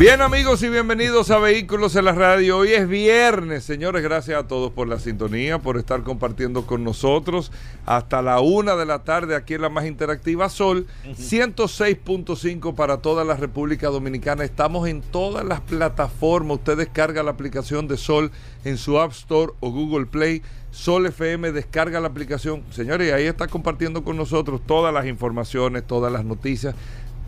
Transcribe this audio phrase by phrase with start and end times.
[0.00, 2.56] Bien amigos y bienvenidos a Vehículos en la Radio.
[2.56, 7.52] Hoy es viernes, señores, gracias a todos por la sintonía, por estar compartiendo con nosotros
[7.84, 13.24] hasta la una de la tarde aquí en la más interactiva Sol, 106.5 para toda
[13.24, 14.42] la República Dominicana.
[14.42, 16.56] Estamos en todas las plataformas.
[16.56, 18.32] Usted descarga la aplicación de Sol
[18.64, 20.40] en su App Store o Google Play.
[20.70, 22.62] Sol FM, descarga la aplicación.
[22.70, 26.74] Señores, ahí está compartiendo con nosotros todas las informaciones, todas las noticias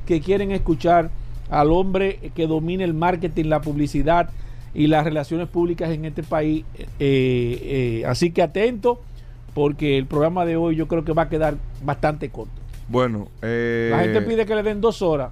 [0.06, 1.10] que quieren escuchar
[1.50, 4.30] al hombre que domina el marketing, la publicidad
[4.74, 6.66] y las relaciones públicas en este país.
[7.00, 9.02] Eh, así que atento,
[9.54, 12.62] porque el programa de hoy yo creo que va a quedar bastante corto.
[12.88, 15.32] Bueno, la gente pide que le den dos horas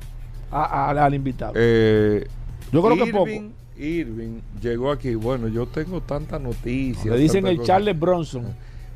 [0.51, 1.53] al invitado.
[1.53, 3.29] yo creo que poco.
[3.77, 5.15] Irving llegó aquí.
[5.15, 7.05] Bueno, yo tengo tantas noticias.
[7.05, 8.53] Le dicen el Charles Bronson.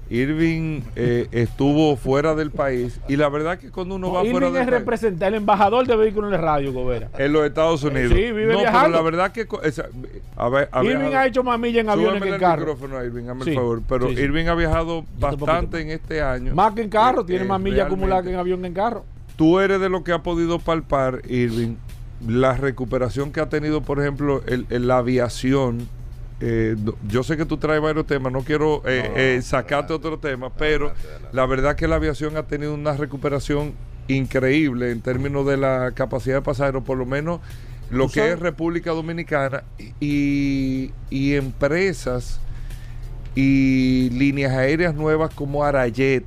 [0.10, 4.64] Irving eh, estuvo fuera del país y la verdad que cuando uno va fuera del
[4.64, 7.10] es representar el embajador de vehículos de radio, Gobera.
[7.18, 8.14] En los Estados Unidos.
[8.14, 9.48] Sí, vive no, pero la verdad que
[10.36, 12.62] a ver, Irving ha hecho mamilla en aviones que en carro.
[12.62, 16.54] micrófono Irving, hazme el favor, pero Irving ha viajado bastante en este año.
[16.54, 19.06] Más que en carro, tiene eh, más millas acumuladas que en avión que en carro.
[19.36, 21.76] Tú eres de lo que ha podido palpar, Irving,
[22.26, 25.88] la recuperación que ha tenido, por ejemplo, el, la aviación
[26.40, 26.76] eh,
[27.08, 30.94] yo sé que tú traes varios temas, no quiero eh, eh, sacarte otro tema, pero
[31.32, 33.74] la verdad que la aviación ha tenido una recuperación
[34.08, 37.40] increíble en términos de la capacidad de pasajeros, por lo menos
[37.90, 39.64] lo que es República Dominicana
[40.00, 42.40] y, y empresas
[43.34, 46.24] y líneas aéreas nuevas como Arayet,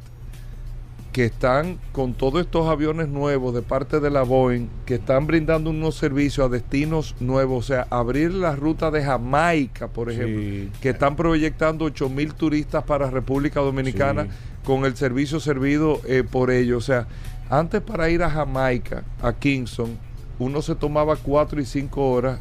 [1.13, 5.71] que están con todos estos aviones nuevos de parte de la Boeing, que están brindando
[5.71, 10.91] unos servicios a destinos nuevos, o sea, abrir la ruta de Jamaica, por ejemplo, que
[10.91, 14.29] están proyectando 8 mil turistas para República Dominicana
[14.65, 16.85] con el servicio servido eh, por ellos.
[16.85, 17.09] O sea,
[17.49, 19.99] antes para ir a Jamaica, a Kingston,
[20.39, 22.41] uno se tomaba 4 y 5 horas.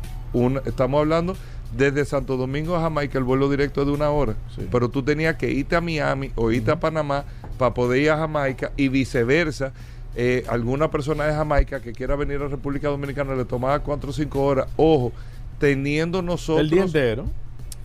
[0.65, 1.35] estamos hablando
[1.75, 4.35] desde Santo Domingo a Jamaica, el vuelo directo de una hora.
[4.71, 7.25] Pero tú tenías que irte a Miami o irte a Panamá
[7.57, 9.73] para poder ir a Jamaica y viceversa.
[10.15, 14.13] Eh, alguna persona de Jamaica que quiera venir a República Dominicana le tomaba 4 o
[14.13, 14.67] 5 horas.
[14.75, 15.11] Ojo,
[15.59, 16.61] teniendo nosotros.
[16.61, 17.25] El día entero.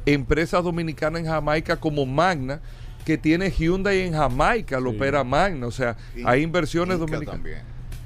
[0.06, 2.60] Empresas dominicanas en Jamaica como Magna,
[3.04, 5.66] que tiene Hyundai en Jamaica, lo opera Magna.
[5.66, 7.62] O sea, hay inversiones dominicanas.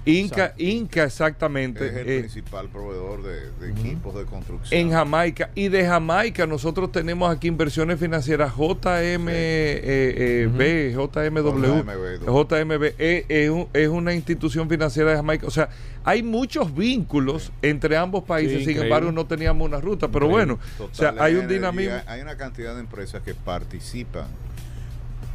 [0.08, 1.86] Inca, Inca exactamente.
[1.86, 4.80] Es el eh, principal proveedor de, equipos de construcción.
[4.80, 5.50] En Jamaica.
[5.54, 11.84] Y de Jamaica nosotros tenemos aquí inversiones financieras JMB, eh, eh, JMW.
[12.26, 12.94] JMB.
[12.98, 15.46] es, una institución financiera de Jamaica.
[15.46, 15.68] O sea,
[16.04, 18.64] hay muchos vínculos entre ambos países.
[18.64, 20.08] Sin embargo, no teníamos una ruta.
[20.08, 21.96] Pero bueno, o sea, hay un dinamismo.
[22.06, 24.26] Hay una cantidad de empresas que participan.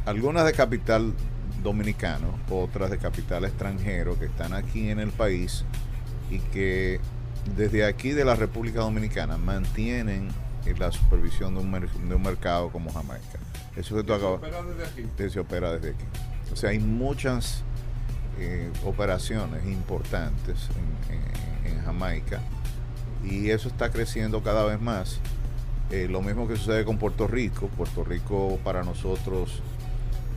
[0.04, 1.14] Algunas de capital
[1.64, 5.64] dominicanos, otras de capital extranjero que están aquí en el país
[6.30, 7.00] y que
[7.56, 10.28] desde aquí de la República Dominicana mantienen
[10.78, 11.72] la supervisión de un,
[12.08, 13.38] de un mercado como Jamaica.
[13.76, 14.40] Eso que tú acabas.
[14.40, 15.30] Se opera desde aquí.
[15.30, 16.04] Se opera desde aquí.
[16.52, 17.62] O sea, hay muchas
[18.38, 20.68] eh, operaciones importantes
[21.10, 22.40] en, en- en Jamaica
[23.24, 25.18] y eso está creciendo cada vez más.
[25.90, 27.68] Eh, lo mismo que sucede con Puerto Rico.
[27.68, 29.60] Puerto Rico para nosotros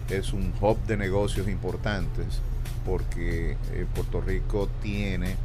[0.10, 2.42] es un hub de negocios importantes
[2.86, 5.36] porque eh, Puerto Rico tiene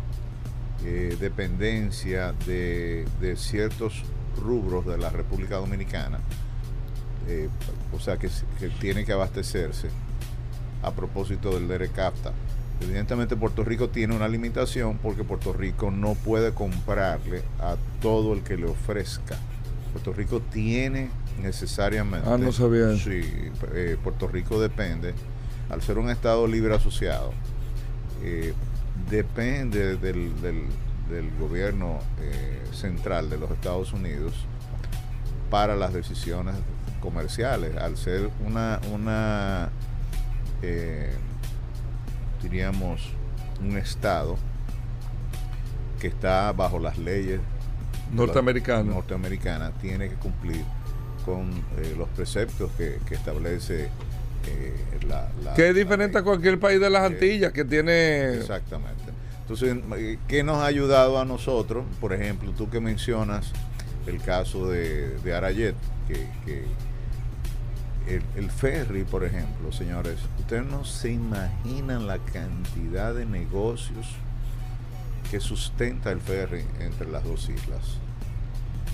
[0.84, 4.04] eh, dependencia de, de ciertos
[4.36, 6.18] rubros de la República Dominicana,
[7.28, 7.48] eh,
[7.92, 8.28] o sea que,
[8.80, 9.88] tiene que abastecerse
[10.82, 12.32] a propósito del DERECAFTA.
[12.80, 18.42] Evidentemente Puerto Rico tiene una limitación porque Puerto Rico no puede comprarle a todo el
[18.42, 19.36] que le ofrezca.
[19.92, 22.28] Puerto Rico tiene necesariamente...
[22.28, 22.96] Ah, no sabía.
[22.96, 23.22] Sí,
[23.74, 25.14] eh, Puerto Rico depende,
[25.70, 27.32] al ser un Estado libre asociado,
[28.22, 28.54] eh,
[29.10, 30.66] depende del, del-
[31.10, 34.32] del gobierno eh, central de los Estados Unidos
[35.50, 36.54] para las decisiones
[37.00, 39.68] comerciales, al ser una, una
[40.62, 41.12] eh,
[42.42, 43.10] diríamos,
[43.60, 44.36] un Estado
[46.00, 47.40] que está bajo las leyes
[48.12, 48.92] Norteamericano.
[48.94, 50.64] norteamericana tiene que cumplir
[51.24, 53.84] con eh, los preceptos que, que establece
[54.48, 54.74] eh,
[55.06, 58.34] la, la- Que es diferente a cualquier país de las Antillas que tiene.
[58.34, 59.02] Exactamente.
[59.42, 61.84] Entonces, eh, ¿qué nos ha ayudado a nosotros?
[62.00, 63.52] Por ejemplo, tú que mencionas
[64.06, 65.74] el caso de, de Arayet,
[66.08, 66.64] que, que
[68.08, 74.06] el, el ferry, por ejemplo, señores, ustedes no se imaginan la cantidad de negocios
[75.30, 77.98] que sustenta el ferry entre las dos islas.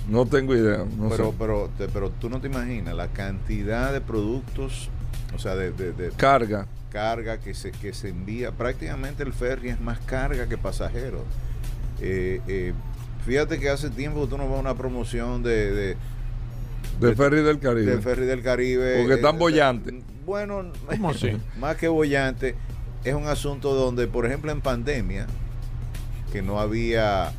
[0.09, 0.85] No tengo idea.
[0.97, 1.37] No pero, sé.
[1.39, 4.89] pero, te- pero tú no te imaginas la cantidad de productos,
[5.35, 6.67] o sea, de, de- de Carga.
[6.91, 8.53] carga que se, que se envía.
[8.53, 11.21] Prácticamente el ferry es más carga que pasajeros.
[12.01, 12.73] Eh, eh,
[13.27, 15.97] fíjate que hace tiempo tú no ves una promoción de, de,
[17.01, 17.91] De Ferry del Caribe.
[17.91, 18.99] del ferry del Caribe.
[19.01, 19.95] Porque están Eh, bollantes.
[20.25, 21.37] Bueno, ¿Cómo así?
[21.61, 22.55] más que bollante,
[23.05, 25.27] es un asunto donde, por ejemplo, en pandemia,
[26.33, 27.33] que no había,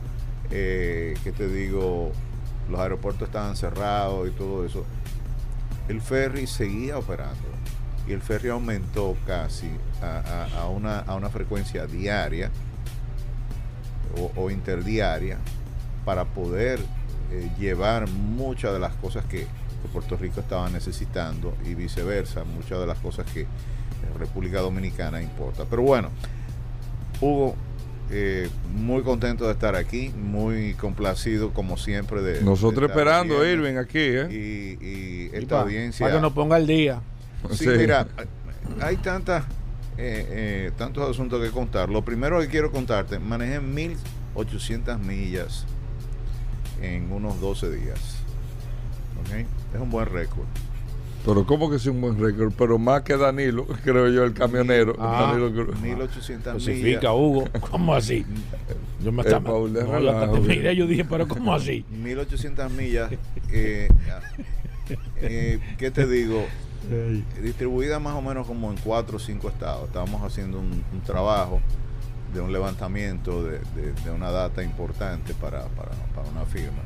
[0.51, 2.11] eh, ¿qué te digo?
[2.69, 4.85] Los aeropuertos estaban cerrados y todo eso.
[5.87, 7.49] El ferry seguía operando
[8.07, 9.69] y el ferry aumentó casi
[10.01, 12.51] a, una, a una frecuencia diaria
[14.35, 15.37] o, interdiaria
[16.03, 16.79] para poder
[17.31, 22.79] eh, llevar muchas de las cosas que, que Puerto Rico estaba necesitando y viceversa, muchas
[22.79, 23.45] de las cosas que
[24.17, 25.65] República Dominicana importa.
[25.69, 26.09] Pero bueno,
[27.21, 27.55] Hugo,
[28.11, 32.41] eh, muy contento de estar aquí, muy complacido como siempre de...
[32.41, 33.67] Nosotros de esperando, viendo.
[33.67, 34.27] Irving, aquí, ¿eh?
[34.31, 36.05] Y, y Y esta pa- audiencia...
[36.05, 37.01] Para que nos ponga al día.
[37.51, 37.69] Sí, Sí.
[37.77, 38.07] mira,
[38.81, 39.43] hay tantas,
[39.97, 41.89] eh, eh, tantos asuntos que contar.
[41.89, 45.65] Lo primero que quiero contarte, manejé 1800 millas
[46.81, 47.99] en unos 12 días.
[49.73, 50.45] Es un buen récord.
[51.25, 52.51] Pero ¿cómo que es un buen récord?
[52.57, 54.95] Pero más que Danilo, creo yo, el camionero.
[54.99, 55.27] Ah.
[55.33, 55.79] Danilo Cruz.
[55.81, 56.65] 1800 millas.
[56.65, 57.45] Clasifica, Hugo.
[57.71, 58.25] ¿Cómo así?
[59.03, 59.43] Yo me estaba.
[59.51, 61.85] Paul, no, relajo, yo dije, pero ¿cómo así?
[61.91, 63.11] 1800 millas.
[63.51, 63.89] eh,
[65.17, 66.45] eh, ¿Qué te digo?
[67.43, 69.85] distribuida más o menos como en cuatro o cinco estados.
[69.87, 71.61] Estábamos haciendo un, un trabajo
[72.33, 76.79] de un levantamiento de, de- de una data importante para, para- para una firma.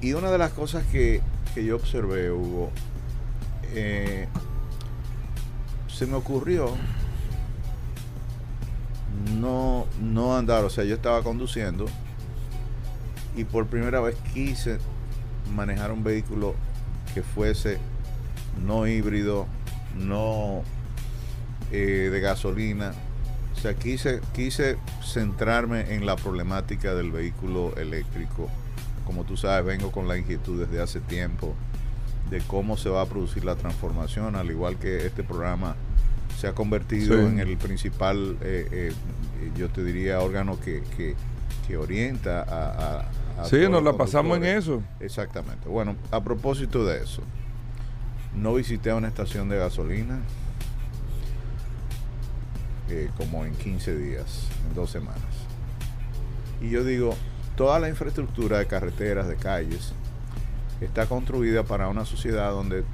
[0.00, 1.20] Y una de las cosas que,
[1.54, 2.70] que yo observé, Hugo,
[3.74, 4.28] eh,
[5.88, 6.74] se me ocurrió
[9.40, 11.86] no, no andar, o sea, yo estaba conduciendo
[13.36, 14.78] y por primera vez quise
[15.54, 16.54] manejar un vehículo
[17.14, 17.78] que fuese
[18.66, 19.46] no híbrido,
[19.96, 20.62] no
[21.70, 22.92] eh, de gasolina.
[23.56, 28.48] O sea, quise, quise centrarme en la problemática del vehículo eléctrico.
[29.04, 31.54] Como tú sabes, vengo con la inquietud desde hace tiempo
[32.30, 35.76] de cómo se va a producir la transformación, al igual que este programa
[36.38, 37.24] se ha convertido Sí.
[37.24, 38.92] en el principal, eh, eh,
[39.56, 41.14] yo te diría, órgano que, que-
[41.66, 43.00] que orienta a...
[43.00, 44.82] a- a Sí, nos la pasamos en eso.
[45.00, 45.68] Exactamente.
[45.68, 47.22] Bueno, a propósito de eso,
[48.34, 50.18] no visité una estación de gasolina
[52.90, 55.22] eh, como en 15 días, en dos semanas.
[56.60, 57.14] Y yo digo,
[57.56, 59.92] toda la infraestructura de carreteras, de calles,
[60.80, 62.84] está construida para una sociedad donde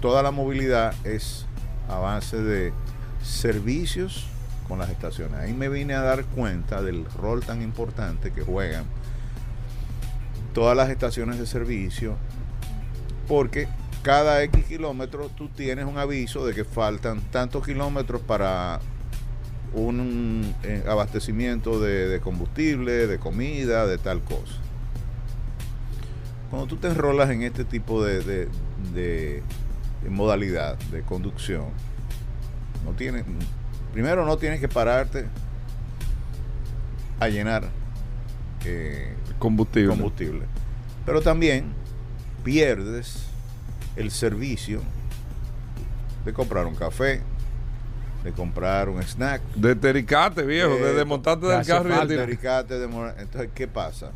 [0.00, 1.46] toda la movilidad es
[1.88, 2.72] a base de
[3.22, 4.26] servicios
[4.68, 5.38] con las estaciones.
[5.40, 8.84] Ahí me vine a dar cuenta del rol tan importante que juegan
[10.52, 12.16] todas las estaciones de servicio,
[13.26, 13.68] porque
[14.02, 18.80] cada X kilómetros tú tienes un aviso de que faltan tantos kilómetros para
[19.74, 24.54] un eh, abastecimiento de, de combustible, de comida, de tal cosa.
[26.50, 28.48] Cuando tú te enrolas en este tipo de, de-
[28.94, 29.42] de-
[30.02, 31.66] de modalidad de conducción,
[32.84, 33.24] no tienes,
[33.92, 35.26] primero no tienes que pararte
[37.20, 37.68] a llenar
[38.64, 39.88] eh, Combustible.
[39.90, 40.44] combustible.
[41.04, 41.72] Pero también
[42.44, 43.24] pierdes
[43.96, 44.80] el servicio
[46.24, 47.20] de comprar un café,
[48.24, 52.16] de comprar un snack, De tericate, viejo, Eh, de desmontarte te del carro y de
[52.78, 52.84] de
[53.18, 54.12] Entonces, ¿qué pasa?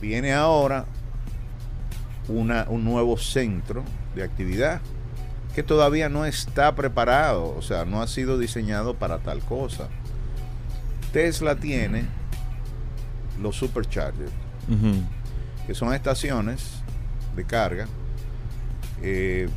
[0.00, 0.84] Viene ahora
[2.28, 4.80] una, un nuevo centro de actividad
[5.54, 9.88] que todavía no está preparado, o sea, no ha sido diseñado para tal cosa.
[11.12, 12.04] Tesla tiene
[13.40, 14.30] los superchargers,
[15.66, 16.82] que son estaciones
[17.34, 17.86] de carga.
[19.02, 19.48] eh,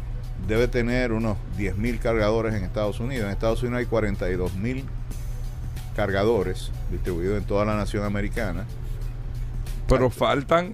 [0.47, 3.25] debe tener unos 10.000 cargadores en Estados Unidos.
[3.25, 4.83] En Estados Unidos hay 42.000
[5.95, 8.65] cargadores distribuidos en toda la nación americana.
[9.87, 10.73] Pero faltan.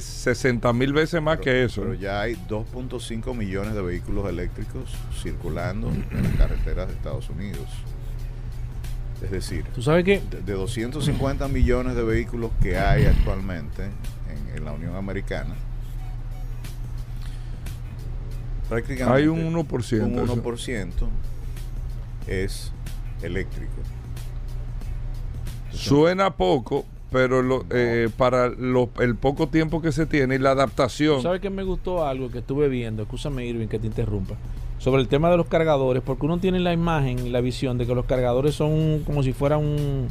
[0.00, 1.82] 60 mil veces más Pero- que eso.
[1.82, 7.66] Pero ya hay 2.5 millones de vehículos eléctricos circulando en las carreteras de Estados Unidos.
[9.22, 14.56] Es decir, Tú sabes que de, de 250 millones de vehículos que hay actualmente en,
[14.56, 15.54] en la Unión Americana,
[18.68, 20.36] prácticamente Hay un 1%, un eso.
[20.42, 20.92] 1%
[22.26, 22.72] es
[23.22, 23.72] eléctrico.
[25.72, 30.50] Suena poco, pero lo- eh, para lo- el poco tiempo que se tiene y la
[30.50, 31.16] adaptación.
[31.16, 33.02] ¿Tú ¿Sabes que me gustó algo que estuve viendo?
[33.02, 34.34] Escúchame, Irving, que te interrumpa.
[34.78, 37.86] Sobre el tema de los cargadores, porque uno tiene la imagen y la visión de
[37.86, 40.08] que los cargadores son como si fuera un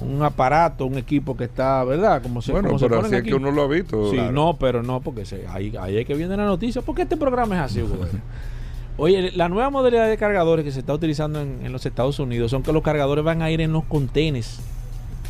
[0.00, 2.20] un aparato, un equipo que está, ¿verdad?
[2.20, 4.10] Como se, bueno, como pero así es que uno lo ha visto.
[4.10, 4.32] Sí, Claro.
[4.32, 6.82] no, pero no, porque se, ahí, ahí es que viene la noticia.
[6.82, 8.00] ¿Por qué este programa es así, güey?
[8.96, 12.50] Oye, la nueva modalidad de cargadores que se está utilizando en, en los Estados Unidos
[12.50, 14.60] son que los cargadores van a ir en los contenes.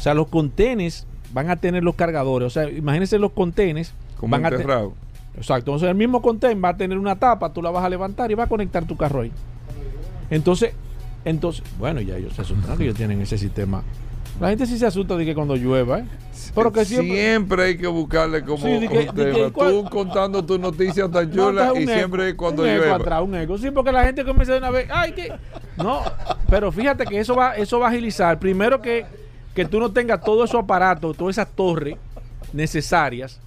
[0.04, 2.46] O sea, los contenes van a tener los cargadores.
[2.48, 3.94] O sea, imagínense los contenes.
[4.20, 4.92] Como van a te- enterrado.
[5.34, 5.70] Exacto.
[5.70, 8.34] Entonces el mismo conten va a tener una tapa, tú la vas a levantar y
[8.34, 9.32] va a conectar tu carro ahí.
[10.30, 10.74] Entonces,
[11.24, 13.82] entonces, bueno, ya ellos se asustan que ellos tienen ese sistema.
[14.40, 16.04] La gente sí se asusta de que cuando llueva, ¿eh?
[16.54, 19.50] Pero que siempre, siempre hay que buscarle como Sí, que- un tema.
[19.70, 22.96] Tú contando tus noticias tan chulas y eco, siempre es cuando un eco llueva.
[22.96, 23.56] atrás, un eco.
[23.56, 25.32] Sí, porque la gente comienza de una vez, ay, que
[25.78, 26.02] no,
[26.50, 29.06] pero fíjate que eso va eso va a agilizar primero que
[29.54, 31.96] que tú no tengas todo esos aparatos, todas esas torres
[32.52, 33.40] necesarias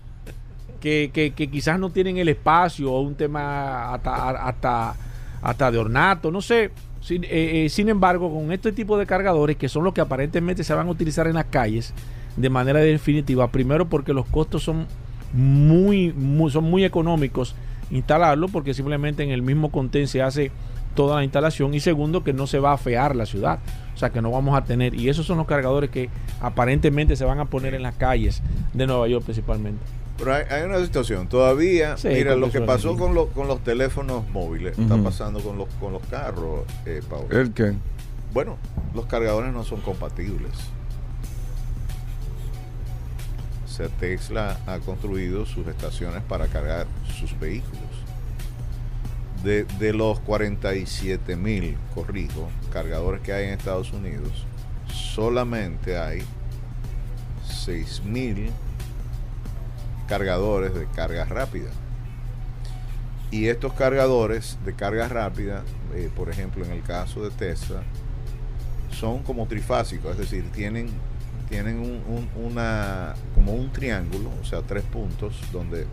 [0.80, 4.96] que, que, que quizás no tienen el espacio o un tema hasta hasta
[5.42, 6.72] hasta de ornato, no sé.
[7.02, 10.64] Sin, eh, eh, sin embargo, con este tipo de cargadores, que son los que aparentemente
[10.64, 11.94] se van a utilizar en las calles
[12.36, 14.88] de manera definitiva, primero porque los costos son
[15.34, 16.14] muy,
[16.52, 17.56] son muy económicos
[17.90, 20.52] instalarlo, porque simplemente en el mismo contén se hace
[20.98, 23.60] toda la instalación, y segundo que no se va a afear la ciudad,
[23.96, 26.10] o sea que no vamos a tener, y esos son los cargadores que
[26.42, 28.42] aparentemente se van a poner en las calles
[28.74, 29.82] de Nueva York principalmente.
[30.18, 33.63] Pero hay, hay una situación, todavía, Sí, mira, lo que pasó con, lo- con los
[33.63, 37.27] teléfonos móviles, está pasando con los, con los carros, eh, Pablo.
[37.39, 37.74] ¿El qué?
[38.34, 38.58] Bueno,
[38.94, 40.51] los cargadores no son compatibles.
[43.66, 46.88] O sea, Tesla ha construido sus estaciones para cargar
[47.20, 47.77] sus vehículos.
[49.44, 54.46] De, de los 47 mil, corrijo, cargadores que hay en Estados Unidos,
[54.91, 56.24] solamente hay
[57.48, 58.51] 6 mil
[60.08, 61.70] cargadores de carga rápida.
[63.29, 65.63] Y estos cargadores de carga rápida,
[65.94, 67.84] eh, por ejemplo, en el caso de Tesla,
[68.91, 70.89] son como trifásicos, es decir, tienen,
[71.50, 75.86] tienen un, un- una, como un triángulo, o sea, tres puntos, donde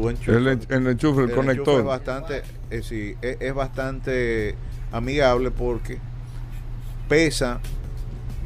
[0.00, 0.36] tú enchufas.
[0.36, 1.80] El, en- el enchufe, el, El enchufe conector.
[1.80, 4.54] es bastante, es, sí, es- es bastante
[4.92, 5.98] amigable porque
[7.08, 7.60] pesa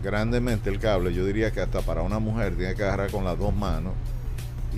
[0.03, 1.13] grandemente el cable.
[1.13, 3.93] Yo diría que hasta para una mujer tiene que agarrar con las dos manos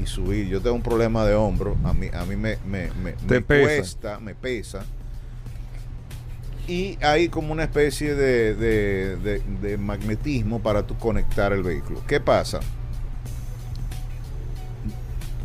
[0.01, 0.49] y subir.
[0.49, 3.41] Yo tengo un problema de hombro, a mí, a mí me, me, me- Te me
[3.43, 3.65] pesa.
[3.67, 4.85] cuesta, me pesa.
[6.67, 12.03] Y hay como una especie de, de- de- de magnetismo para tú conectar el vehículo.
[12.07, 12.61] ¿Qué pasa?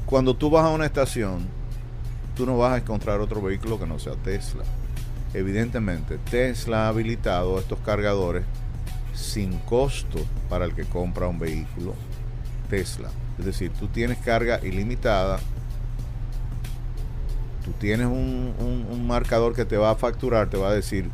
[0.10, 1.48] Cuando tú vas a una estación,
[2.36, 4.63] tú no vas a encontrar otro vehículo que no sea Tesla.
[5.34, 8.44] Evidentemente, Tesla ha habilitado estos cargadores
[9.13, 10.18] sin costo
[10.50, 11.94] para el que compra un vehículo
[12.70, 13.10] Tesla.
[13.38, 15.39] Es decir, tú tienes carga ilimitada,
[17.63, 21.10] tú tienes un, un- marcador que te va a facturar, te va a decir,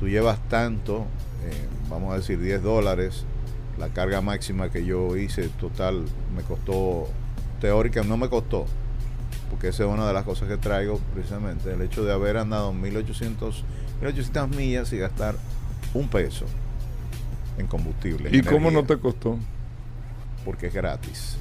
[0.00, 1.06] tú llevas tanto,
[1.44, 3.24] eh, vamos a decir 10 dólares,
[3.78, 7.08] la carga máxima que yo hice total me costó,
[7.56, 8.66] teórica no me costó,
[9.50, 12.72] porque esa es una de las cosas que traigo precisamente, el hecho de haber andado
[12.72, 13.64] 1800,
[14.00, 15.36] 1800 millas y gastar
[15.94, 16.44] un peso
[17.58, 18.28] en combustible.
[18.28, 19.38] en ¿Y cómo no te costó?
[20.44, 21.38] Porque es gratis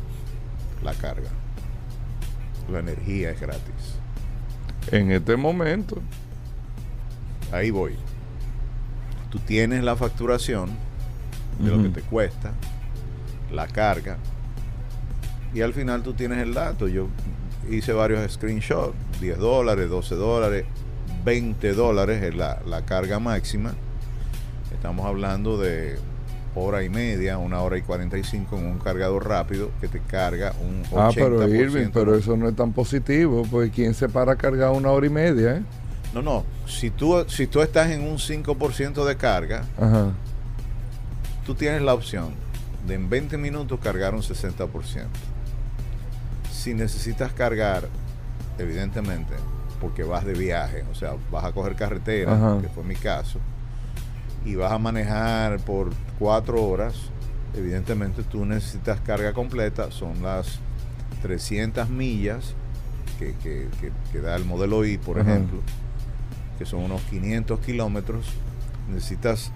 [0.84, 1.30] la carga.
[2.72, 4.00] La energía es gratis.
[4.92, 6.02] En este momento.
[7.52, 7.96] Ahí voy.
[9.30, 10.70] tú tienes la facturación
[11.60, 12.54] de lo que te cuesta,
[13.52, 14.18] la carga,
[15.56, 16.88] y al final tú tienes el dato.
[16.90, 17.08] Yo
[17.72, 20.66] hice varios screenshots, 10 dólares, 12 dólares,
[21.24, 23.74] 20 dólares es la, la carga máxima.
[24.74, 25.98] Estamos hablando de
[26.56, 30.84] hora y media, una hora y 45 en un cargador rápido que te carga un
[30.84, 30.98] 80%.
[30.98, 34.72] Ah, pero Irving, pero eso no es tan positivo, porque ¿quién se para a cargar
[34.72, 35.62] una hora y media, eh?
[36.14, 40.12] No, no, si tú, si tú estás en un 5% de carga, Ajá.
[41.46, 42.30] tú tienes la opción
[42.88, 44.68] de en 20 minutos cargar un 60%.
[46.66, 47.88] Si necesitas cargar,
[48.58, 49.36] evidentemente,
[49.80, 52.60] porque vas de viaje, o sea, vas a coger carretera, Ajá.
[52.60, 53.38] que fue mi caso,
[54.44, 56.96] y vas a manejar por cuatro horas,
[57.54, 60.58] evidentemente tú necesitas carga completa, son las
[61.22, 62.56] 300 millas
[63.20, 65.30] que, que- que- que da el modelo I, por Ajá.
[65.30, 65.60] ejemplo,
[66.58, 68.26] que son unos 500 kilómetros,
[68.92, 69.52] necesitas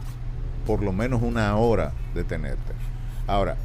[0.68, 2.74] por lo menos una hora detenerte.
[3.26, 3.56] Ahora,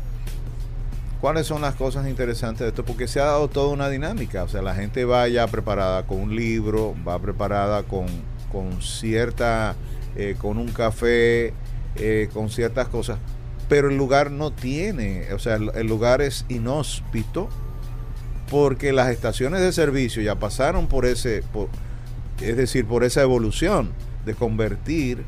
[1.25, 2.85] ¿cuáles son las cosas interesantes de esto?
[2.85, 6.21] Porque se ha dado toda una dinámica, o sea, la gente va ya preparada con
[6.21, 8.05] un libro, va preparada con,
[8.53, 9.75] con cierta,
[10.17, 11.55] eh, con un café,
[11.97, 13.21] eh, con ciertas cosas,
[13.71, 17.49] pero el lugar no tiene, o sea, el, lugar es inhóspito
[18.51, 21.43] porque las estaciones de servicio ya pasaron por ese,
[22.43, 23.93] es decir, por esa evolución
[24.27, 25.25] de convertir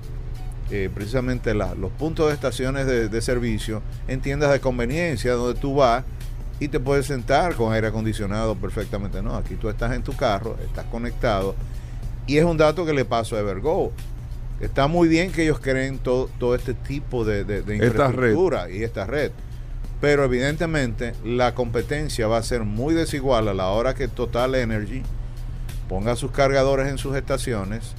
[0.70, 5.58] eh, precisamente la- los puntos de estaciones de, de servicio en tiendas de conveniencia donde
[5.60, 6.04] tú vas
[6.58, 9.22] y te puedes sentar con aire acondicionado perfectamente.
[9.22, 11.54] No, aquí tú estás en tu carro, estás conectado
[12.26, 13.92] y es un dato que le paso a Evergo.
[14.60, 18.12] Está muy bien que ellos creen todo, todo este tipo de, de- de Esta red.
[18.14, 19.30] infraestructura y esta red.
[20.00, 25.02] Pero evidentemente la competencia va a ser muy desigual a la hora que Total Energy
[25.88, 27.92] ponga sus cargadores en sus estaciones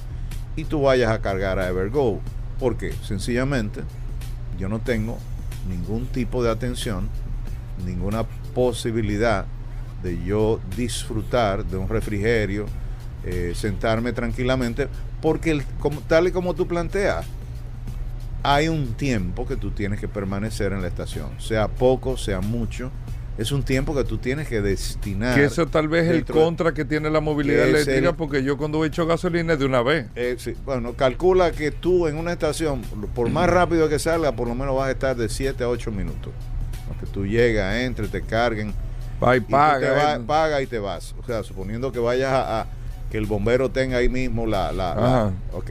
[0.56, 2.20] y tú vayas a cargar a Evergo.
[2.58, 3.82] Porque sencillamente
[4.58, 5.18] yo no tengo
[5.68, 7.08] ningún tipo de atención,
[7.84, 9.46] ninguna posibilidad
[10.02, 12.66] de yo disfrutar de un refrigerio,
[13.24, 14.88] eh, sentarme tranquilamente,
[15.20, 15.62] porque
[16.06, 17.26] tal y como tú planteas,
[18.42, 22.90] hay un tiempo que tú tienes que permanecer en la estación, sea poco, sea mucho,
[23.38, 25.34] es un tiempo que tú tienes que destinar.
[25.34, 28.56] Que eso tal vez es el contra que tiene la movilidad eléctrica, el- porque yo
[28.58, 30.06] cuando he hecho gasolina es de una vez.
[30.16, 32.82] Eh, sí, bueno, calcula que tú en una estación,
[33.14, 35.90] por más rápido que salga, por lo menos vas a estar de 7 a 8
[35.92, 36.32] minutos.
[37.00, 38.74] Que tú llegas, entres, te carguen,
[39.22, 40.14] Va y y tú te paga.
[40.16, 40.20] eh.
[40.26, 41.14] paga y te vas.
[41.22, 42.66] O sea, suponiendo que vayas a, a-
[43.10, 44.72] que el bombero tenga ahí mismo la...
[44.72, 45.70] la, la- ok.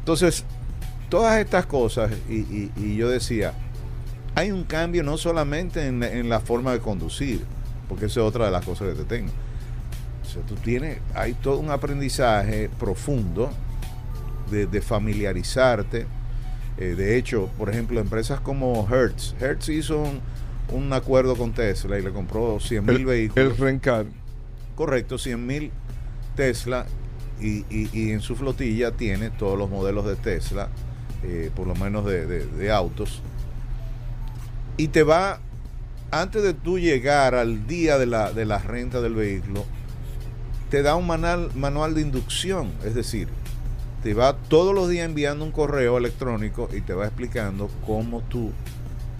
[0.00, 0.44] Entonces,
[1.08, 3.52] todas estas cosas, y, y- y yo decía,
[4.36, 7.40] hay un cambio no solamente en, en la forma de conducir,
[7.88, 9.32] porque eso es otra de las cosas que te tengo.
[10.22, 13.50] O sea, tú tienes, hay todo un aprendizaje profundo
[14.50, 16.06] de, de familiarizarte.
[16.78, 20.20] Eh, de hecho, por ejemplo, empresas como Hertz, Hertz hizo un,
[20.72, 23.52] un acuerdo con Tesla y le compró 100 mil vehículos.
[23.52, 24.06] el rencar.
[24.74, 25.70] Correcto, 100 mil
[26.34, 26.84] Tesla
[27.40, 30.68] y, y- y en su flotilla tiene todos los modelos de Tesla,
[31.22, 33.22] eh, por lo menos de, de- de autos.
[34.76, 35.40] Y te va,
[36.10, 39.64] antes de tú llegar al día de la, de la renta del vehículo,
[40.70, 43.28] te da un manual, manual de inducción, es decir,
[44.02, 48.52] te va todos los días enviando un correo electrónico y te va explicando cómo tú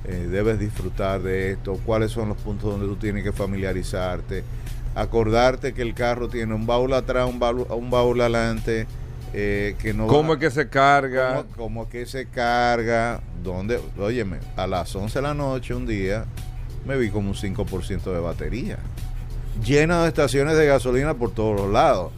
[0.04, 4.44] eh, debes disfrutar de esto, cuáles son los puntos donde tú tienes que familiarizarte,
[4.94, 8.86] acordarte que el carro tiene un baúl atrás, un baúl, un baúl adelante,
[9.38, 11.37] eh, que no ¿Cómo va- es que se carga?
[11.42, 16.25] cómo, cómo que se carga, dónde, óyeme, a las 11 de la noche un día
[16.87, 18.79] me vi como un 5% de batería,
[19.64, 22.12] llena de estaciones de gasolina por todos los lados,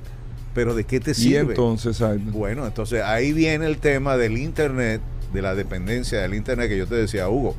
[0.54, 1.52] pero ¿de qué te Y sirve?
[1.54, 5.00] entonces, ay, Bueno, entonces ahí viene el tema del Internet,
[5.32, 7.54] de la dependencia del Internet que yo te decía, Hugo.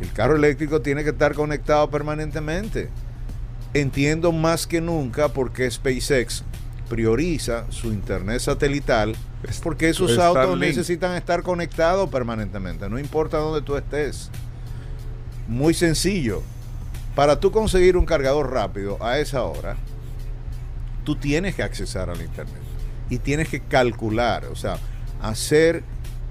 [0.00, 2.88] El carro eléctrico tiene que estar conectado permanentemente.
[3.72, 6.42] Entiendo más que nunca por qué SpaceX
[6.88, 13.62] prioriza su Internet satelital, Es- porque esos autos necesitan estar conectados permanentemente, no importa dónde
[13.62, 14.30] tú estés.
[15.48, 16.42] Muy sencillo.
[17.14, 19.76] Para tú conseguir un cargador rápido a esa hora,
[21.04, 22.60] tú tienes que accesar al Internet
[23.10, 24.78] y tienes que calcular, o sea,
[25.22, 25.84] hacer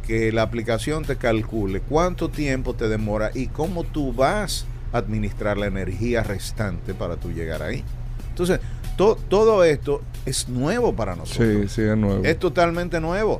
[0.06, 5.58] que la aplicación te calcule cuánto tiempo te demora y cómo tú vas a administrar
[5.58, 7.84] la energía restante para tú llegar ahí.
[8.30, 8.60] Entonces,
[8.98, 11.72] to- todo esto es nuevo para nosotros.
[11.72, 12.24] sí, sí, es nuevo.
[12.24, 13.40] Es totalmente nuevo.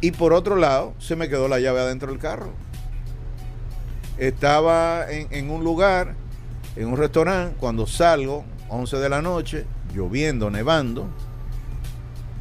[0.00, 2.50] Y por otro lado, se me quedó la llave adentro del carro.
[4.18, 6.14] Estaba en, en un lugar,
[6.76, 11.08] en un restaurante, cuando salgo, 11 de la noche, lloviendo, nevando,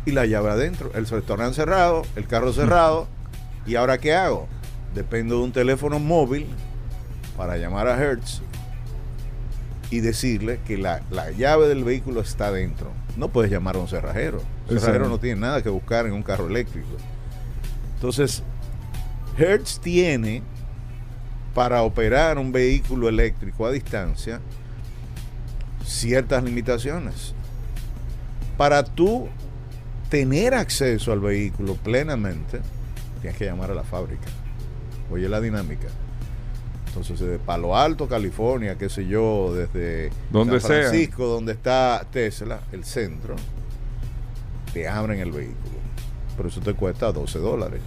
[0.06, 0.91] y la llave adentro.
[0.93, 3.08] El restaurante cerrado, el carro cerrado,
[3.67, 4.47] ¿Y ahora qué hago?
[4.95, 6.47] Dependo de un teléfono móvil
[7.38, 8.41] para llamar a Hertz
[9.91, 12.91] y decirle que la, la llave del vehículo está dentro.
[13.17, 14.41] No puedes llamar a un cerrajero.
[14.69, 16.88] El cerrajero no tiene nada que buscar en un carro eléctrico.
[17.95, 18.41] Entonces,
[19.38, 20.41] Hertz tiene
[21.54, 24.39] para operar un vehículo eléctrico a distancia
[25.86, 27.34] ciertas limitaciones.
[28.58, 29.27] Para tú
[30.10, 32.62] tener acceso al vehículo plenamente,
[33.21, 34.27] tienes que llamar a la fábrica.
[35.12, 35.88] Oye la dinámica.
[36.91, 40.80] Entonces, de Palo Alto, California, qué sé yo, desde Donde San sea.
[40.89, 43.36] Francisco, donde está Tesla, el centro,
[44.73, 45.80] te abren el vehículo.
[46.36, 47.80] Pero eso te cuesta 12 dólares.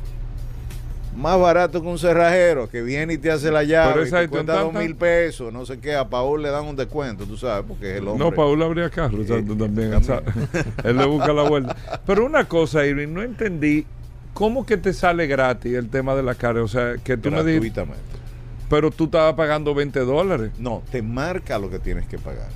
[1.14, 4.20] Más barato que un cerrajero que viene y te hace la llave Pero y esa
[4.20, 5.94] te cuesta dos mil pesos, no sé qué.
[5.94, 8.24] A Paul le dan un descuento, tú sabes, porque es el hombre.
[8.24, 9.92] No, Paul habría carro, exacto, también.
[10.84, 11.76] Él le busca la vuelta.
[12.06, 13.86] Pero una cosa, Irving, no entendí.
[14.32, 16.62] ¿Cómo que te sale gratis el tema de la carga?
[16.62, 18.23] O sea, que tú me dijiste, gratuitamente.
[18.68, 20.52] Pero tú estabas pagando 20 dólares.
[20.58, 22.48] No, te marca lo que tienes que pagar.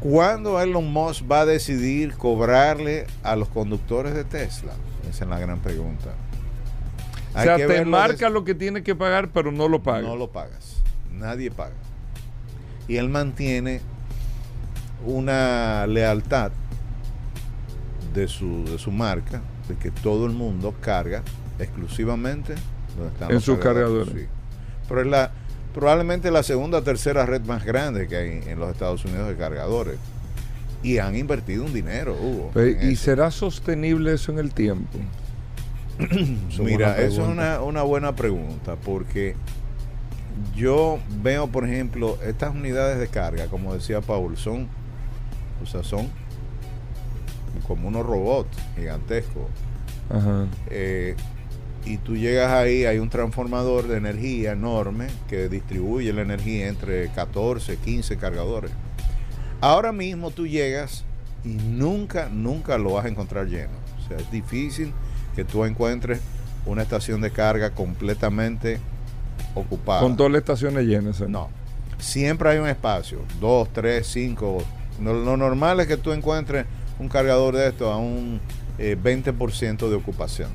[0.00, 4.72] ¿Cuándo Elon Musk va a decidir cobrarle a los conductores de Tesla?
[5.08, 6.14] Esa es la gran pregunta.
[7.34, 10.04] O Hay sea, que te marca lo que tienes que pagar, pero no lo pagas.
[10.04, 10.82] No lo pagas.
[11.12, 11.74] Nadie paga.
[12.88, 13.82] Y él mantiene
[15.04, 16.50] una lealtad
[18.14, 21.22] de su, de su marca, de que todo el mundo carga
[21.58, 22.54] exclusivamente
[22.96, 24.12] donde están En los sus cargadores.
[24.14, 24.26] sí.
[24.90, 25.30] Pero es la,
[25.72, 29.36] probablemente la segunda o tercera red más grande que hay en los Estados Unidos de
[29.36, 29.96] cargadores.
[30.82, 32.52] Y han invertido un dinero, Hugo.
[32.60, 33.04] ¿Y eso.
[33.04, 34.98] será sostenible eso en el tiempo?
[36.58, 39.34] Mira, eso es una buena pregunta porque
[40.54, 44.68] yo veo, por ejemplo, estas unidades de carga, como decía Paul, son,
[45.62, 46.08] o sea, son
[47.66, 49.44] como unos robots gigantescos.
[50.08, 50.46] Ajá.
[50.70, 51.14] Eh,
[51.84, 57.08] y tú llegas ahí, hay un transformador de energía enorme que distribuye la energía entre
[57.10, 58.70] 14, 15 cargadores.
[59.60, 61.04] Ahora mismo tú llegas
[61.44, 63.72] y nunca, nunca lo vas a encontrar lleno.
[63.98, 64.92] O sea, es difícil
[65.34, 66.20] que tú encuentres
[66.66, 68.78] una estación de carga completamente
[69.54, 70.00] ocupada.
[70.00, 71.20] Con todas las estaciones llenas.
[71.20, 71.26] ¿eh?
[71.28, 71.48] No.
[71.98, 74.62] Siempre hay un espacio, dos, tres, cinco.
[75.02, 76.66] Lo, lo normal es que tú encuentres
[76.98, 78.40] un cargador de esto a un
[78.78, 80.50] eh, 20% de ocupación.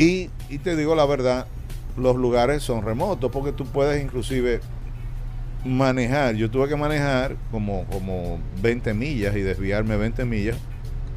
[0.00, 1.46] Y, y te digo la verdad,
[1.98, 4.60] los lugares son remotos porque tú puedes inclusive
[5.62, 6.36] manejar.
[6.36, 10.56] Yo tuve que manejar como, como 20 millas y desviarme 20 millas.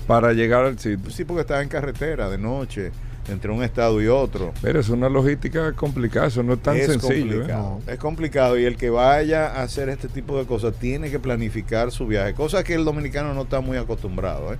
[0.05, 1.09] Para llegar al sitio.
[1.11, 2.91] Sí, porque estaba en carretera de noche,
[3.29, 4.51] entre un estado y otro.
[4.61, 7.35] Pero es una logística complicada, eso no es tan es sencillo.
[7.35, 7.37] ¿eh?
[7.37, 7.79] complicado.
[7.87, 11.89] Es complicado y el que vaya a hacer este tipo de cosas tiene que planificar
[11.89, 14.57] su viaje, cosa que el dominicano no está muy acostumbrado ¿eh?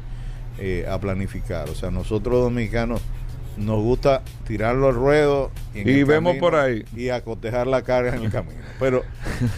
[0.60, 1.70] Eh, a planificar.
[1.70, 3.02] O sea, nosotros dominicanos
[3.58, 6.86] nos gusta tirarlo al ruedo en Y vemos por ahí.
[6.96, 8.62] y acotejar la carga en el camino.
[8.80, 9.04] Pero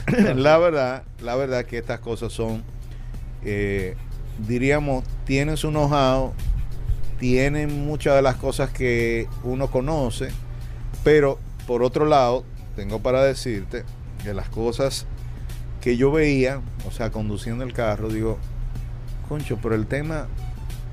[0.36, 2.63] la verdad, la verdad que estas cosas son,
[3.43, 3.95] eh,
[4.47, 6.34] diríamos, tienen su know-how,
[7.19, 10.29] tienen muchas de las cosas que uno conoce,
[11.03, 12.43] pero por otro lado,
[12.75, 13.84] tengo para decirte
[14.23, 15.05] que las cosas
[15.81, 18.38] que yo veía, o sea, conduciendo el carro, digo,
[19.29, 20.27] concho, pero el tema,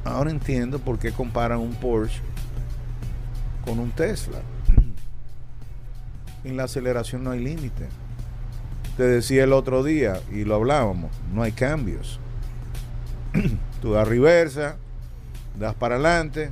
[0.04, 2.20] ahora entiendo por qué comparan un Porsche
[3.64, 4.38] con un Tesla.
[6.44, 7.86] En la aceleración no hay límite.
[8.96, 12.18] Te decía el otro día, y lo hablábamos, no hay cambios.
[13.80, 14.76] Tú das reversa,
[15.58, 16.50] das para adelante,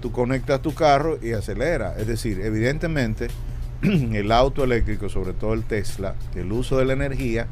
[0.00, 1.94] tú conectas tu carro y acelera.
[1.98, 3.28] Es decir, evidentemente,
[3.82, 7.46] el auto eléctrico, sobre todo el Tesla, el uso de la energía,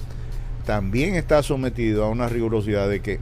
[0.64, 3.20] también está sometido a una rigurosidad de que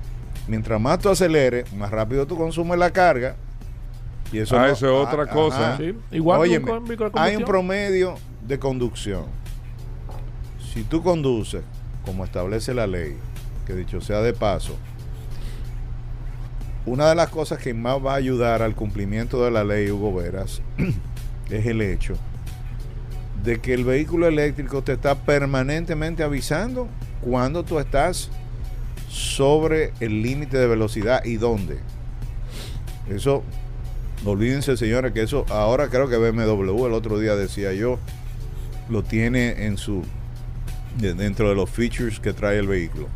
[0.49, 3.37] mientras más tú aceleres, más rápido tú consumes la carga.
[4.33, 5.77] Y eso, Ah, no- eso es otra cosa.
[5.77, 6.73] Sí, igual Óyeme,
[7.15, 8.15] hay un promedio
[8.47, 9.25] de conducción.
[10.73, 11.63] Si tú conduces
[12.05, 13.17] como establece la ley,
[13.67, 14.75] que dicho sea de paso,
[16.85, 20.15] una de las cosas que más va a ayudar al cumplimiento de la ley, Hugo
[20.15, 20.63] Veras,
[21.51, 22.15] es el hecho
[23.45, 26.89] de que el vehículo eléctrico te está permanentemente avisando
[27.21, 28.31] cuando tú estás
[29.09, 31.79] sobre el límite de velocidad y dónde.
[33.09, 33.43] Eso,
[34.25, 37.99] olvídense señores que eso ahora creo que BMW el otro día decía yo,
[38.89, 40.03] lo tiene en su,
[40.99, 43.09] de- dentro de los features que trae el vehículo.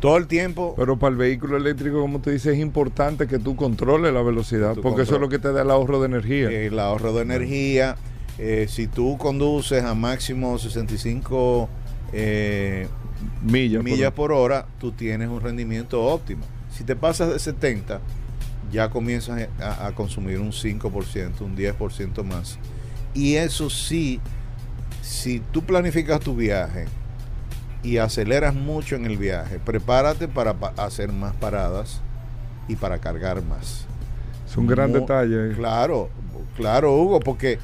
[0.00, 3.54] Todo el tiempo Pero para el vehículo eléctrico, como te dice, es importante que tú
[3.54, 6.50] controles la velocidad, tú porque eso es lo que te da el ahorro de energía.
[6.50, 7.96] el ahorro de energía.
[8.38, 11.68] eh, si tú conduces a máximo 65
[12.12, 12.88] eh,
[13.44, 13.84] millas.
[13.84, 16.44] millas por hora, tú tienes un rendimiento óptimo.
[16.76, 18.00] Si te pasas de 70,
[18.72, 22.58] ya comienzas a, a consumir un 5%, un 10% más.
[23.14, 24.20] Y eso sí,
[25.02, 26.86] si tú planificas tu viaje
[27.82, 32.00] y aceleras mucho en el viaje, prepárate para pa- hacer más paradas
[32.68, 33.86] y para cargar más.
[34.48, 35.54] Es un gran detalle.
[35.54, 36.08] Claro,
[36.56, 37.58] claro, Hugo, porque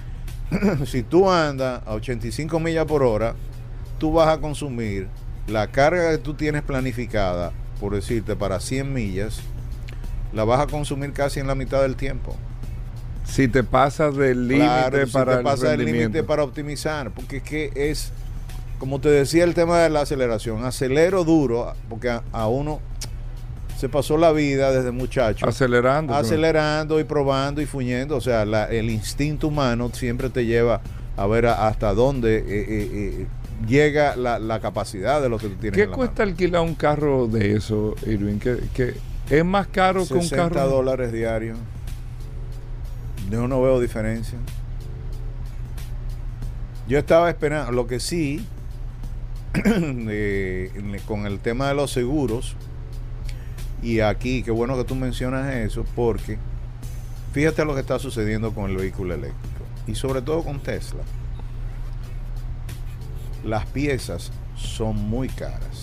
[0.86, 3.34] si tú andas a 85 millas por hora,
[3.98, 5.08] tú vas a consumir
[5.46, 9.40] la carga que tú tienes planificada, por decirte, para 100 millas,
[10.32, 12.36] la vas a consumir casi en la mitad del tiempo.
[13.24, 17.10] Si te pasas del límite Claro, si para te el pasa el límite para optimizar,
[17.10, 18.12] porque es que es,
[18.78, 20.64] como te decía, el tema de la aceleración.
[20.64, 22.80] Acelero duro, porque a, a uno
[23.78, 26.12] se pasó la vida desde muchacho Acelerando.
[26.12, 26.18] ¿no?
[26.18, 28.16] acelerando y probando y fuñendo.
[28.16, 30.80] O sea, la- el instinto humano siempre te lleva
[31.16, 32.66] a ver a- hasta dónde eh, eh,
[33.22, 33.26] eh,
[33.68, 35.76] llega la, la capacidad de lo que tú tienes.
[35.76, 38.38] ¿Qué en la cuesta alquilar un carro de eso, Irving?
[38.38, 38.94] ¿Qué, qué-
[39.30, 40.70] es más caro que un 60 carro?
[40.70, 41.58] dólares diarios.
[43.30, 44.38] Yo no veo diferencia.
[46.88, 48.46] Yo estaba esperando, lo que sí,
[49.54, 52.56] eh, con el tema de los seguros,
[53.82, 56.38] y aquí, qué bueno que tú mencionas eso, porque
[57.32, 61.02] fíjate lo que está sucediendo con el vehículo eléctrico, y sobre todo con Tesla.
[63.44, 65.77] Las piezas son muy caras.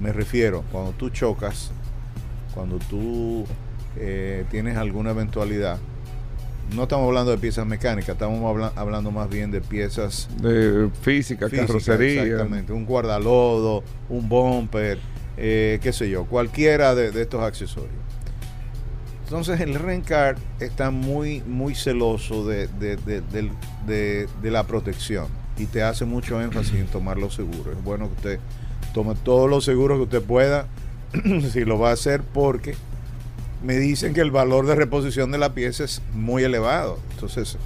[0.00, 1.70] Me refiero, cuando tú chocas,
[2.54, 3.44] cuando tú
[3.96, 5.78] eh, tienes alguna eventualidad,
[6.74, 11.48] no estamos hablando de piezas mecánicas, estamos habla- hablando más bien de piezas De física,
[11.48, 12.22] físicas, carrocería.
[12.22, 14.98] Exactamente, un guardalodo, un bumper,
[15.36, 17.90] eh, qué sé yo, cualquiera de, de estos accesorios.
[19.24, 23.50] Entonces el Rencar está muy, muy celoso de, de- de- del-
[23.86, 27.76] de- de la protección y te hace mucho énfasis en tomar los seguros.
[27.76, 28.40] Es bueno que usted
[28.92, 30.66] tome todos los seguros que usted pueda,
[31.52, 32.74] si lo va a hacer, porque
[33.62, 36.98] me dicen que el valor de reposición de la pieza es muy elevado.
[37.12, 37.56] Entonces,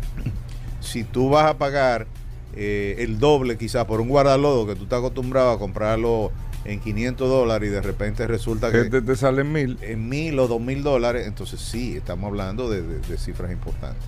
[0.80, 2.06] si tú vas a pagar
[2.54, 6.32] eh, el doble quizá por un guardalodo que tú estás acostumbrado a comprarlo
[6.64, 9.78] en 500 dólares y de repente resulta que Este te sale en mil.
[9.82, 14.04] en mil o dos mil dólares, entonces sí, estamos hablando de, de- de cifras importantes.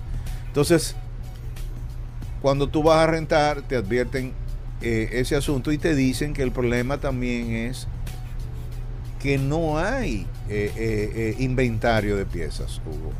[0.47, 0.95] Entonces,
[2.41, 4.31] cuando tú vas a rentar, te advierten
[4.81, 7.87] eh, ese asunto y te dicen que el problema también es
[9.19, 13.11] que no hay eh, eh, inventario de piezas, Hugo.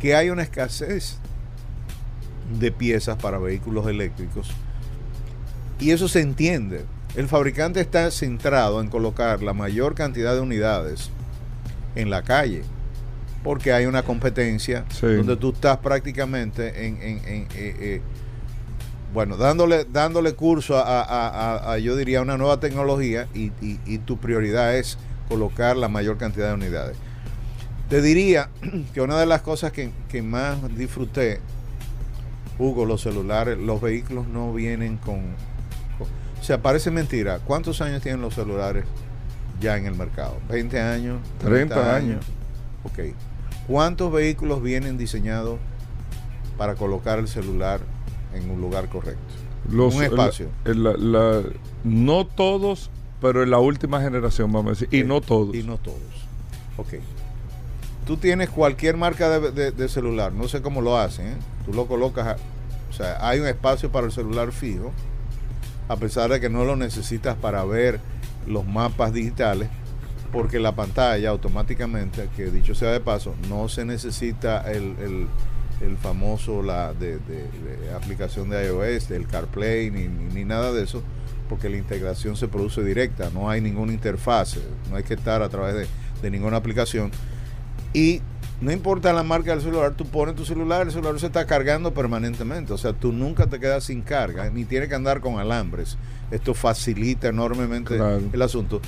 [0.00, 1.18] Que hay una escasez
[2.58, 4.50] de piezas para vehículos eléctricos.
[5.78, 6.84] Y eso se entiende.
[7.16, 11.10] El fabricante está centrado en colocar la mayor cantidad de unidades
[11.94, 12.62] en la calle.
[13.44, 15.06] Porque hay una competencia Sí.
[15.06, 18.02] donde tú estás prácticamente en, en- en,
[19.12, 23.80] bueno, dándole, dándole curso a, a- a- a, yo diría, una nueva tecnología y, y-
[23.86, 26.96] y tu prioridad es colocar la mayor cantidad de unidades.
[27.88, 28.50] Te diría
[28.94, 31.40] que una de las cosas que, que más disfruté,
[32.58, 35.20] Hugo, los celulares, los vehículos no vienen con,
[35.98, 36.06] con-
[36.40, 37.38] O sea, parece mentira.
[37.38, 38.84] ¿Cuántos años tienen los celulares
[39.60, 40.36] ya en el mercado?
[40.48, 41.20] ¿20 años?
[41.40, 42.24] 30 años.
[42.84, 43.14] Ok.
[43.66, 45.58] ¿Cuántos vehículos vienen diseñados
[46.58, 47.80] para colocar el celular
[48.34, 49.20] en un lugar correcto?
[49.70, 50.48] Los- un espacio.
[50.64, 51.42] la- la- la-
[51.84, 52.90] no todos,
[53.20, 54.88] pero en la última generación, vamos a decir.
[54.92, 55.54] Y no todos.
[55.54, 55.98] Y no todos.
[56.76, 56.94] Ok.
[58.06, 61.36] Tú tienes cualquier marca de, de- de celular, no sé cómo lo hacen, ¿eh?
[61.64, 62.36] tú lo colocas, a-
[62.88, 64.90] o sea, hay un espacio para el celular fijo,
[65.88, 68.00] a pesar de que no lo necesitas para ver
[68.46, 69.68] los mapas digitales,
[70.32, 75.26] porque la pantalla automáticamente, que dicho sea de paso, no se necesita el, el-
[75.80, 77.48] el famoso la de, de-
[77.80, 81.02] de aplicación de iOS, del CarPlay, ni, ni- ni nada de eso,
[81.48, 85.48] porque la integración se produce directa, no hay ninguna interfase, no hay que estar a
[85.48, 85.86] través de,
[86.22, 87.10] de ninguna aplicación.
[87.92, 88.20] Y
[88.60, 91.92] no importa la marca del celular, tú pones tu celular, el celular se está cargando
[91.94, 95.96] permanentemente, o sea, tú nunca te quedas sin carga, ni tienes que andar con alambres.
[96.30, 98.20] Esto facilita enormemente Claro.
[98.32, 98.80] el asunto.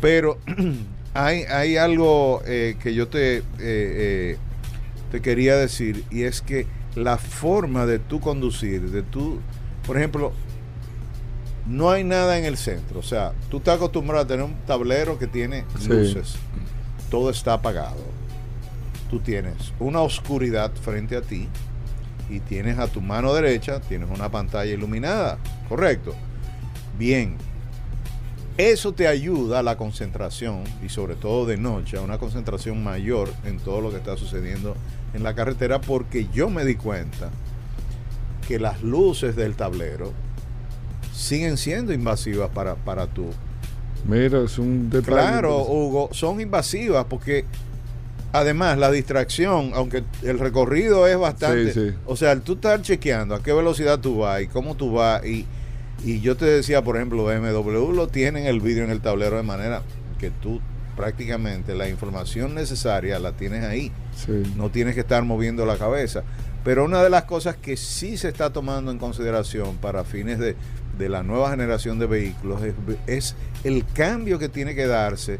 [0.00, 0.38] Pero
[1.14, 4.36] hay, hay algo eh, que yo te, eh, eh,
[5.10, 9.40] te quería decir, y es que la forma de tú conducir, de tú,
[9.86, 10.32] por ejemplo,
[11.66, 12.98] no hay nada en el centro.
[13.00, 15.88] O sea, tú estás acostumbrado a tener un tablero que tiene Sí.
[15.88, 16.36] luces.
[17.10, 18.02] Todo está apagado.
[19.08, 21.48] Tú tienes una oscuridad frente a ti
[22.28, 25.38] y tienes a tu mano derecha, tienes una pantalla iluminada.
[25.68, 26.14] Correcto.
[26.98, 27.36] Bien.
[28.56, 33.30] Eso te ayuda a la concentración y sobre todo de noche, a una concentración mayor
[33.44, 34.76] en todo lo que está sucediendo
[35.14, 37.30] en la carretera porque yo me di cuenta
[38.46, 40.12] que las luces del tablero
[41.14, 43.26] siguen siendo invasivas para, para tu
[44.08, 45.06] Mira, es un detalle.
[45.12, 45.58] Claro.
[45.64, 47.44] Hugo, son invasivas porque
[48.32, 51.96] además la distracción, aunque el recorrido es bastante, Sí, sí.
[52.06, 55.46] o sea, tú estar chequeando a qué velocidad tú vas y cómo tú vas y,
[56.02, 59.42] y yo te decía, por ejemplo, BMW lo tienen el vídeo en el tablero de
[59.42, 59.82] manera
[60.18, 60.60] que tú
[61.00, 64.42] prácticamente la información necesaria la tienes ahí, Sí.
[64.56, 66.22] no tienes que estar moviendo la cabeza.
[66.62, 70.56] Pero una de las cosas que sí se está tomando en consideración para fines de,
[70.98, 72.74] de la nueva generación de vehículos es,
[73.06, 75.38] es el cambio que tiene que darse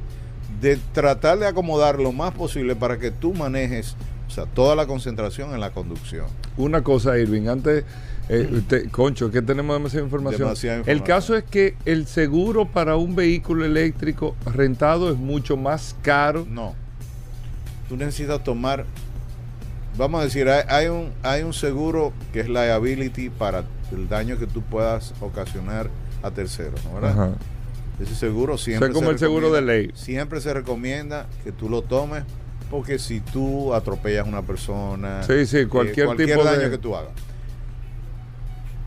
[0.63, 3.97] de tratar de acomodar lo más posible para que tú manejes
[4.29, 6.27] o sea, toda la concentración en la conducción.
[6.57, 7.85] Una cosa, Irving, antes,
[8.33, 10.41] eh, te- Concho, que tenemos demasiada información.
[10.43, 11.07] Demasiada El información.
[11.07, 16.47] caso es que el seguro para un vehículo eléctrico rentado es mucho más caro.
[16.49, 16.75] No.
[17.89, 18.85] Tú necesitas tomar,
[19.99, 24.39] vamos a decir, hay, hay un, hay un seguro que es liability para el daño
[24.39, 25.91] que tú puedas ocasionar
[26.23, 26.95] a terceros, ¿no?
[26.95, 27.11] ¿verdad?
[27.11, 27.31] Ajá.
[28.01, 29.91] Ese seguro O siempre sea, como se el seguro de recomienda- ley.
[29.95, 32.23] Siempre se recomienda que tú lo tomes
[32.71, 36.95] porque si tú atropellas a una persona, Sí, sí, cualquier tipo daño de- que tú
[36.95, 37.11] hagas.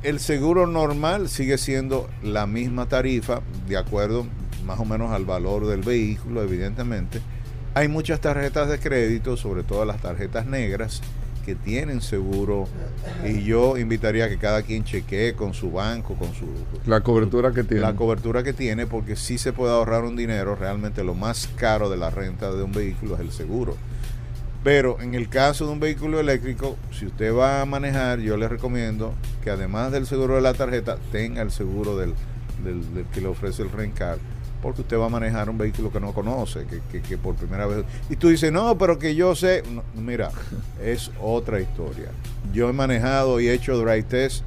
[0.04, 4.26] El seguro normal sigue siendo la misma tarifa, de acuerdo
[4.66, 7.22] más o menos al valor del vehículo, evidentemente.
[7.74, 11.02] Hay muchas tarjetas de crédito, sobre todo las tarjetas negras,
[11.46, 12.68] que tienen seguro
[13.26, 16.46] y yo invitaría a que cada quien chequee con su banco, con su
[16.86, 17.82] La cobertura que tiene.
[17.82, 20.56] la cobertura que tiene porque sí se puede ahorrar un dinero.
[20.56, 23.76] Realmente lo más caro de la renta de un vehículo es el seguro.
[24.64, 28.48] Pero en el caso de un vehículo eléctrico, si usted va a manejar, yo le
[28.48, 32.14] recomiendo que además del seguro de la tarjeta, tenga el seguro del,
[32.64, 34.18] del- del que le ofrece el Rencar.
[34.62, 37.66] Porque usted va a manejar un vehículo que no conoce, que, que- que por primera
[37.66, 37.84] vez...
[38.10, 39.64] Y tú dices, no, pero que yo sé...
[39.70, 40.30] No, mira,
[40.82, 42.08] es otra historia.
[42.54, 44.46] Yo he manejado y he hecho drive test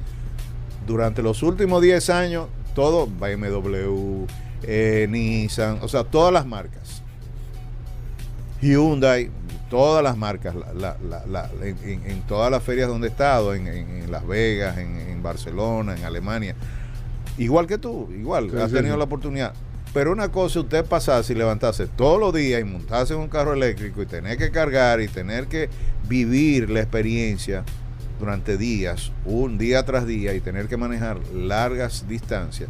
[0.87, 4.25] durante los últimos 10 años, todo BMW,
[4.63, 7.03] eh, Nissan, o sea, todas las marcas.
[8.61, 9.29] Hyundai,
[9.69, 13.53] todas las marcas, la- la- la- la- en, en- todas las ferias donde he estado,
[13.53, 16.55] en, en- en Las Vegas, en, en Barcelona, en Alemania.
[17.37, 18.97] Igual que tú, igual, Sí, has sí, tenido sí.
[18.99, 19.53] la oportunidad.
[19.93, 23.53] Pero una cosa, usted pasarse y levantarse todos los días y montarse en un carro
[23.53, 25.69] eléctrico y tener que cargar y tener que
[26.07, 27.63] vivir la experiencia
[28.19, 32.69] durante días, un día tras día, y tener que manejar largas distancias,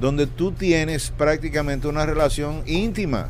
[0.00, 3.28] donde tú tienes prácticamente una relación íntima.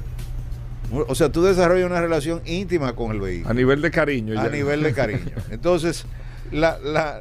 [0.93, 4.41] O sea, tú desarrollas una relación íntima con el vehículo A nivel de cariño.
[4.41, 4.51] a ya.
[4.51, 5.33] nivel de cariño.
[5.51, 6.05] Entonces,
[6.51, 7.21] la, la,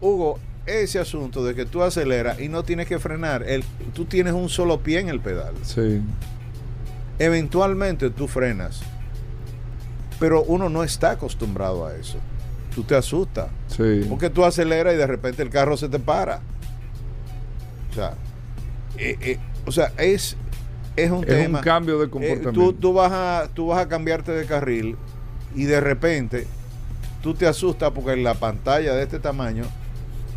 [0.00, 4.34] Hugo, ese asunto de que tú aceleras y no tienes que frenar, el, tú tienes
[4.34, 5.54] un solo pie en el pedal.
[5.62, 6.00] Sí.
[7.18, 8.80] Eventualmente tú frenas,
[10.18, 12.18] pero uno no está acostumbrado a eso.
[12.74, 14.06] Tú te asustas, Sí.
[14.08, 16.40] porque tú aceleras y de repente el carro se te para.
[17.90, 18.14] O sea,
[18.96, 20.36] eh, eh, o sea es,
[21.04, 21.58] es un Es tema.
[21.58, 22.52] un cambio de Eh, comportamiento.
[22.52, 24.96] tú, tú vas a, tú vas a cambiarte de carril
[25.54, 26.46] y de repente
[27.22, 29.64] tú te asustas porque en la pantalla de este tamaño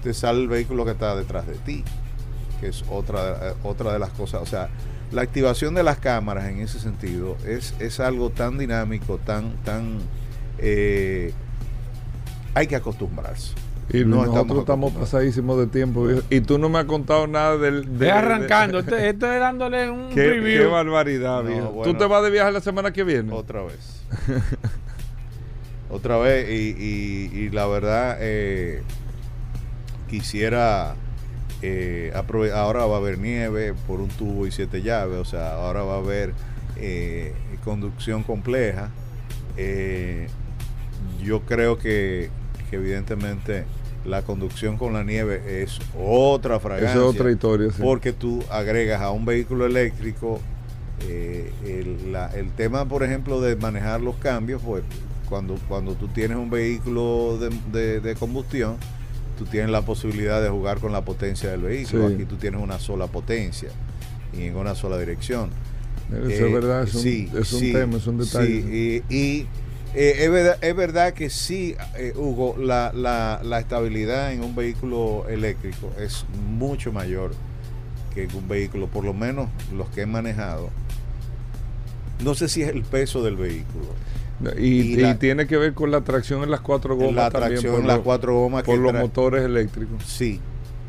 [0.03, 1.83] te sale el vehículo que está detrás de ti,
[2.59, 4.41] que es otra, eh, otra de las cosas.
[4.41, 4.69] O sea,
[5.11, 9.99] la activación de las cámaras en ese sentido es, es algo tan dinámico, tan, tan...
[10.57, 11.31] eh,
[12.55, 13.53] hay que acostumbrarse.
[13.93, 16.05] Y no nosotros estamos pasadísimos de tiempo.
[16.05, 16.21] viejo.
[16.31, 17.97] Y tú no me has contado nada del.
[17.99, 20.63] de- arrancando, de- estoy, estoy dándole un Qué, preview.
[20.63, 21.71] qué barbaridad, No, viejo.
[21.71, 21.91] bueno.
[21.93, 23.31] ¿Tú te vas de viaje la semana que viene?
[23.31, 24.03] Otra vez.
[25.89, 26.49] Otra vez.
[26.49, 28.81] Y, y- y la verdad, eh,
[30.09, 30.95] quisiera.
[31.61, 35.17] eh, aprove- ahora va a haber nieve por un tubo y siete llaves.
[35.17, 36.33] O sea, ahora va a haber
[36.77, 38.89] eh, conducción compleja.
[39.55, 40.27] Eh,
[41.23, 42.29] yo creo que,
[42.69, 43.63] que evidentemente
[44.05, 46.89] la conducción con la nieve es otra fragancia.
[46.91, 47.69] Esa es otra historia.
[47.71, 47.81] sí.
[47.81, 50.39] Porque tú agregas a un vehículo eléctrico
[51.07, 54.83] eh, el, la- el tema, por ejemplo, de manejar los cambios, pues
[55.29, 58.75] cuando, cuando tú tienes un vehículo de, de- de combustión,
[59.37, 62.07] tú tienes la posibilidad de jugar con la potencia del vehículo.
[62.09, 62.13] Sí.
[62.15, 63.69] Aquí tú tienes una sola potencia
[64.37, 65.49] y en una sola dirección.
[66.11, 68.61] Eso Eh, es verdad, es un, sí, es un sí, tema, es un detalle.
[68.61, 69.47] sí, y y,
[69.95, 74.55] eh, es, verdad, es verdad que sí, eh, Hugo, la, la, la estabilidad en un
[74.55, 76.25] vehículo eléctrico es
[76.57, 77.31] mucho mayor
[78.13, 80.69] que en un vehículo, por lo menos los que he manejado.
[82.23, 83.85] No sé si es el peso del vehículo.
[84.57, 87.29] y, y y la- tiene que ver con la tracción en las cuatro gomas la
[87.31, 87.51] también.
[87.53, 90.03] tracción por en las los- cuatro gomas por que los motores eléctricos.
[90.05, 90.39] Sí,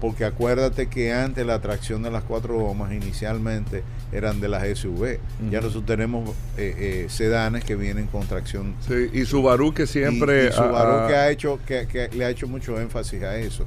[0.04, 3.82] porque acuérdate que antes la tracción de las cuatro gomas inicialmente
[4.12, 5.18] eran de las SUV.
[5.50, 5.66] Ya Ujú.
[5.68, 6.28] nosotros tenemos
[6.58, 10.44] eh, eh, sedanes que vienen con tracción Sí, y Subaru que siempre.
[10.44, 13.38] y, y Subaru ah, que ha hecho que, que le ha hecho mucho énfasis a
[13.38, 13.64] eso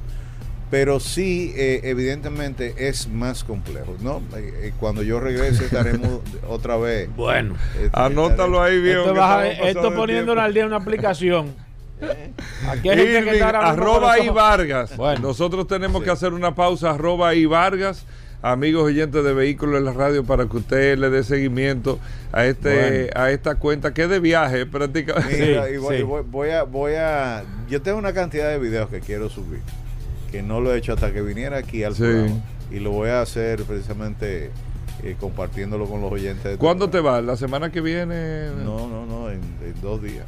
[0.70, 4.18] pero sí, eh, evidentemente es más complejo, ¿no?
[4.36, 7.08] Eh, eh, cuando yo regrese estaremos otra vez.
[7.16, 8.98] Bueno, eh, Anótalo ahí, bien.
[8.98, 11.54] esto, esto poniéndolo al día en una aplicación.
[12.68, 14.96] Aquí hay gente que Irving, mismo arroba y Vargas.
[14.96, 15.20] Bueno.
[15.20, 16.04] Nosotros tenemos Sí.
[16.06, 18.04] que hacer una pausa, arroba y Vargas.
[18.40, 21.98] Amigos oyentes de Vehículos en la Radio, para que usted le dé seguimiento
[22.30, 25.44] a este a esta cuenta que es de viaje prácticamente.
[25.44, 26.02] Mira, Sí, y voy, sí.
[26.04, 27.42] voy- voy a, voy a.
[27.68, 29.58] Yo tengo una cantidad de videos que quiero subir,
[30.30, 32.02] que no lo he hecho hasta que viniera aquí al Sí.
[32.02, 32.36] programa.
[32.70, 34.52] Y lo voy a hacer precisamente
[35.02, 36.44] eh, compartiéndolo con los oyentes.
[36.44, 37.24] de tu ¿Cuándo te vas?
[37.24, 38.50] ¿La semana que viene?
[38.64, 40.26] No, no, no, en, en dos días.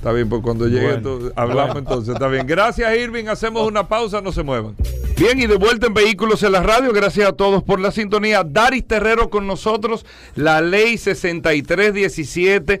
[0.00, 1.26] Está bien, pues cuando llegue Bueno.
[1.26, 2.14] esto, hablamos entonces.
[2.14, 2.46] Está bien.
[2.46, 3.26] Gracias, Irving.
[3.26, 4.74] Hacemos una pausa, no se muevan.
[5.18, 6.90] Bien, y de vuelta en Vehículos en la Radio.
[6.94, 8.42] Gracias a todos por la sintonía.
[8.42, 10.06] Daris Terrero con nosotros.
[10.36, 12.80] La ley 6317.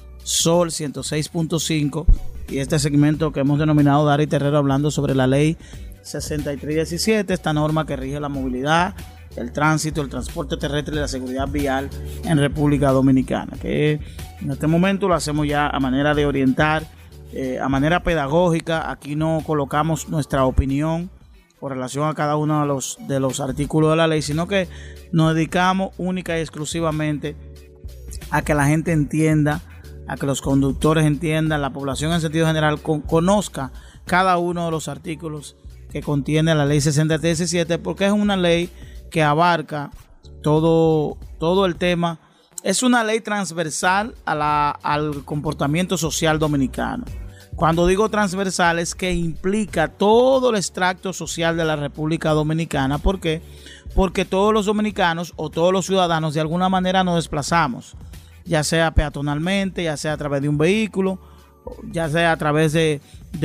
[0.23, 2.05] Sol 106.5
[2.49, 5.57] y este segmento que hemos denominado Dari Terrero hablando sobre la ley
[6.03, 8.95] 6317, esta norma que rige la movilidad,
[9.35, 11.89] el tránsito, el transporte terrestre y la seguridad vial
[12.25, 13.99] en República Dominicana, que
[14.41, 16.83] en este momento lo hacemos ya a manera de orientar,
[17.33, 21.09] eh, a manera pedagógica, aquí no colocamos nuestra opinión
[21.59, 24.67] con relación a cada uno de los, de los artículos de la ley, sino que
[25.11, 27.35] nos dedicamos única y exclusivamente
[28.31, 29.61] a que la gente entienda,
[30.11, 33.71] a que los conductores entiendan, la población en sentido general con- conozca
[34.05, 35.55] cada uno de los artículos
[35.89, 38.69] que contiene la ley 6317, porque es una ley
[39.09, 39.89] que abarca
[40.43, 42.19] todo, todo el tema.
[42.63, 47.05] Es una ley transversal a la- al comportamiento social dominicano.
[47.55, 52.97] Cuando digo transversal es que implica todo el extracto social de la República Dominicana.
[52.97, 53.41] ¿Por qué?
[53.95, 57.95] Porque todos los dominicanos o todos los ciudadanos de alguna manera nos desplazamos,
[58.45, 61.19] ya sea peatonalmente, ya sea a través de un vehículo,
[61.91, 63.01] ya sea a través de,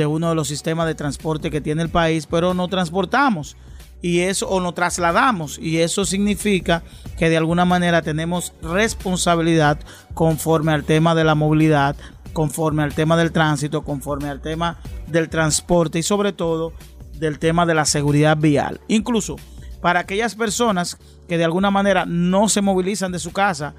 [0.07, 3.55] uno de los sistemas de transporte que tiene el país, pero no transportamos
[4.01, 6.83] y eso o nos trasladamos y eso significa
[7.17, 9.79] que de alguna manera tenemos responsabilidad
[10.13, 11.95] conforme al tema de la movilidad,
[12.33, 14.77] conforme al tema del tránsito, conforme al tema
[15.07, 16.73] del transporte y sobre todo
[17.15, 18.79] del tema de la seguridad vial.
[18.87, 19.37] Incluso
[19.81, 23.73] para aquellas personas que de alguna manera no se movilizan de su casa,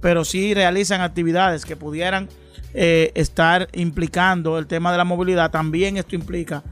[0.00, 2.28] pero sí realizan actividades que pudieran
[2.74, 6.62] eh, estar implicando el tema de la movilidad, también esto implica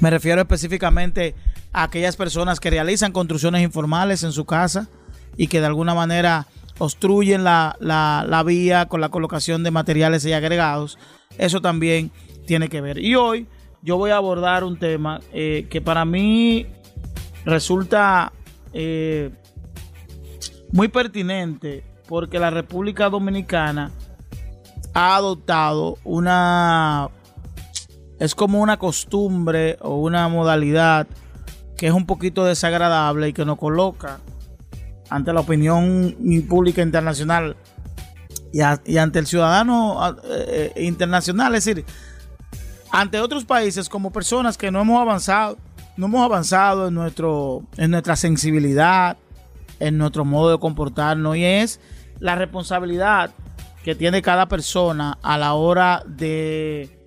[0.00, 1.34] me refiero específicamente
[1.72, 4.88] a aquellas personas que realizan construcciones informales en su casa
[5.36, 6.46] y que de alguna manera
[6.78, 10.98] obstruyen la, la- la vía con la colocación de materiales y agregados.
[11.38, 12.10] Eso también
[12.46, 12.98] tiene que ver.
[12.98, 13.46] Y hoy
[13.82, 16.66] yo voy a abordar un tema eh, que para mí
[17.44, 18.32] resulta
[18.72, 19.30] eh,
[20.72, 23.90] muy pertinente porque la República Dominicana
[24.92, 27.08] ha adoptado una
[28.18, 31.06] es como una costumbre o una modalidad
[31.76, 34.20] que es un poquito desagradable y que nos coloca
[35.10, 36.16] ante la opinión
[36.48, 37.56] pública internacional
[38.52, 41.84] y, ante el ciudadano eh, internacional, es decir,
[42.92, 45.58] ante otros países como personas que no hemos avanzado,
[45.96, 49.16] no hemos avanzado en nuestro en nuestra sensibilidad,
[49.80, 51.80] en nuestro modo de comportarnos y es
[52.20, 53.30] la responsabilidad
[53.82, 57.04] que tiene cada persona a la hora de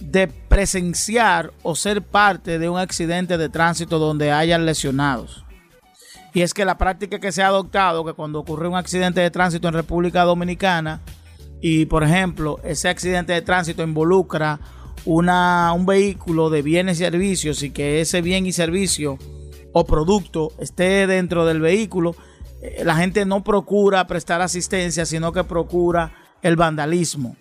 [0.00, 5.44] de presenciar o ser parte de un accidente de tránsito donde hayan lesionados.
[6.32, 9.30] Y es que la práctica que se ha adoptado, que cuando ocurre un accidente de
[9.30, 11.00] tránsito en República Dominicana,
[11.60, 14.58] y por ejemplo, ese accidente de tránsito involucra
[15.04, 19.18] una, un vehículo de bienes y servicios y que ese bien y servicio
[19.72, 22.14] o producto esté dentro del vehículo,
[22.62, 26.12] eh, la gente no procura prestar asistencia, sino que procura
[26.42, 27.36] el vandalismo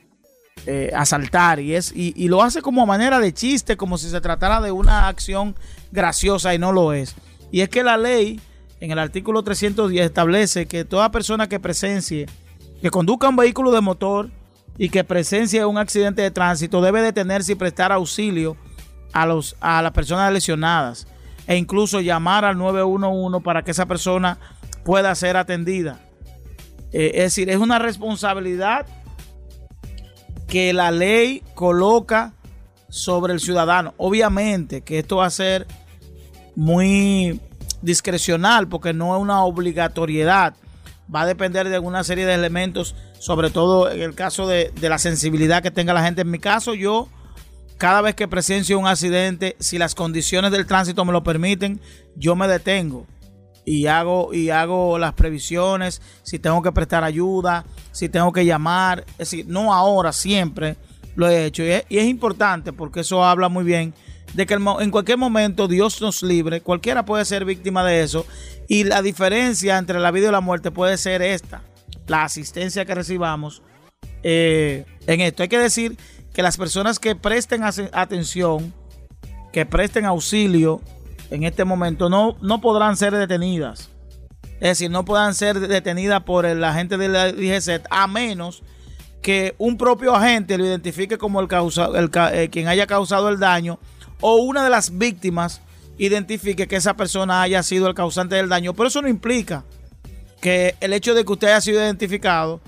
[0.66, 4.22] eh, asaltar y es y, y lo hace como manera de chiste, como si se
[4.22, 5.56] tratara de una acción
[5.92, 7.16] graciosa y no lo es.
[7.52, 8.40] Y es que la ley
[8.80, 12.28] en el artículo 310 establece que toda persona que presencie,
[12.82, 14.30] que conduzca un vehículo de motor
[14.78, 18.56] y que presencie un accidente de tránsito debe detenerse y prestar auxilio
[19.12, 21.08] a, los, a las personas lesionadas
[21.50, 24.38] e incluso llamar al 911 para que esa persona
[24.86, 26.00] pueda ser atendida.
[26.92, 28.86] Eh, es decir, es una responsabilidad
[30.48, 32.34] que la ley coloca
[32.88, 33.96] sobre el ciudadano.
[33.98, 35.66] Obviamente que esto va a ser
[36.56, 37.42] muy
[37.82, 40.54] discrecional porque no es una obligatoriedad.
[41.14, 44.88] Va a depender de una serie de elementos, sobre todo en el caso de, de
[44.88, 46.22] la sensibilidad que tenga la gente.
[46.22, 47.08] En mi caso, yo
[47.80, 51.80] cada vez que presencio un accidente, si las condiciones del tránsito me lo permiten,
[52.18, 53.08] yo me detengo.
[53.64, 59.06] Y hago y hago las previsiones, si tengo que prestar ayuda, si tengo que llamar,
[59.12, 60.76] es decir, no ahora, siempre
[61.16, 61.64] lo he hecho.
[61.64, 63.94] Y es, importante porque eso habla muy bien
[64.34, 68.26] de que en cualquier momento Dios nos libre, cualquiera puede ser víctima de eso.
[68.68, 71.62] Y la diferencia entre la vida y la muerte puede ser esta,
[72.08, 73.62] la asistencia que recibamos
[74.22, 75.44] eh, en esto.
[75.44, 75.98] Hay que decir
[76.40, 78.74] que las personas que presten atención,
[79.52, 80.80] que presten auxilio
[81.32, 83.90] en este momento, no, no podrán ser detenidas.
[84.62, 87.34] Es decir, no puedan ser detenidas por el agente de la
[87.90, 88.64] a menos
[89.22, 93.38] que un propio agente lo identifique como el, causa, el eh, quien haya causado el
[93.38, 93.78] daño
[94.22, 95.62] o una de las víctimas
[95.98, 98.74] identifique que esa persona haya sido el causante del daño.
[98.74, 99.66] Pero eso no implica
[100.40, 102.62] que el hecho de que usted haya sido identificado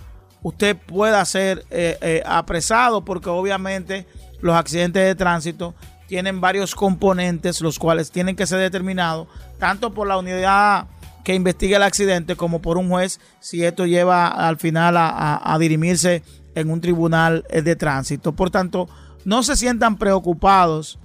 [0.43, 4.07] usted pueda ser eh, eh, apresado porque obviamente
[4.41, 5.75] los accidentes de tránsito
[6.07, 9.27] tienen varios componentes los cuales tienen que ser determinados
[9.59, 10.87] tanto por la unidad
[11.23, 16.23] que investiga el accidente como por un juez si esto lleva al final a, dirimirse
[16.55, 18.33] en un tribunal eh, de tránsito.
[18.33, 18.89] Por tanto,
[19.23, 20.99] no se sientan preocupados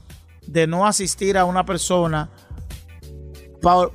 [0.46, 2.30] de no asistir a una persona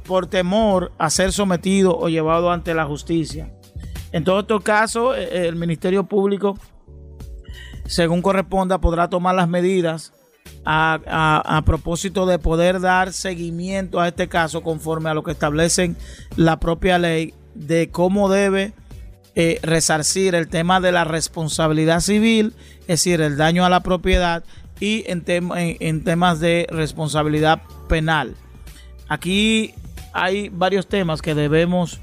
[0.06, 3.52] por temor a ser sometido o llevado ante la justicia.
[4.12, 6.57] En todo estos casos, eh, eh, el Ministerio Público,
[7.86, 10.14] según corresponda, podrá tomar las medidas
[10.66, 15.95] a, propósito de poder dar seguimiento a este caso conforme a lo que establecen
[16.36, 18.74] la propia ley de cómo debe
[19.36, 24.43] eh, resarcir el tema de la responsabilidad civil, es decir, el daño a la propiedad
[24.80, 28.36] y en temas de responsabilidad penal.
[29.07, 29.74] Aquí
[30.14, 31.99] hay varios temas que debemos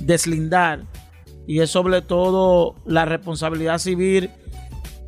[0.00, 0.80] deslindar
[1.46, 4.30] y es sobre todo la responsabilidad civil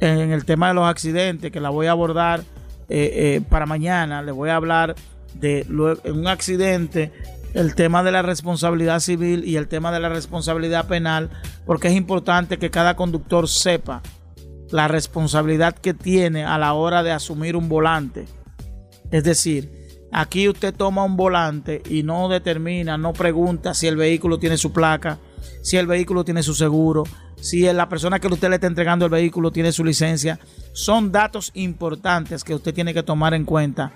[0.00, 2.40] en el tema de los accidentes que la voy a abordar
[2.88, 4.22] eh, eh, para mañana.
[4.22, 4.96] Le voy a hablar
[5.34, 5.66] de
[6.04, 7.12] un accidente,
[7.54, 11.30] el tema de la responsabilidad civil y el tema de la responsabilidad penal,
[11.66, 14.02] porque es importante que cada conductor sepa
[14.70, 18.24] la responsabilidad que tiene a la hora de asumir un volante.
[19.10, 19.79] Es decir,
[20.12, 24.72] Aquí usted toma un volante y no determina, no pregunta si el vehículo tiene su
[24.72, 25.18] placa,
[25.62, 27.04] si el vehículo tiene su seguro,
[27.40, 30.38] si la persona que usted le está entregando el vehículo tiene su licencia.
[30.72, 33.92] Son datos importantes que usted tiene que tomar en cuenta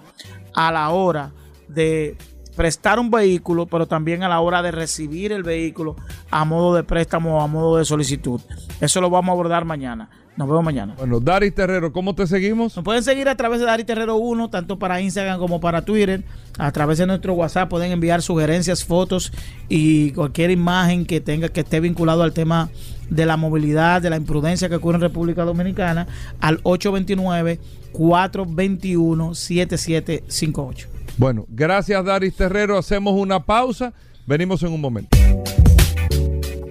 [0.55, 1.33] a la hora
[1.69, 2.17] de
[2.57, 5.97] prestar un vehículo, pero también a la hora de recibir el vehículo
[6.31, 8.41] a modo de préstamo o a modo de solicitud.
[8.81, 10.09] Eso lo vamos a abordar mañana.
[10.37, 10.95] Nos vemos mañana.
[10.99, 12.75] Bueno, Dari Terrero, ¿cómo te seguimos?
[12.75, 16.25] Nos pueden seguir a través de Dari Terrero 1, tanto para Instagram como para Twitter.
[16.59, 19.33] A través de nuestro WhatsApp pueden enviar sugerencias, fotos
[19.69, 22.69] y cualquier imagen que tenga que esté vinculado al tema
[23.11, 26.09] de la movilidad, de la imprudencia que ocurre en República Dominicana
[26.41, 27.61] al 829
[27.93, 30.94] 421 7758.
[31.17, 32.77] Bueno, gracias Daris Terrero.
[32.77, 33.93] Hacemos una pausa.
[34.27, 35.17] Venimos en un momento.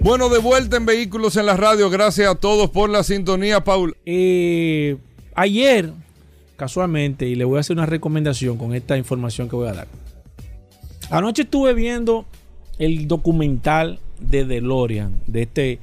[0.00, 1.88] Bueno, de vuelta en Vehículos en la Radio.
[1.88, 3.96] Gracias a todos por la sintonía, Paul.
[5.34, 5.92] Ayer,
[6.56, 9.88] casualmente, y le voy a hacer una recomendación con esta información que voy a dar.
[11.10, 12.26] Anoche estuve viendo
[12.78, 15.78] el documental de DeLorean, de este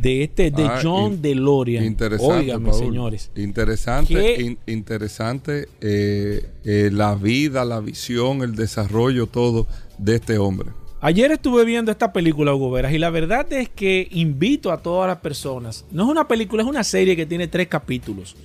[0.00, 1.84] de este de ah, John DeLorean.
[1.84, 3.30] Interesante, señores.
[3.36, 9.66] Interesante, interesante eh, eh, la vida, la visión, el desarrollo, todo
[9.98, 10.70] de este hombre.
[11.04, 15.08] Ayer estuve viendo esta película, Hugo Veras, y la verdad es que invito a todas
[15.08, 15.84] las personas.
[15.90, 18.36] No es una película, es una serie que tiene tres capítulos.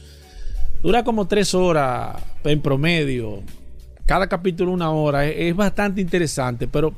[0.81, 3.43] Dura como tres horas en promedio.
[4.07, 5.27] Cada capítulo una hora.
[5.27, 6.93] Es, bastante interesante, pero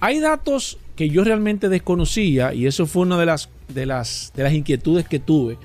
[0.00, 4.42] hay datos que yo realmente desconocía y eso fue una de las, de las, de
[4.42, 5.56] las inquietudes que tuve.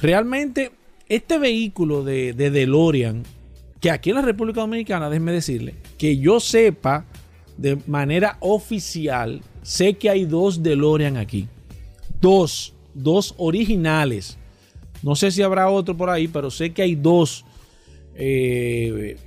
[0.00, 0.70] Realmente,
[1.06, 3.24] este vehículo de, de DeLorean,
[3.78, 7.04] que aquí en la República Dominicana, déjeme decirle, que yo sepa
[7.58, 11.46] de manera oficial, sé que hay dos DeLorean aquí.
[12.22, 14.38] Dos, dos originales.
[15.02, 17.44] No sé si habrá otro por ahí, pero sé que hay dos.
[18.14, 19.18] Eh,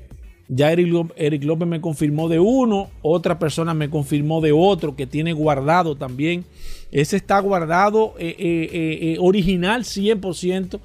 [0.50, 5.34] ya Eric, López me confirmó de uno, otra persona me confirmó de otro que tiene
[5.34, 6.46] guardado también.
[6.92, 10.80] Ese está guardado eh, eh, original 100%.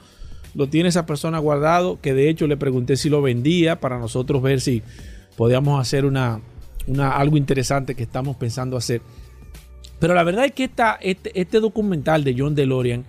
[0.54, 4.42] Lo tiene esa persona guardado, que de hecho le pregunté si lo vendía para nosotros
[4.42, 4.82] ver si
[5.36, 6.40] podíamos hacer una,
[7.12, 9.00] algo interesante que estamos pensando hacer.
[9.98, 13.04] Pero la verdad es que esta, este, este, documental de John DeLorean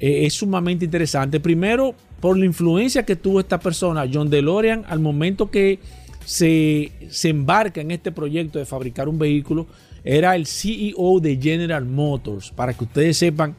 [0.00, 1.40] eh, es sumamente interesante.
[1.40, 5.78] Primero, por la influencia que tuvo esta persona, John DeLorean, al momento que
[6.24, 9.66] se, se embarca en este proyecto de fabricar un vehículo
[10.04, 13.54] era el CEO de General Motors, para que ustedes sepan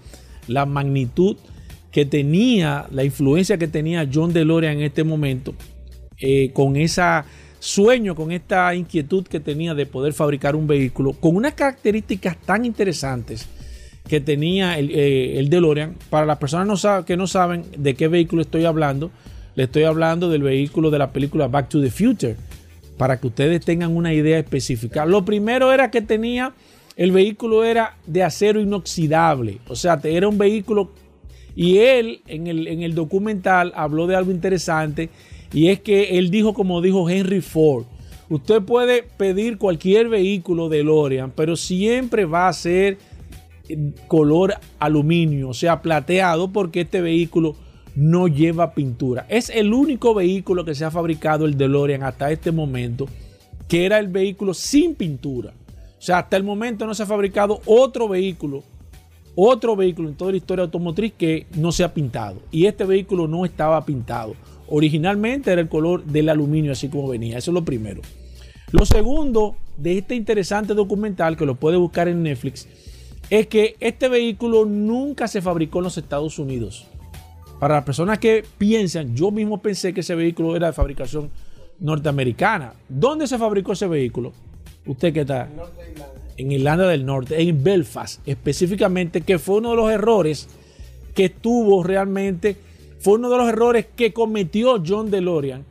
[0.48, 1.38] la magnitud
[1.92, 5.54] que tenía, la influencia que tenía John DeLorean en este momento,
[6.18, 7.02] eh, con ese
[7.60, 12.66] sueño, con esta inquietud que tenía de poder fabricar un vehículo, con unas características tan
[12.66, 13.48] interesantes
[14.10, 15.96] que tenía el, eh, el DeLorean.
[16.10, 19.12] Para las personas que no saben de qué vehículo estoy hablando,
[19.56, 22.36] le estoy hablando del vehículo de la película Back to the Future,
[22.98, 25.06] para que ustedes tengan una idea específica.
[25.06, 26.54] Lo primero era que tenía,
[26.98, 30.92] el vehículo era de acero inoxidable, o sea, era un vehículo
[31.56, 35.10] y él en el, en el documental habló de algo interesante
[35.54, 37.86] y es que él dijo como dijo Henry Ford,
[38.30, 42.98] usted puede pedir cualquier vehículo de Lorian, pero siempre va a ser
[44.08, 47.56] color aluminio, o sea, plateado, porque este vehículo
[47.96, 49.26] no lleva pintura.
[49.30, 53.08] Es el único vehículo que se ha fabricado el DeLorean hasta este momento
[53.68, 55.54] que era el vehículo sin pintura.
[55.98, 58.64] O sea, hasta el momento no se ha fabricado otro vehículo
[59.42, 62.42] otro vehículo en toda la historia automotriz que no se ha pintado.
[62.52, 64.36] Y este vehículo no estaba pintado.
[64.68, 67.38] Originalmente era el color del aluminio, así como venía.
[67.38, 68.02] Eso es lo primero.
[68.72, 72.68] Lo segundo de este interesante documental, que lo puede buscar en Netflix,
[73.30, 76.88] es que este vehículo nunca se fabricó en los Estados Unidos.
[77.60, 81.30] Para las personas que piensan, yo mismo pensé que ese vehículo era de fabricación
[81.80, 82.74] norteamericana.
[82.88, 84.34] ¿Dónde se fabricó ese vehículo?
[84.86, 85.50] Usted que está
[86.38, 90.48] en Irlanda del Norte, en Belfast específicamente, que fue uno de los errores
[91.14, 92.56] que tuvo realmente,
[93.00, 95.66] fue uno de los errores que cometió John DeLorean,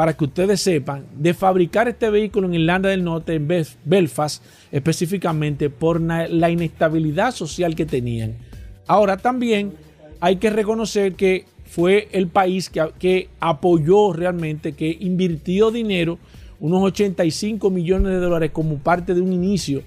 [0.00, 3.46] para que ustedes sepan, de fabricar este vehículo en Irlanda del Norte, en
[3.84, 4.42] Belfast,
[4.72, 8.38] específicamente por la inestabilidad social que tenían.
[8.86, 9.74] Ahora también
[10.18, 16.18] hay que reconocer que fue el país que, que apoyó realmente, que invirtió dinero,
[16.60, 19.82] unos 85 millones de dólares como parte de un inicio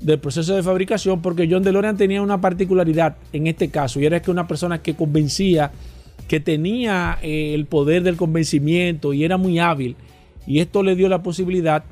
[0.00, 4.22] del proceso de fabricación, porque John DeLorean tenía una particularidad en este caso, y era
[4.22, 5.70] que una persona que convencía,
[6.28, 9.96] que tenía eh, el poder del convencimiento y era muy hábil,
[10.46, 11.84] y esto le dio la posibilidad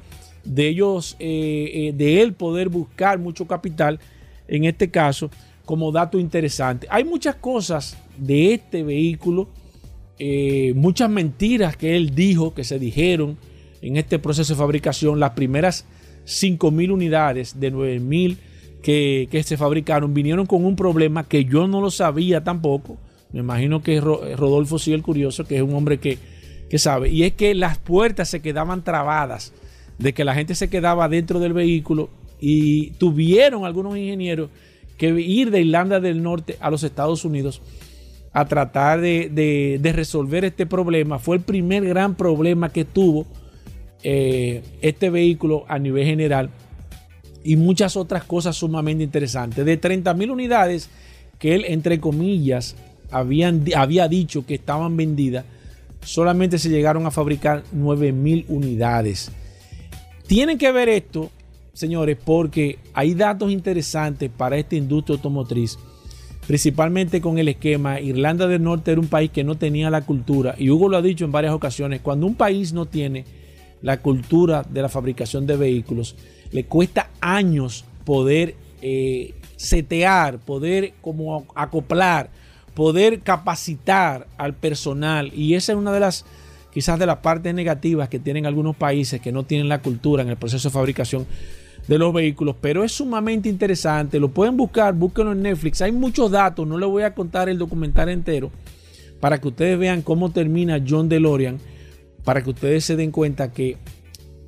[0.45, 4.01] de ellos, eh, eh, de él poder buscar mucho capital,
[4.49, 5.31] en este caso,
[5.65, 6.87] como dato interesante.
[6.91, 9.49] Hay muchas cosas de este vehículo,
[10.75, 13.39] muchas mentiras que él dijo, que se dijeron
[13.81, 15.87] en este proceso de fabricación, las primeras
[16.27, 18.37] 5.000 unidades de 9.000
[18.83, 22.99] que, que se fabricaron vinieron con un problema que yo no lo sabía tampoco.
[23.33, 26.19] Me imagino que Rodolfo sí el curioso, que es un hombre que,
[26.69, 27.11] que sabe.
[27.11, 29.53] Y es que las puertas se quedaban trabadas,
[29.99, 32.11] de que la gente se quedaba dentro del vehículo
[32.41, 34.51] y tuvieron algunos ingenieros
[34.99, 37.63] que ir de Irlanda del Norte a los Estados Unidos
[38.33, 41.19] a tratar de, de, resolver este problema.
[41.19, 43.27] Fue el primer gran problema que tuvo
[44.03, 46.51] eh, este vehículo a nivel general
[47.45, 49.65] y muchas otras cosas sumamente interesantes.
[49.65, 50.89] De 30 mil unidades
[51.39, 52.77] que él, entre comillas,
[53.13, 55.45] habían, había dicho que estaban vendidas,
[56.05, 59.31] solamente se llegaron a fabricar 9 mil unidades.
[60.27, 61.31] Tienen que ver esto,
[61.73, 65.79] señores, porque hay datos interesantes para esta industria automotriz,
[66.47, 68.01] principalmente con el esquema.
[68.01, 71.03] Irlanda del Norte era un país que no tenía la cultura, y Hugo lo ha
[71.03, 73.25] dicho en varias ocasiones, cuando un país no tiene
[73.83, 76.17] la cultura de la fabricación de vehículos,
[76.51, 82.31] le cuesta años poder eh, setear, poder como acoplar,
[82.75, 85.33] poder capacitar al personal.
[85.35, 86.25] Y esa es una de las,
[86.73, 90.29] quizás de las partes negativas que tienen algunos países que no tienen la cultura en
[90.29, 91.27] el proceso de fabricación
[91.89, 96.31] de los vehículos, pero es sumamente interesante, lo pueden buscar, búsquenlo en Netflix, hay muchos
[96.31, 98.53] datos, no les voy a contar el documental entero
[99.19, 101.59] para que ustedes vean cómo termina John DeLorean
[102.25, 103.77] para que ustedes se den cuenta que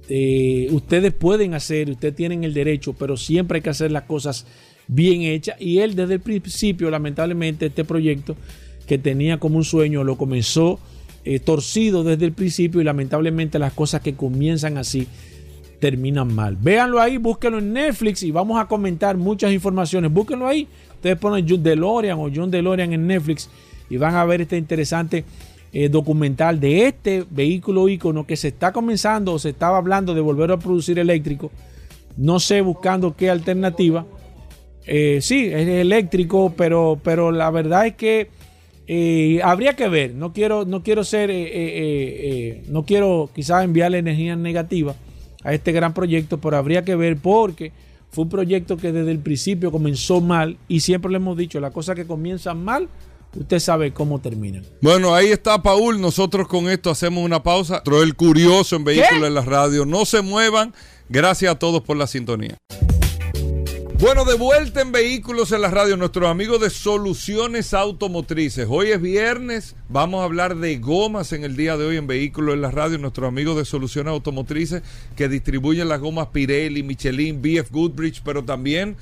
[0.08, 4.46] eh, ustedes pueden hacer, ustedes tienen el derecho, pero siempre hay que hacer las cosas
[4.88, 5.60] bien hechas.
[5.60, 8.36] Y él desde el principio, lamentablemente, este proyecto
[8.86, 10.78] que tenía como un sueño lo comenzó
[11.24, 15.08] eh, torcido desde el principio y lamentablemente las cosas que comienzan así
[15.80, 16.56] terminan mal.
[16.56, 20.12] Véanlo ahí, búsquenlo en Netflix y vamos a comentar muchas informaciones.
[20.12, 20.68] Búsquenlo ahí.
[20.94, 23.48] Ustedes ponen John DeLorean o John DeLorean en Netflix
[23.90, 25.24] y van a ver este interesante
[25.72, 30.20] eh, documental de este vehículo ícono que se está comenzando o se estaba hablando de
[30.20, 31.50] volver a producir eléctrico.
[32.16, 34.06] No sé buscando qué alternativa.
[34.86, 38.28] Eh, sí, es eléctrico, pero, pero la verdad es que
[38.86, 40.14] eh, habría que ver.
[40.14, 41.30] No quiero, no quiero ser,
[42.68, 44.94] no quiero quizás enviarle energía negativa
[45.42, 47.72] a este gran proyecto, pero habría que ver porque
[48.10, 51.72] fue un proyecto que desde el principio comenzó mal y siempre le hemos dicho, las
[51.72, 52.88] cosas que comienzan mal
[53.40, 54.64] usted sabe cómo terminan.
[54.80, 56.00] Bueno, ahí está Paul.
[56.00, 57.82] Nosotros con esto hacemos una pausa.
[58.02, 59.84] El curioso en Vehículos en la Radio.
[59.84, 60.74] No se muevan.
[61.08, 62.56] Gracias a todos por la sintonía.
[64.04, 68.66] Bueno, de vuelta en Vehículos en la Radio, nuestros amigos de Soluciones Automotrices.
[68.68, 72.54] Hoy es viernes, vamos a hablar de gomas en el día de hoy en Vehículos
[72.54, 74.82] en la Radio, nuestros amigos de Soluciones Automotrices
[75.16, 78.98] que distribuyen las gomas Pirelli, Michelin, BF Goodrich, pero también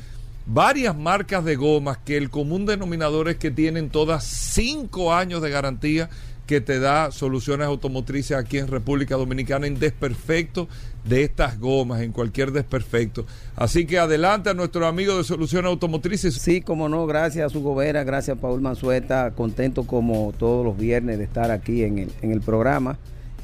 [0.47, 5.51] varias marcas de gomas que el común denominador es que tienen todas cinco años de
[5.51, 6.11] garantía
[6.53, 10.69] que te da soluciones automotrices aquí en República Dominicana en desperfecto
[11.03, 13.25] de estas gomas, en cualquier desperfecto.
[13.57, 16.35] Así que adelante a nuestro amigo de Soluciones Automotrices.
[16.35, 20.77] Sí, como no, gracias a su gobera, gracias a Paul Manzueta, contento como todos los
[20.77, 22.99] viernes de estar aquí en el, en el programa.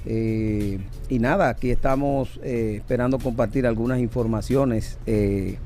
[0.05, 0.79] Eh,
[1.09, 5.57] y nada, aquí estamos eh, esperando compartir algunas informaciones eh,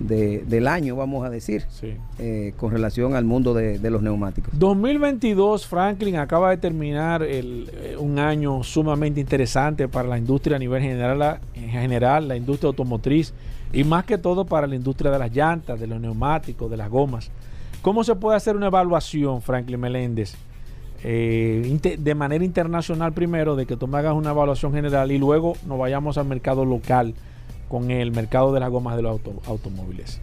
[0.00, 1.94] de, del año, vamos a decir, Sí.
[2.18, 4.50] eh, con relación al mundo de, de los neumáticos.
[4.58, 10.58] 2022, Franklin acaba de terminar el, eh, un año sumamente interesante para la industria a
[10.58, 13.32] nivel general, la- en general, la industria automotriz
[13.72, 16.90] y más que todo para la industria de las llantas, de los neumáticos, de las
[16.90, 17.30] gomas.
[17.82, 20.34] ¿Cómo se puede hacer una evaluación, Franklin Meléndez?
[21.02, 25.54] Eh, de manera internacional primero, de que tú me hagas una evaluación general y luego
[25.66, 27.14] nos vayamos al mercado local
[27.70, 30.20] con el mercado de las gomas de los auto- automóviles.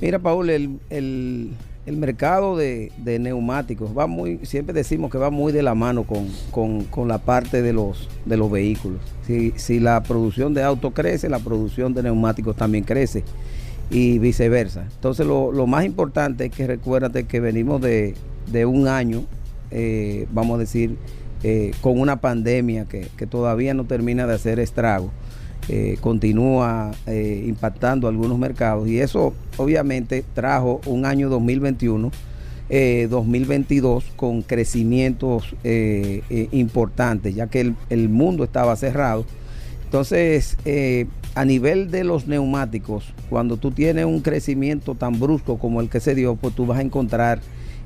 [0.00, 1.50] Mira, Paul, el, el-
[1.86, 6.04] el mercado de, de neumáticos va muy, siempre decimos que va muy de la mano
[6.04, 9.00] con, con- con la parte de los, de los vehículos.
[9.26, 13.24] Si, si la producción de autos crece, la producción de neumáticos también crece
[13.90, 14.84] y viceversa.
[14.94, 18.14] Entonces, lo, lo más importante es que recuérdate que venimos de,
[18.52, 19.24] de un año,
[19.70, 20.96] eh, vamos a decir,
[21.42, 25.10] eh, con una pandemia que, que todavía no termina de hacer estrago
[25.72, 32.10] eh, continúa eh, impactando algunos mercados y eso obviamente trajo un año 2021,
[32.70, 39.24] eh, 2022 con crecimientos eh, eh, importantes, ya que el, el mundo estaba cerrado.
[39.84, 41.06] Entonces, eh,
[41.36, 46.00] a nivel de los neumáticos, cuando tú tienes un crecimiento tan brusco como el que
[46.00, 47.40] se dio, pues tú vas a encontrar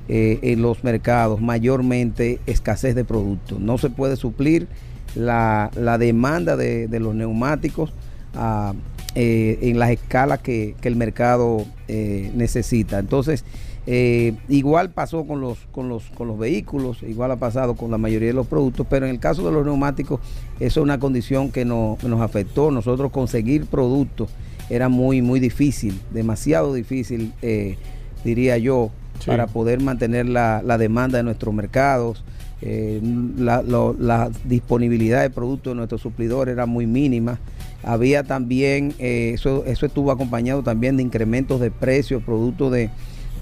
[0.09, 3.61] eh, en los mercados mayormente escasez de productos.
[3.61, 4.69] No se puede suplir
[5.15, 7.93] la, la demanda de, de los neumáticos
[8.35, 8.75] ah,
[9.15, 12.99] eh, en las escalas que, que el mercado eh, necesita.
[12.99, 13.45] Entonces,
[13.87, 17.99] eh, igual pasó con los, con, los, con los vehículos, igual ha pasado con la
[17.99, 20.21] mayoría de los productos, pero en el caso de los neumáticos,
[20.59, 22.71] eso es una condición que, no- nos afectó.
[22.71, 24.31] Nosotros conseguir productos
[24.71, 27.77] era muy, muy difícil, demasiado difícil, eh,
[28.25, 28.91] diría yo,
[29.21, 29.27] Sí.
[29.31, 32.25] para poder mantener la, la demanda de nuestros mercados.
[32.63, 33.01] Eh,
[33.37, 37.39] la, disponibilidad de productos de nuestros suplidores era muy mínima.
[37.83, 42.91] Había también, eh, eso, eso estuvo acompañado también de incrementos de precios, producto de,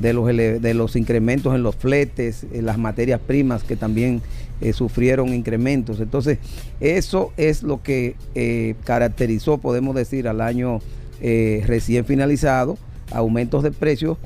[0.00, 4.20] de, los, de los incrementos en los fletes, en las materias primas que también
[4.60, 6.00] eh, sufrieron incrementos.
[6.00, 6.38] Entonces,
[6.80, 10.80] eso es lo que eh, caracterizó, podemos decir, al año
[11.20, 12.78] eh, recién finalizado,
[13.12, 14.18] aumentos de precios,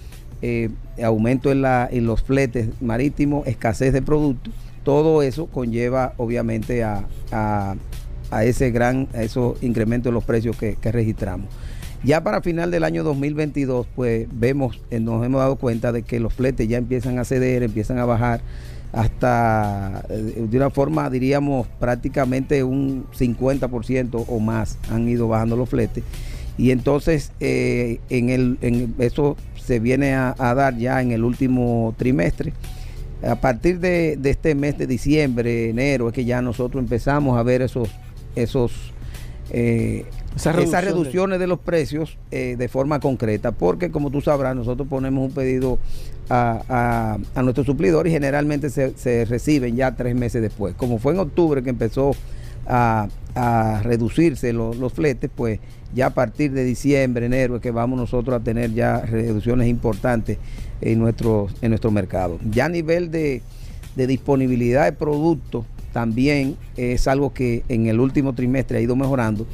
[0.42, 0.70] eh,
[1.02, 4.54] aumento en, la, en los fletes marítimos, escasez de productos.
[4.86, 7.74] Todo eso conlleva obviamente a, a-
[8.44, 11.48] ese gran, a esos incrementos en los precios que, registramos.
[12.04, 16.20] Ya para final del año 2022, pues vemos, eh, nos hemos dado cuenta de que
[16.20, 18.42] los fletes ya empiezan a ceder, empiezan a bajar
[18.92, 25.68] hasta eh, de una forma, diríamos, prácticamente un 50% o más han ido bajando los
[25.68, 26.04] fletes.
[26.58, 31.92] Y entonces eh, en el, en eso se viene a dar ya en el último
[31.98, 32.52] trimestre.
[33.22, 37.42] A partir de, de este mes de diciembre, enero, es que ya nosotros empezamos a
[37.42, 37.88] ver esos,
[38.34, 38.72] esos
[39.50, 40.04] eh,
[40.34, 44.54] Esa esas de- reducciones de, los precios eh, de forma concreta, porque como tú sabrás,
[44.54, 45.78] nosotros ponemos un pedido
[46.28, 50.74] a, a- a nuestro suplidor y generalmente se, se reciben ya tres meses después.
[50.74, 52.10] Como fue en octubre que empezó
[52.66, 55.60] a, a reducirse lo- los fletes, pues
[55.94, 60.38] ya a partir de diciembre, enero es que vamos nosotros a tener ya reducciones importantes
[60.80, 62.38] en nuestro, en mercado.
[62.50, 63.42] Ya a nivel de,
[63.94, 69.46] de disponibilidad de productos también es algo que en el último trimestre ha ido mejorando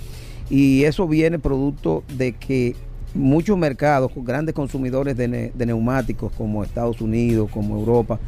[0.48, 2.74] y eso viene producto de que
[3.14, 8.18] muchos mercados, grandes consumidores de, de neumáticos como Estados Unidos, como Europa,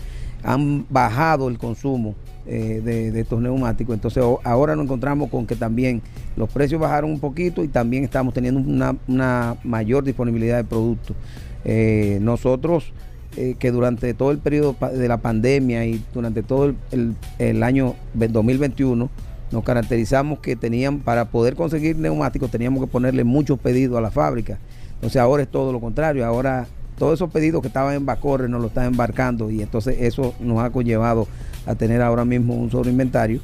[0.43, 2.15] han bajado el consumo
[2.47, 3.95] eh, de, estos neumáticos.
[3.95, 6.03] Entonces ahora nos encontramos con que también
[6.37, 8.61] los precios bajaron un poquito y también estamos teniendo
[9.07, 11.17] una, mayor disponibilidad de productos.
[11.65, 12.93] Eh, nosotros
[13.37, 18.29] eh, que durante todo el periodo de la pandemia y durante todo el, año ve-
[18.29, 19.11] 2021
[19.51, 24.11] nos caracterizamos que tenían para poder conseguir neumáticos teníamos que ponerle muchos pedidos a la
[24.11, 24.59] fábrica.
[24.95, 26.67] Entonces ahora es todo lo contrario, ahora
[26.97, 30.61] todos esos pedidos que estaban en Bacorre nos lo están embarcando y entonces eso nos
[30.61, 31.27] ha conllevado
[31.67, 33.41] a tener ahora mismo un sobreinventario.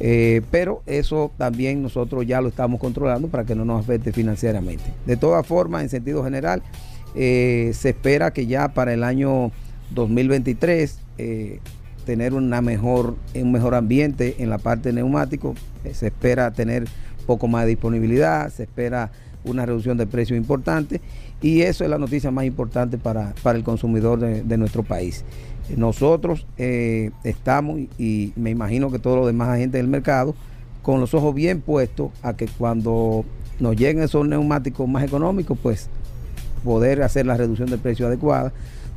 [0.00, 4.84] Eh, pero eso también nosotros ya lo estamos controlando para que no nos afecte financieramente.
[5.06, 6.62] De todas formas, en sentido general,
[7.14, 9.52] eh, se espera que ya para el año
[9.94, 11.60] 2023 eh,
[12.04, 15.58] tener una mejor, un mejor ambiente en la parte de neumáticos.
[15.92, 16.86] se espera tener
[17.26, 19.10] poco más de disponibilidad, se espera
[19.44, 21.00] una reducción de precios importante
[21.40, 25.24] y eso es la noticia más importante para, el consumidor de, nuestro país.
[25.76, 30.34] Nosotros eh, estamos, y me imagino que todos los demás agentes del mercado,
[30.82, 33.24] con los ojos bien puestos a que cuando
[33.58, 35.88] nos lleguen esos neumáticos más económicos, pues
[36.62, 38.52] poder hacer la reducción de precio adecuada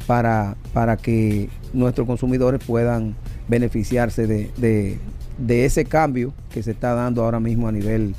[0.05, 3.15] para, para que nuestros consumidores puedan
[3.47, 4.99] beneficiarse de,
[5.38, 8.15] de, ese cambio que se está dando ahora mismo a nivel,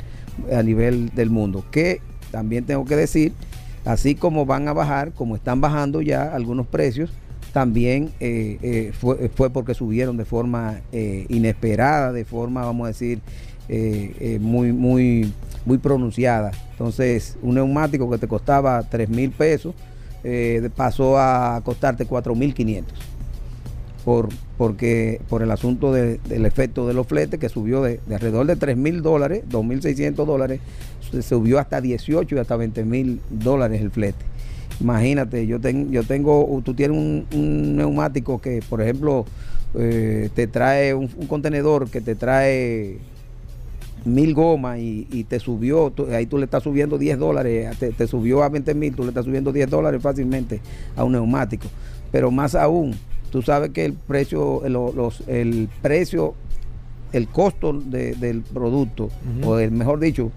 [0.52, 1.64] a nivel del mundo.
[1.70, 3.32] Que también tengo que decir,
[3.84, 7.10] así como van a bajar, como están bajando ya algunos precios,
[7.52, 12.88] también eh, eh, fue, fue, porque subieron de forma eh, inesperada, de forma, vamos a
[12.88, 13.20] decir,
[14.40, 15.32] muy, muy,
[15.66, 16.52] muy pronunciada.
[16.72, 19.74] Entonces, un neumático que te costaba 3 mil pesos
[20.74, 22.98] pasó a costarte 4 mil 500.
[24.04, 28.56] Por, porque, por el asunto del efecto de los fletes que subió de, alrededor de
[28.56, 30.60] 3 mil dólares, 2.600 dólares,
[31.20, 34.24] subió hasta 18 y hasta 20 mil dólares el flete.
[34.80, 39.24] Imagínate, yo, yo tengo, tú tienes un, neumático que, por ejemplo,
[39.74, 42.98] eh, te trae un, contenedor que te trae
[44.04, 48.48] mil gomas y, te subió, ahí tú le estás subiendo 10 dólares, te, subió a
[48.48, 50.60] 20 mil, tú le estás subiendo 10 dólares fácilmente
[50.96, 51.66] a un neumático.
[52.12, 52.94] Pero más aún,
[53.30, 56.34] tú sabes que el precio, los, el precio,
[57.12, 59.10] el costo del producto,
[59.44, 60.30] o el mejor dicho,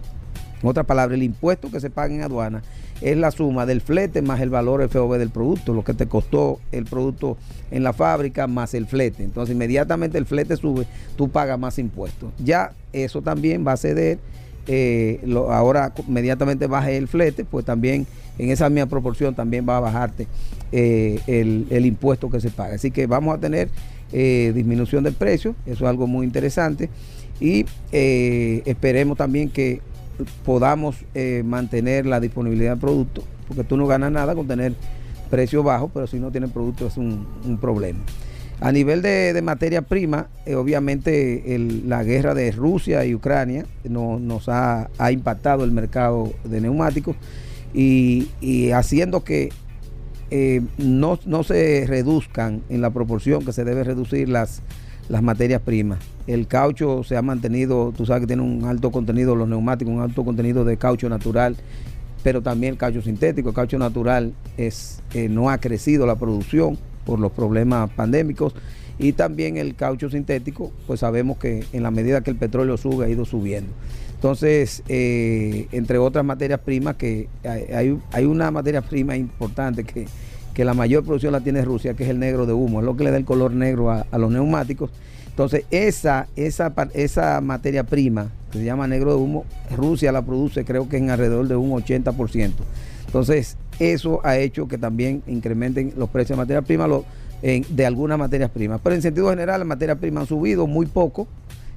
[0.63, 2.63] en otras palabras, el impuesto que se paga en aduana
[3.01, 6.59] es la suma del flete más el valor FOB del producto, lo que te costó
[6.71, 7.37] el producto
[7.71, 9.23] en la fábrica más el flete.
[9.23, 10.85] Entonces, inmediatamente el flete sube,
[11.17, 12.31] tú pagas más impuestos.
[12.43, 14.19] Ya eso también va a ceder.
[14.67, 18.05] Eh, ahora inmediatamente baje el flete, pues también
[18.37, 20.27] en esa misma proporción también va a bajarte
[20.71, 22.75] eh, el, impuesto que se paga.
[22.75, 23.69] Así que vamos a tener
[24.13, 26.89] eh, disminución del precio, eso es algo muy interesante.
[27.39, 29.81] Y esperemos también que
[30.45, 34.74] podamos eh, mantener la disponibilidad de producto, porque tú no ganas nada con tener
[35.30, 37.26] precios bajos, pero si no tienes producto es un,
[37.59, 37.99] problema.
[38.59, 41.43] A nivel de, materia prima, eh, obviamente
[41.86, 47.15] la guerra de Rusia y Ucrania nos ha, impactado el mercado de neumáticos
[47.74, 48.28] y,
[48.72, 49.49] haciendo que
[50.30, 54.61] eh, no, no se reduzcan en la proporción que se debe reducir las,
[55.12, 55.99] las materias primas.
[56.26, 59.99] El caucho se ha mantenido, tú sabes que tiene un alto contenido, los neumáticos, un
[59.99, 61.57] alto contenido de caucho natural,
[62.24, 63.49] pero también el caucho sintético.
[63.49, 68.55] El caucho natural es, eh, no ha crecido la producción por los problemas pandémicos
[68.99, 73.05] y también el caucho sintético, pues sabemos que en la medida que el petróleo sube
[73.05, 73.72] ha ido subiendo.
[74.16, 80.05] Entonces, eh, entre otras materias primas, que hay, hay una materia prima importante que
[80.53, 82.95] que la mayor producción la tiene Rusia, que es el negro de humo, es lo
[82.95, 84.91] que le da el color negro a, los neumáticos.
[85.27, 89.45] Entonces, esa, esa, esa materia prima, que se llama negro de humo,
[89.75, 92.51] Rusia la produce creo que en alrededor de un 80%.
[93.05, 96.87] Entonces, eso ha hecho que también incrementen los precios de materia prima
[97.41, 98.79] de algunas materias primas.
[98.83, 101.27] Pero en sentido general, las materias primas han subido muy poco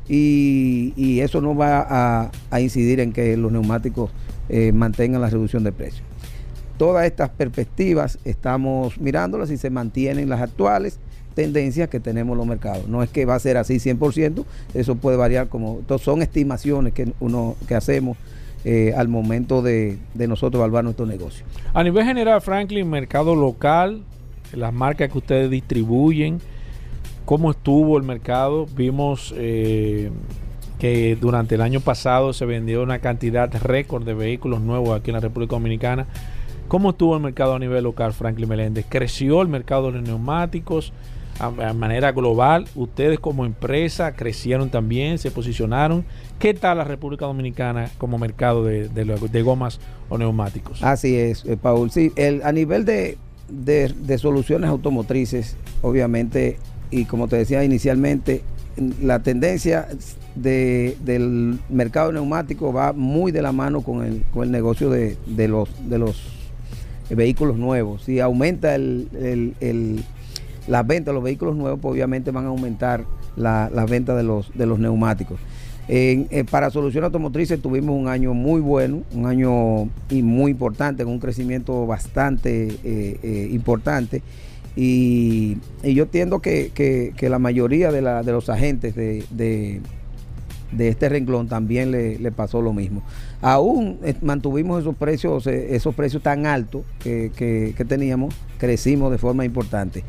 [0.08, 4.10] y, eso no va a, incidir en que los neumáticos
[4.48, 6.04] eh, mantengan la reducción de precios.
[6.78, 10.98] Todas estas perspectivas estamos mirándolas y se mantienen las actuales
[11.34, 12.88] tendencias que tenemos los mercados.
[12.88, 14.44] No es que va a ser así 100%,
[14.74, 15.80] eso puede variar como...
[15.98, 18.16] son estimaciones que, uno, que hacemos
[18.64, 21.44] eh, al momento de, nosotros evaluar nuestro negocio.
[21.74, 24.02] A nivel general, Franklin, mercado local,
[24.54, 26.40] las marcas que ustedes distribuyen,
[27.24, 28.66] ¿cómo estuvo el mercado?
[28.74, 30.10] Vimos eh,
[30.78, 35.14] que durante el año pasado se vendió una cantidad récord de vehículos nuevos aquí en
[35.14, 36.06] la República Dominicana.
[36.68, 38.86] ¿Cómo estuvo el mercado a nivel local, Franklin Meléndez?
[38.88, 40.92] ¿Creció el mercado de los neumáticos
[41.38, 42.66] a, manera global?
[42.74, 46.04] ¿Ustedes como empresa crecieron también, se posicionaron?
[46.38, 50.82] ¿Qué tal la República Dominicana como mercado de, de, gomas o neumáticos?
[50.82, 51.90] Así es, eh, Paul.
[51.90, 56.58] Sí, el, a nivel de, de soluciones automotrices, obviamente,
[56.90, 58.42] y como te decía inicialmente,
[59.00, 59.88] la tendencia
[60.34, 65.48] del mercado neumático va muy de la mano con el, con el negocio de, de,
[65.48, 66.33] los, de los
[67.10, 68.02] vehículos nuevos.
[68.04, 69.54] Si aumenta el, el,
[71.10, 73.04] de los vehículos nuevos, pues obviamente van a aumentar
[73.36, 75.38] las ventas de los, de los neumáticos.
[75.86, 81.12] Eh, para soluciones automotrices tuvimos un año muy bueno, un año y muy importante, con
[81.12, 84.22] un crecimiento bastante eh, eh, importante.
[84.76, 89.24] Y, y yo entiendo que, que- que la mayoría de, la- de los agentes de,
[89.30, 89.80] de-
[90.72, 93.02] de este renglón también le, le pasó lo mismo.
[93.46, 99.18] Aún eh, mantuvimos esos precios, eh, esos precios tan altos que, que- teníamos, crecimos de
[99.18, 100.02] forma importante.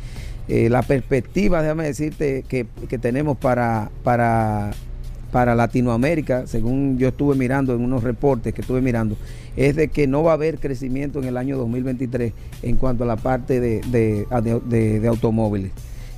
[0.47, 4.71] Eh, la perspectiva, déjame decirte, que, que tenemos para, para,
[5.33, 9.17] para Latinoamérica, según yo estuve mirando en unos reportes que estuve mirando,
[9.57, 12.31] es de que no va a haber crecimiento en el año 2023
[12.63, 14.25] en cuanto a la parte de, de-
[15.01, 15.71] de- automóviles.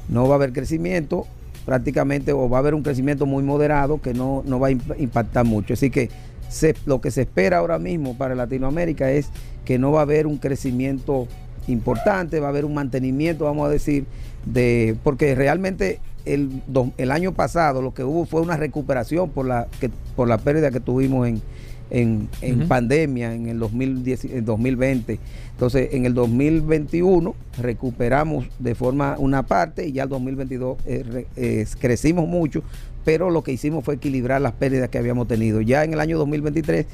[0.07, 1.26] No va a haber crecimiento
[1.65, 4.95] prácticamente o va a haber un crecimiento muy moderado que no, no va a imp-
[4.99, 5.74] impactar mucho.
[5.74, 6.09] Así que
[6.49, 9.29] se- lo que se espera ahora mismo para Latinoamérica es
[9.65, 11.27] que no va a haber un crecimiento
[11.67, 14.05] importante, va a haber un mantenimiento, vamos a decir,
[14.45, 16.61] de porque realmente el,
[16.97, 20.71] el año pasado lo que hubo fue una recuperación por la, que, por la pérdida
[20.71, 21.41] que tuvimos en,
[21.89, 25.19] en, en pandemia en el 2010, en 2020.
[25.51, 31.65] Entonces, en el 2021 recuperamos de forma una parte y ya el 2022 eh, eh,
[31.79, 32.61] crecimos mucho,
[33.08, 35.62] pero lo que hicimos fue equilibrar las pérdidas que habíamos tenido.
[35.62, 36.86] Ya en el año 2023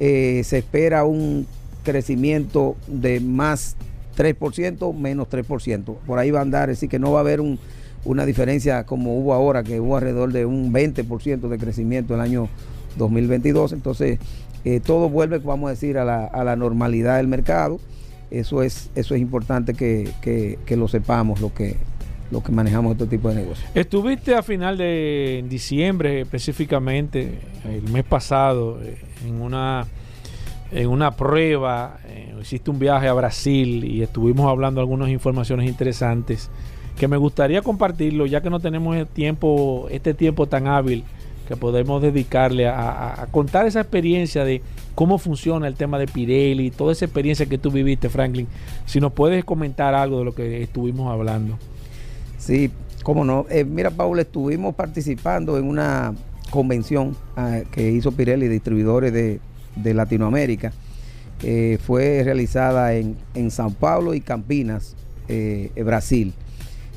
[0.00, 1.46] eh, se espera un
[1.84, 3.76] crecimiento de más
[4.16, 5.96] 3%, menos 3%.
[6.06, 7.58] Por ahí va a andar, decir, que no va a haber un-
[8.06, 12.48] una diferencia como hubo ahora, que hubo alrededor de un 20% de crecimiento el año
[12.96, 13.74] 2022.
[13.74, 14.18] Entonces,
[14.64, 17.78] eh, todo vuelve, vamos a decir, a la, normalidad del mercado.
[18.30, 21.76] Eso es, eso es importante que lo sepamos, lo que,
[22.30, 23.68] lo que manejamos este tipo de negocios.
[23.74, 29.86] Estuviste a final de diciembre específicamente, el mes pasado, eh, en una
[30.70, 36.50] en una prueba, eh, hiciste un viaje a Brasil y estuvimos hablando algunas informaciones interesantes
[36.98, 41.04] que me gustaría compartirlo ya que no tenemos el tiempo, este tiempo tan hábil
[41.46, 44.60] que podemos dedicarle a- a contar esa experiencia de
[44.94, 48.46] cómo funciona el tema de Pirelli, toda esa experiencia que tú viviste, Franklin.
[48.84, 51.56] Si nos puedes comentar algo de lo que estuvimos hablando.
[52.38, 52.70] Sí,
[53.02, 53.46] cómo no.
[53.50, 56.14] Eh, mira, Paul, estuvimos participando en una
[56.50, 59.40] convención ah, que hizo Pirelli, distribuidores de,
[59.76, 60.72] de Latinoamérica.
[61.84, 64.96] Fue realizada en, en Sao Paulo y Campinas,
[65.28, 66.32] eh, Brasil.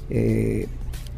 [0.09, 0.67] Eh,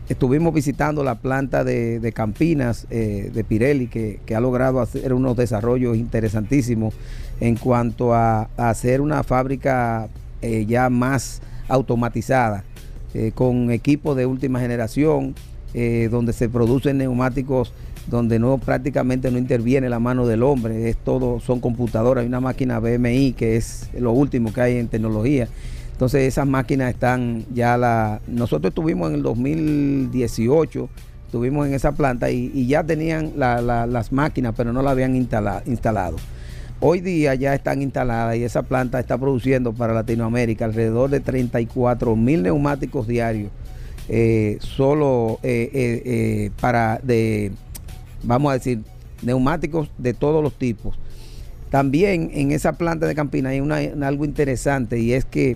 [0.10, 5.38] estuvimos visitando la planta de, de Campinas de Pirelli, que, que ha logrado hacer unos
[5.38, 6.94] desarrollos interesantísimos
[7.40, 10.10] en cuanto a, hacer una fábrica
[10.42, 12.66] ya más automatizada
[13.14, 15.36] eh, con equipos de última generación,
[15.74, 17.74] eh, donde se producen neumáticos
[18.08, 22.42] donde no prácticamente no interviene la mano del hombre, es todo, son computadoras, hay una
[22.42, 25.48] máquina BMI que es lo último que hay en tecnología.
[25.94, 28.20] Entonces esas máquinas están ya la.
[28.28, 30.90] Nosotros estuvimos en el 2018,
[31.28, 35.16] estuvimos en esa planta y, ya tenían la- la- las máquinas, pero no la habían
[35.16, 36.18] instala- instalado.
[36.80, 42.16] Hoy día ya están instaladas y esa planta está produciendo para Latinoamérica alrededor de 34
[42.16, 43.52] mil neumáticos diarios,
[44.10, 47.52] eh, solo eh, eh, para de,
[48.24, 48.82] vamos a decir,
[49.22, 50.98] neumáticos de todos los tipos.
[51.70, 55.56] También en esa planta de Campina hay una, algo interesante y es que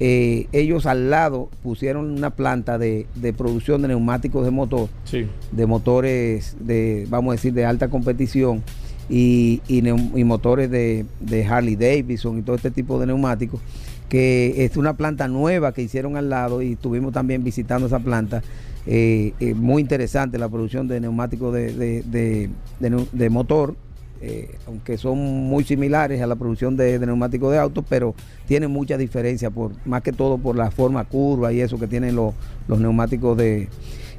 [0.00, 5.26] eh, ellos al lado pusieron una planta de, de producción de neumáticos de motor Sí.
[5.52, 8.64] de motores de, vamos a decir, de alta competición
[9.08, 13.60] y, y y motores de, de Harley Davidson y todo este tipo de neumáticos,
[14.08, 18.42] que es una planta nueva que hicieron al lado y estuvimos también visitando esa planta.
[18.86, 22.50] Eh, eh, muy interesante la producción de neumáticos de, de-
[23.12, 23.74] de- motor,
[24.20, 28.14] eh, aunque son muy similares a la producción de, de neumáticos de autos, pero
[28.46, 32.14] tienen mucha diferencia, por, más que todo por la forma curva y eso que tienen
[32.14, 32.34] los,
[32.68, 33.68] los neumáticos de,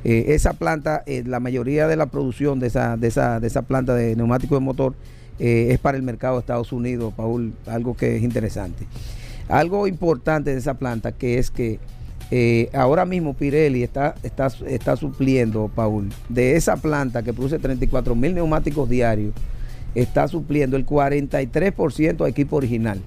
[0.08, 3.64] eh, esa planta, eh, la mayoría de la producción de esa, de esa, de esa
[3.64, 4.94] planta de neumáticos de motor
[5.40, 8.86] eh, es para el mercado de Estados Unidos, Paul, algo que es interesante.
[9.50, 11.80] Algo importante de esa planta que es que
[12.74, 18.36] ahora mismo Pirelli está, está, está supliendo, Paul, de esa planta que produce 34 mil
[18.36, 19.34] neumáticos diarios,
[19.96, 23.02] está supliendo el 43% a equipo original.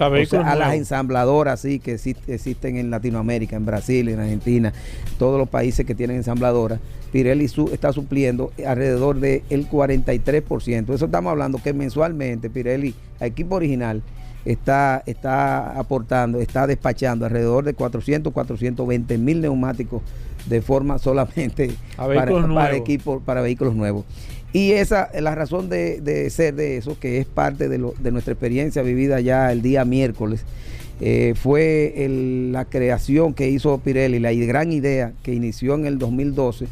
[0.00, 3.66] O sea, O sea, vehículos a las ensambladoras sí que exist- existen en Latinoamérica, en
[3.66, 4.72] Brasil, en Argentina,
[5.18, 6.80] todos los países que tienen ensambladoras,
[7.12, 10.94] Pirelli su- está supliendo alrededor del 43%.
[10.94, 14.02] Eso estamos hablando que mensualmente Pirelli, a equipo original,
[14.44, 20.02] está, está aportando, está despachando alrededor de 400, 420 mil neumáticos
[20.46, 21.70] de forma solamente
[22.16, 22.72] para, para
[23.24, 24.04] para vehículos nuevos.
[24.52, 27.94] Y esa es la razón de, de ser de eso, que es parte de, lo-
[28.00, 30.44] de nuestra experiencia vivida ya el día miércoles,
[31.00, 35.98] eh, fue el- la creación que hizo Pirelli, la gran idea que inició en el
[35.98, 36.66] 2012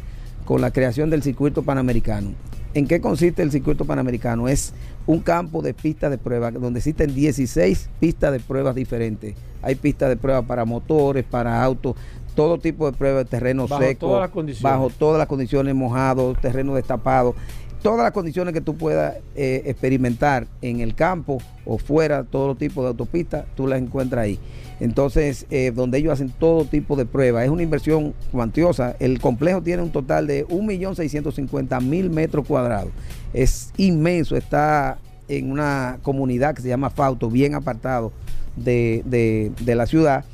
[0.45, 2.33] con la creación del circuito panamericano.
[2.75, 4.49] ¿En qué consiste el circuito panamericano?
[4.49, 4.73] Es
[5.07, 9.35] un campo de pistas de prueba donde existen 16 pistas de pruebas diferentes.
[9.62, 11.97] Hay pistas de prueba para motores, para autos,
[12.39, 14.62] todo tipo de pruebas terreno Bajo seco, todas las condiciones.
[14.62, 17.34] bajo todas las condiciones, mojados, terreno destapado,
[17.82, 22.82] todas las condiciones que tú puedas eh, experimentar en el campo o fuera, todo tipo
[22.82, 24.39] de autopistas, tú las encuentras ahí.
[24.80, 27.45] Entonces, eh, donde ellos hacen todo tipo de pruebas.
[27.45, 28.95] Es una inversión cuantiosa.
[29.01, 32.91] El complejo tiene un total de 1.650.000 metros cuadrados.
[33.32, 34.36] Es inmenso.
[34.36, 38.12] Está en una comunidad que se llama Fauto, bien apartado
[38.57, 40.24] de, de- de la ciudad.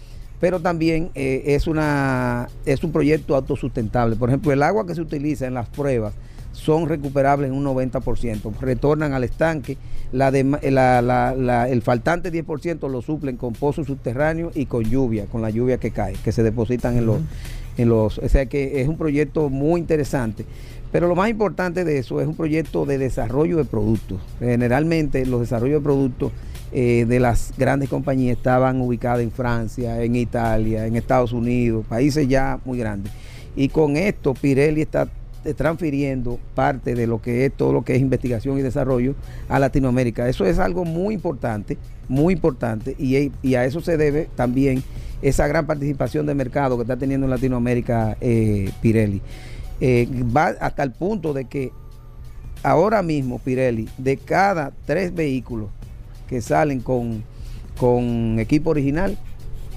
[0.45, 4.14] Pero también eh, es, una, es un proyecto autosustentable.
[4.16, 6.12] Por ejemplo, el agua que se utiliza en las pruebas
[6.53, 9.78] son recuperables en un 90%, retornan al estanque,
[10.12, 11.01] la la-
[11.34, 15.78] la- el faltante 10% lo suplen con pozos subterráneos y con lluvia, con la lluvia
[15.78, 17.20] que cae, que se depositan en los,
[17.78, 20.45] en los, o sea que es un proyecto muy interesante.
[20.92, 24.20] Pero lo más importante de eso es un proyecto de desarrollo de productos.
[24.40, 26.32] Generalmente los desarrollos de productos
[26.77, 32.27] eh, de las grandes compañías estaban ubicadas en Francia, en Italia, en Estados Unidos, países
[32.27, 33.12] ya muy grandes.
[33.55, 35.09] Y con esto Pirelli está
[35.45, 39.14] eh, transfiriendo parte de lo que es todo lo que es investigación y desarrollo
[39.49, 40.29] a Latinoamérica.
[40.29, 44.83] Eso es algo muy importante, muy importante, y, y a eso se debe también
[45.22, 49.22] esa gran participación de mercado que está teniendo en Latinoamérica eh, Pirelli.
[49.81, 51.70] Eh, va hasta el punto de que
[52.64, 55.68] ahora mismo Pirelli, de cada tres vehículos
[56.35, 57.22] que salen con,
[57.78, 59.16] con equipo original,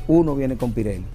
[0.07, 1.05] uno viene con Pirelli.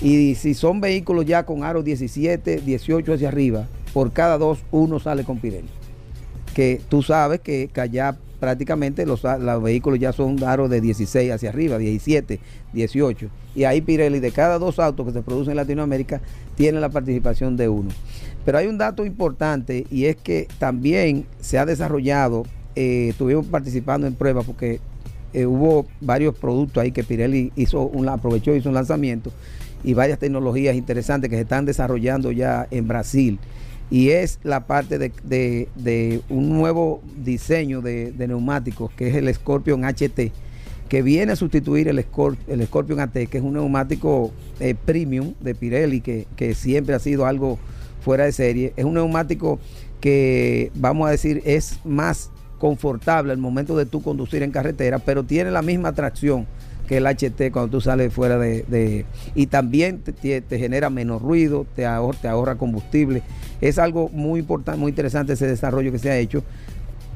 [0.00, 4.98] Y si son vehículos ya con aro 17, 18 hacia arriba, por cada dos, uno
[5.00, 5.68] sale con Pirelli.
[6.54, 11.32] Que tú sabes que, que allá prácticamente los, los vehículos ya son aros de 16
[11.32, 12.40] hacia arriba, 17,
[12.72, 13.28] 18.
[13.54, 16.22] Y ahí Pirelli, de cada dos autos que se producen en Latinoamérica,
[16.54, 17.90] tiene la participación de uno.
[18.46, 22.44] Pero hay un dato importante y es que también se ha desarrollado,
[22.76, 24.80] eh, estuvimos participando en pruebas porque
[25.32, 29.32] eh, hubo varios productos ahí que Pirelli hizo un, aprovechó, hizo un lanzamiento
[29.82, 33.38] y varias tecnologías interesantes que se están desarrollando ya en Brasil.
[33.90, 35.12] Y es la parte de,
[35.74, 40.32] de, un nuevo diseño de, neumáticos que es el Scorpion HT,
[40.88, 46.00] que viene a sustituir el Scorpion AT, que es un neumático eh, premium de Pirelli,
[46.00, 47.58] que, que siempre ha sido algo
[48.00, 48.72] fuera de serie.
[48.76, 49.58] Es un neumático
[50.00, 55.24] que, vamos a decir, es más confortable al momento de tú conducir en carretera, pero
[55.24, 56.46] tiene la misma tracción
[56.86, 59.06] que el HT cuando tú sales fuera de...
[59.34, 63.22] y también te, genera menos ruido, te ahorra, combustible.
[63.60, 66.44] Es algo muy importante, muy interesante ese desarrollo que se ha hecho,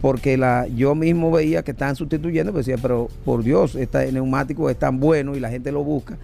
[0.00, 4.70] porque la, yo mismo veía que estaban sustituyendo, pues decía, pero por Dios, este neumático
[4.70, 6.16] es tan bueno y la gente lo busca.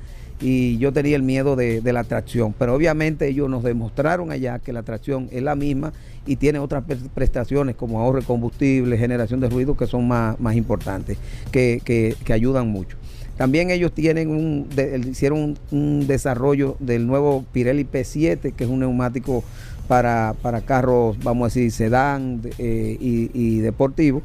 [0.47, 4.59] Y yo tenía el miedo de, de la tracción, pero obviamente ellos nos demostraron allá
[4.59, 5.95] que la tracción es la misma
[6.27, 6.85] y tiene otras
[7.15, 11.17] prestaciones como ahorro de combustible, generación de ruido que son más, más importantes,
[11.51, 12.99] que, que, que ayudan mucho.
[13.39, 14.67] También ellos tienen
[15.11, 19.43] hicieron un, un, desarrollo del nuevo Pirelli P7, que es un neumático
[19.89, 24.23] para, para carros, vamos a decir, sedán eh, y, y deportivos.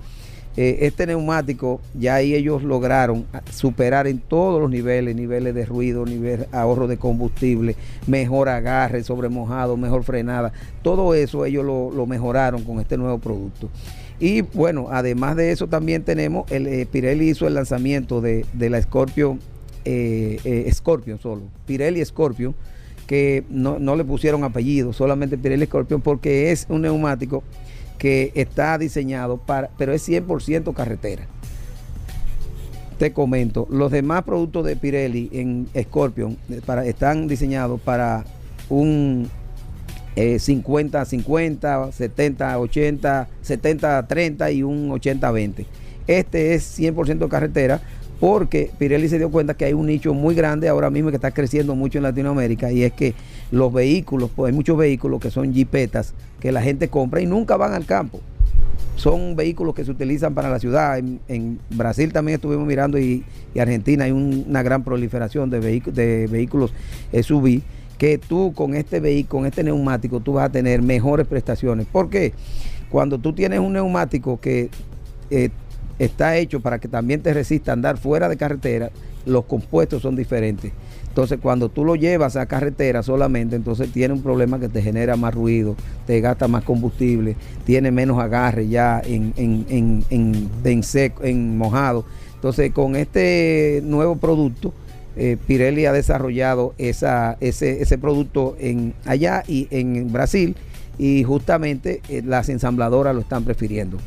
[0.57, 6.05] Eh, este neumático ya ahí ellos lograron superar en todos los niveles, niveles de ruido,
[6.05, 7.75] nivel ahorro de combustible,
[8.07, 10.51] mejor agarre sobre mojado, mejor frenada.
[10.81, 13.69] Todo eso ellos lo, mejoraron con este nuevo producto.
[14.19, 18.69] Y bueno, además de eso también tenemos, el eh, Pirelli hizo el lanzamiento de, de
[18.69, 19.37] la Scorpio,
[19.85, 22.53] eh, eh, Scorpion solo, Pirelli Scorpion,
[23.07, 27.43] que no, no, le pusieron apellido, solamente Pirelli Scorpion, porque es un neumático
[27.99, 31.27] que está diseñado para, pero es 100% carretera.
[32.97, 38.25] Te comento, los demás productos de Pirelli en Scorpion para, están diseñados para
[38.69, 39.29] un
[40.15, 45.65] eh, 50 50, 70 80, 70 30 y un 80 20.
[46.07, 47.81] Este es 100% carretera
[48.19, 51.31] porque Pirelli se dio cuenta que hay un nicho muy grande ahora mismo que está
[51.31, 53.13] creciendo mucho en Latinoamérica y es que
[53.51, 57.55] los vehículos, pues hay muchos vehículos que son jipetas que la gente compra y nunca
[57.57, 58.19] van al campo.
[58.95, 60.97] Son vehículos que se utilizan para la ciudad.
[60.97, 63.23] En, Brasil también estuvimos mirando y,
[63.57, 66.73] Argentina hay un, una gran proliferación de, vehículos, vehículos
[67.13, 67.61] SUV
[67.97, 71.85] que tú con este vehículo, con este neumático, tú vas a tener mejores prestaciones.
[71.85, 72.33] ¿Por qué?
[72.89, 74.69] Cuando tú tienes un neumático que
[75.29, 75.49] eh,
[75.99, 78.89] está hecho para que también te resista andar fuera de carretera,
[79.25, 80.71] los compuestos son diferentes.
[81.09, 85.15] Entonces, cuando tú lo llevas a carretera solamente, entonces tiene un problema que te genera
[85.17, 85.75] más ruido,
[86.07, 87.35] te gasta más combustible,
[87.65, 92.05] tiene menos agarre ya en, en, en, en, seco, mojado.
[92.35, 94.73] Entonces, con este nuevo producto,
[95.17, 100.55] eh, Pirelli ha desarrollado esa, ese, ese producto en, allá y en Brasil
[100.99, 103.97] y justamente eh, las ensambladoras lo están prefiriendo.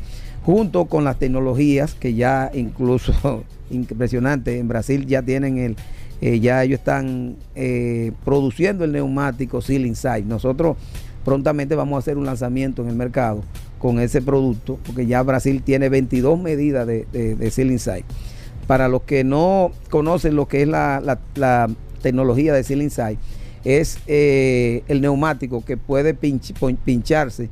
[0.44, 5.76] Junto con las tecnologías que ya incluso impresionante, en Brasil ya tienen el,
[6.20, 10.22] eh, ya ellos están eh, produciendo el neumático Seal Inside.
[10.22, 10.76] Nosotros
[11.24, 13.42] prontamente vamos a hacer un lanzamiento en el mercado
[13.78, 18.04] con ese producto, porque ya Brasil tiene 22 medidas de, de, Seal Inside.
[18.68, 21.18] Para los que no conocen lo que es la,
[22.00, 23.18] tecnología de Seal Inside,
[23.64, 27.48] es eh, el neumático que puede pincharse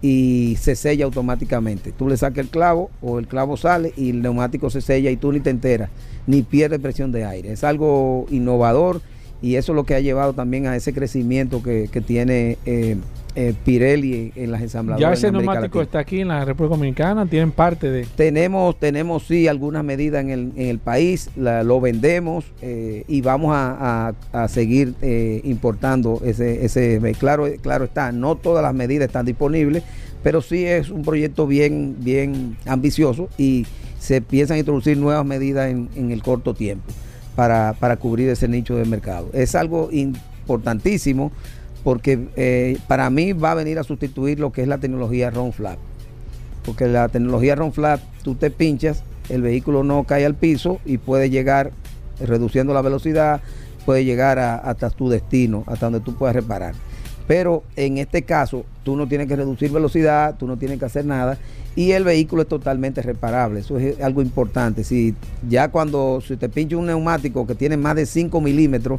[0.00, 1.92] y se sella automáticamente.
[1.92, 5.16] Tú le sacas el clavo o el clavo sale y el neumático se sella y
[5.16, 5.90] tú ni te enteras,
[6.26, 7.52] ni pierde presión de aire.
[7.52, 9.00] Es algo innovador
[9.42, 12.96] y eso es lo que ha llevado también a ese crecimiento que, tiene eh,
[13.38, 15.00] eh, Pirelli en las ensambladoras.
[15.00, 18.06] Ya ese neumático está aquí en la República Dominicana, tienen parte de...
[18.16, 23.52] Tenemos, tenemos sí algunas medidas en el, en el país, lo vendemos eh, y vamos
[23.54, 24.12] a,
[24.48, 24.94] seguir
[25.44, 29.82] importando ese, ese, claro, claro está, no todas las medidas están disponibles,
[30.22, 33.66] pero sí es un proyecto bien, bien ambicioso y
[33.98, 36.92] se piensan introducir nuevas medidas en, en el corto tiempo
[37.38, 39.30] para, cubrir ese nicho de mercado.
[39.32, 41.30] Es algo importantísimo
[41.84, 45.52] porque eh, para mí va a venir a sustituir lo que es la tecnología Ron
[45.52, 45.78] Flap.
[46.64, 50.98] Porque la tecnología Ron Flap, tú te pinchas, el vehículo no cae al piso y
[50.98, 51.72] puede llegar
[52.20, 53.40] reduciendo la velocidad,
[53.86, 56.74] puede llegar hasta tu destino, hasta donde tú puedas reparar.
[57.26, 61.04] Pero en este caso, tú no tienes que reducir velocidad, tú no tienes que hacer
[61.04, 61.38] nada
[61.76, 63.60] y el vehículo es totalmente reparable.
[63.60, 64.82] Eso es algo importante.
[64.82, 65.14] Si
[65.48, 68.98] ya cuando se te pincha un neumático que tiene más de 5 milímetros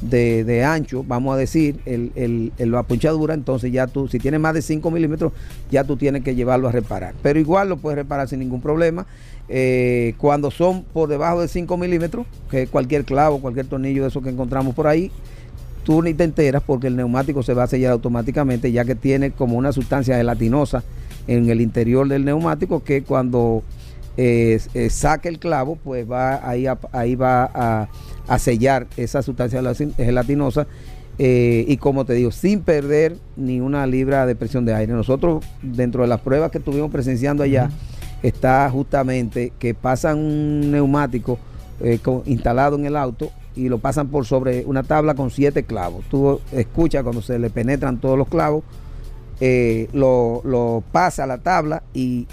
[0.00, 4.62] de, ancho, vamos a decir, el, la punchadura, entonces ya tú, si tiene más de
[4.62, 5.32] 5 milímetros,
[5.70, 7.14] ya tú tienes que llevarlo a reparar.
[7.22, 9.06] Pero igual lo puedes reparar sin ningún problema.
[9.48, 14.22] Eh, cuando son por debajo de 5 milímetros, que cualquier clavo, cualquier tornillo de esos
[14.22, 15.10] que encontramos por ahí,
[15.82, 19.32] tú ni te enteras porque el neumático se va a sellar automáticamente ya que tiene
[19.32, 20.84] como una sustancia gelatinosa
[21.26, 23.62] en el interior del neumático que cuando
[24.16, 27.88] eh, eh, saque el clavo pues va ahí, ahí va a,
[28.38, 29.62] sellar esa sustancia
[29.96, 30.66] gelatinosa
[31.18, 35.44] eh, y como te digo sin perder ni una libra de presión de aire nosotros
[35.62, 37.70] dentro de las pruebas que estuvimos presenciando allá
[38.22, 41.38] está justamente que pasan un neumático
[42.26, 46.04] instalado en el auto y lo pasan por sobre una tabla con siete clavos.
[46.10, 48.62] Tú escuchas cuando se le penetran todos los clavos,
[49.40, 52.26] eh, lo, pasa a la tabla y,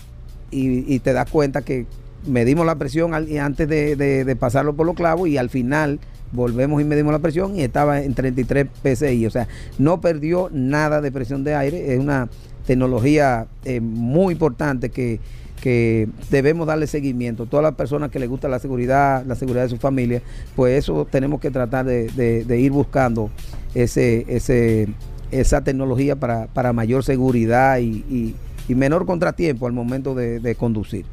[0.52, 1.86] te das cuenta que
[2.28, 6.00] medimos la presión antes de, pasarlo por los clavos y al final
[6.32, 9.26] volvemos y medimos la presión y estaba en 33 PSI.
[9.26, 9.48] O sea,
[9.78, 11.94] no perdió nada de presión de aire.
[11.94, 12.30] Es una
[12.66, 15.20] tecnología eh, muy importante que
[15.62, 17.46] que debemos darle seguimiento.
[17.46, 20.22] Todas las personas que les gusta la seguridad, la seguridad de su familia,
[20.56, 23.30] pues eso tenemos que tratar de, ir buscando
[23.74, 24.88] ese, ese,
[25.32, 28.36] esa tecnología para, mayor seguridad y,
[28.70, 31.06] menor contratiempo al momento de, conducir.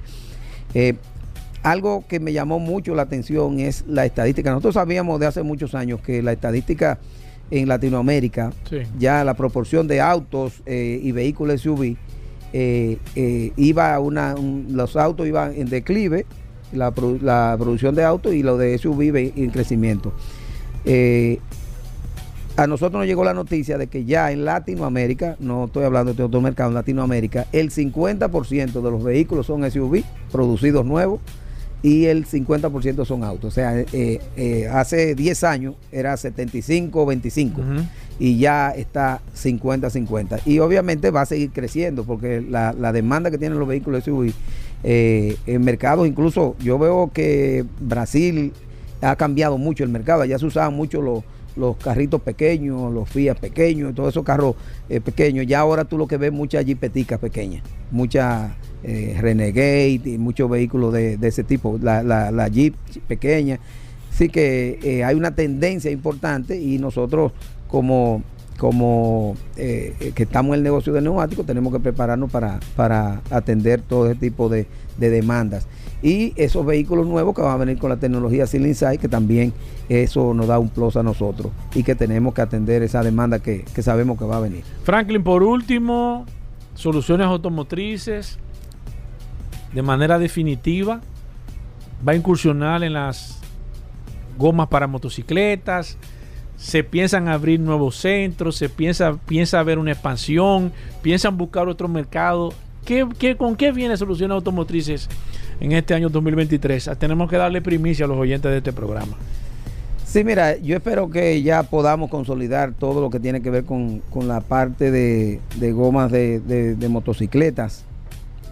[0.74, 0.94] Eh,
[1.62, 4.50] algo que me llamó mucho la atención es la estadística.
[4.50, 6.98] Nosotros sabíamos de hace muchos años que la estadística
[7.50, 8.52] en Latinoamérica,
[8.98, 11.96] ya la proporción de autos eh, y vehículos SUV,
[12.52, 14.34] eh, eh, iba una,
[14.68, 16.26] los autos iban en declive,
[16.72, 20.12] la, producción de autos y lo de SUV en crecimiento.
[22.56, 26.22] A nosotros nos llegó la noticia de que ya en Latinoamérica, no estoy hablando de
[26.22, 31.20] otro mercado, en Latinoamérica, el 50% de los vehículos son SUV producidos nuevos
[31.82, 33.52] y el 50% son autos.
[33.52, 37.86] O sea, eh, eh, hace 10 años era 75-25
[38.20, 40.42] y ya está 50-50.
[40.46, 44.32] Y obviamente va a seguir creciendo porque la, demanda que tienen los vehículos SUV
[44.84, 48.52] eh, en mercados, incluso yo veo que Brasil
[49.02, 51.24] ha cambiado mucho el mercado, ya se usaban mucho los
[51.56, 54.56] los carritos pequeños, los Fiat pequeños, todos esos carros
[54.88, 55.46] pequeños.
[55.46, 58.52] Ya ahora tú lo que ves muchas jipeticas pequeñas, muchas
[58.86, 62.74] eh, Renegade y muchos vehículos de, ese tipo, la, la, Jeep
[63.08, 63.58] pequeña.
[64.12, 67.32] Así que eh, hay una tendencia importante y nosotros
[67.66, 68.22] como,
[68.58, 73.80] como eh, que estamos en el negocio del neumático tenemos que prepararnos para, para atender
[73.80, 74.66] todo ese tipo de,
[74.98, 75.66] demandas.
[76.04, 79.54] Y esos vehículos nuevos que van a venir con la tecnología Seal Inside, que también
[79.88, 83.64] eso nos da un plus a nosotros y que tenemos que atender esa demanda que,
[83.74, 84.64] que sabemos que va a venir.
[84.82, 86.26] Franklin, por último,
[86.74, 88.38] soluciones automotrices
[89.72, 91.00] de manera definitiva.
[92.06, 93.40] Va a incursionar en las
[94.36, 95.96] gomas para motocicletas.
[96.58, 100.70] Se piensan abrir nuevos centros, se piensa, piensa haber una expansión,
[101.00, 102.52] piensan buscar otro mercado.
[102.84, 105.08] ¿Qué, con qué viene Soluciones Automotrices
[105.60, 106.90] en este año 2023?
[106.98, 109.16] Tenemos que darle primicia a los oyentes de este programa.
[110.04, 114.00] Sí, mira, yo espero que ya podamos consolidar todo lo que tiene que ver con,
[114.10, 117.84] con la parte de, de gomas de, de- motocicletas.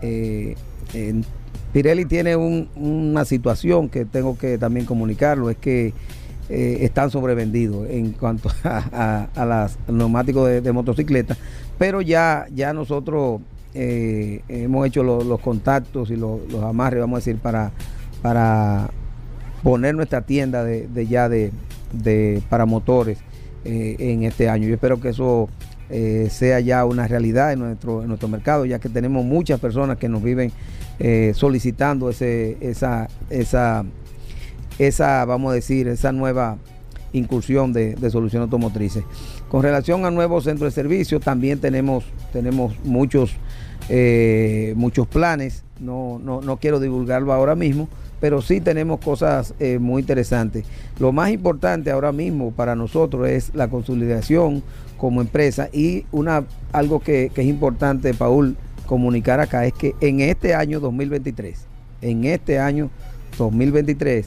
[0.01, 0.57] Eh,
[1.73, 5.93] Pirelli tiene un- una situación que tengo que también comunicarlo, es que
[6.49, 11.37] eh, están sobrevendidos en cuanto a, a, a las neumáticos de, de motocicleta,
[11.79, 13.41] pero ya, ya nosotros
[13.75, 17.73] eh, hemos hecho lo- los contactos y lo- los amarres, vamos a decir, para,
[18.23, 18.91] para
[19.63, 21.53] poner nuestra tienda de, ya de,
[21.93, 23.19] de para motores
[23.65, 24.67] eh, en este año.
[24.69, 25.49] Yo espero que eso
[25.91, 29.99] eh, sea ya una realidad en nuestro, en nuestro mercado, ya que tenemos muchas personas
[29.99, 30.53] que nos viven
[31.35, 33.85] solicitando ese, esa, esa,
[34.79, 36.59] esa, vamos a decir, esa nueva
[37.13, 39.05] incursión de, de soluciones automotrices.
[39.49, 43.33] Con relación al nuevo centro de servicio, también tenemos, tenemos muchos,
[43.95, 45.65] eh, muchos planes.
[45.79, 47.91] No, no, no quiero divulgarlo ahora mismo,
[48.21, 50.65] pero sí tenemos cosas eh, muy interesantes.
[50.99, 54.63] Lo más importante ahora mismo para nosotros es la consolidación
[54.97, 58.57] como empresa y una algo que, es importante, Paul,
[58.87, 61.67] comunicar acá es que en este año 2023,
[62.01, 62.89] en este año
[63.37, 64.27] 2023,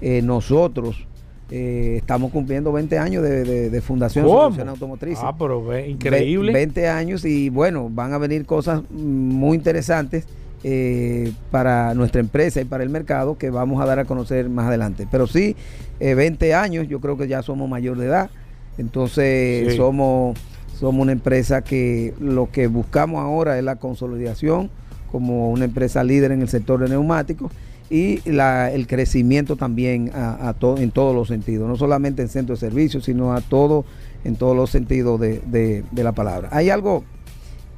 [0.00, 1.06] eh, nosotros
[1.54, 4.40] eh, estamos cumpliendo 20 años de, de- de Fundación ¿Cómo?
[4.44, 5.22] Soluciones Automotrices.
[5.22, 6.50] Ah, pero ve, increíble.
[6.50, 10.24] Ve- 20 años y bueno, van a venir cosas muy interesantes
[10.64, 14.68] eh, para nuestra empresa y para el mercado que vamos a dar a conocer más
[14.68, 15.06] adelante.
[15.10, 15.54] Pero sí,
[16.00, 18.30] eh, 20 años, yo creo que ya somos mayor de edad,
[18.78, 19.76] entonces Sí.
[19.76, 20.38] somos,
[20.78, 24.70] somos una empresa que lo que buscamos ahora es la consolidación
[25.10, 27.52] como una empresa líder en el sector de neumáticos
[27.92, 32.54] y la- el crecimiento también a, a en todos los sentidos, no solamente en centro
[32.54, 33.84] de servicios, sino a todo,
[34.24, 36.48] en todos los sentidos de la palabra.
[36.52, 37.04] Hay algo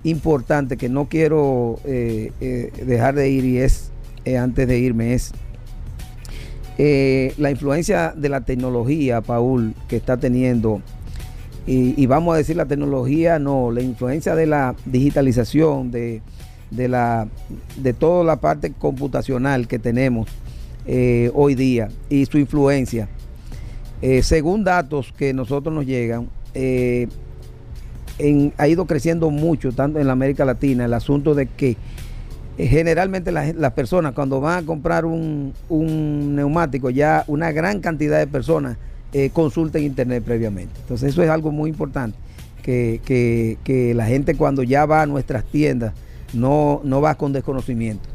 [0.05, 3.91] importante que no quiero eh, eh, dejar de ir y es,
[4.25, 5.33] eh, antes de irme, es
[6.79, 10.83] eh, la influencia de la tecnología, Paul, que está teniendo,
[11.67, 16.21] y, y vamos a decir la tecnología, no, la influencia de la digitalización, de,
[16.71, 17.29] de, la,
[17.77, 20.29] de toda la parte computacional que tenemos
[20.87, 23.09] eh, hoy día y su influencia.
[24.03, 27.09] Eh, según datos que nosotros nos llegan, eh,
[28.59, 31.77] ha ido creciendo mucho, tanto en la América Latina, el asunto de que
[32.57, 37.81] generalmente la gen- las personas cuando van a comprar un, un neumático, ya una gran
[37.81, 38.77] cantidad de personas
[39.33, 40.73] consultan internet previamente.
[40.81, 42.19] Entonces eso es algo muy importante,
[42.63, 45.95] que, que- que la gente cuando ya va a nuestras tiendas
[46.35, 48.09] no, no va con desconocimiento.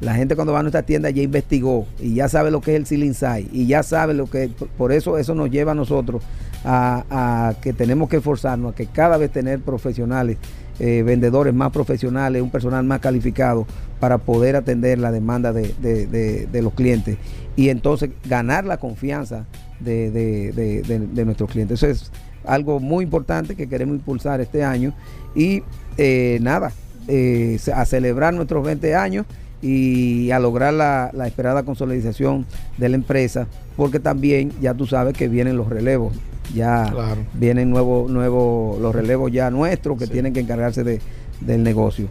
[0.00, 2.76] La gente cuando va a nuestra tienda ya investigó y ya sabe lo que es
[2.76, 6.22] el Seal Inside y ya sabe lo que por- eso eso nos lleva a nosotros
[6.64, 10.36] a, que tenemos que esforzarnos a que cada vez tener profesionales,
[10.78, 13.66] eh, vendedores más profesionales, un personal más calificado
[13.98, 17.16] para poder atender la demanda de, de- los clientes
[17.56, 19.46] y entonces ganar la confianza
[19.80, 21.82] de nuestros clientes.
[21.82, 22.12] Eso es
[22.44, 24.94] algo muy importante que queremos impulsar este año
[25.34, 25.62] y
[25.96, 26.72] eh, nada,
[27.08, 29.26] eh, a celebrar nuestros 20 años
[29.60, 35.14] y a lograr la, la esperada consolidación de la empresa, porque también ya tú sabes
[35.14, 36.14] que vienen los relevos,
[36.54, 37.22] ya Claro.
[37.34, 40.12] vienen nuevos nuevos los relevos ya nuestros que Sí.
[40.12, 41.00] tienen que encargarse de,
[41.40, 42.06] del negocio.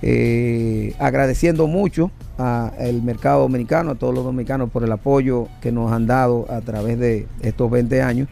[0.00, 5.90] Eh, agradeciendo mucho al mercado dominicano, a todos los dominicanos por el apoyo que nos
[5.92, 8.28] han dado a través de estos 20 años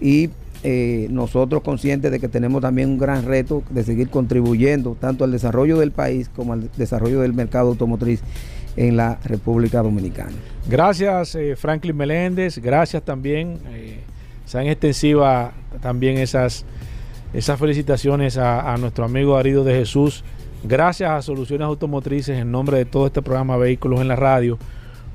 [0.00, 0.30] y
[0.66, 5.30] eh, nosotros conscientes de que tenemos también un gran reto de seguir contribuyendo tanto al
[5.30, 8.22] desarrollo del país como al desarrollo del mercado automotriz
[8.74, 10.32] en la República Dominicana.
[10.66, 12.56] Gracias, eh, Franklin Meléndez.
[12.58, 13.58] Gracias también.
[13.74, 14.00] Eh,
[14.46, 16.64] sean extensivas también esas,
[17.34, 20.24] esas felicitaciones a, a nuestro amigo Arido de Jesús.
[20.62, 24.58] Gracias a Soluciones Automotrices en nombre de todo este programa Vehículos en la Radio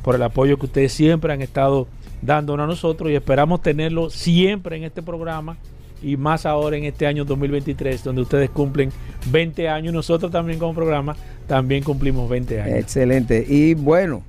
[0.03, 1.88] por el apoyo que ustedes siempre han estado
[2.21, 5.57] dándonos a nosotros y esperamos tenerlo siempre en este programa
[6.01, 8.91] y más ahora en este año 2023 donde ustedes cumplen
[9.31, 11.15] 20 años nosotros también como programa
[11.47, 12.77] también cumplimos 20 años.
[12.77, 13.45] Excelente.
[13.47, 14.21] Y bueno,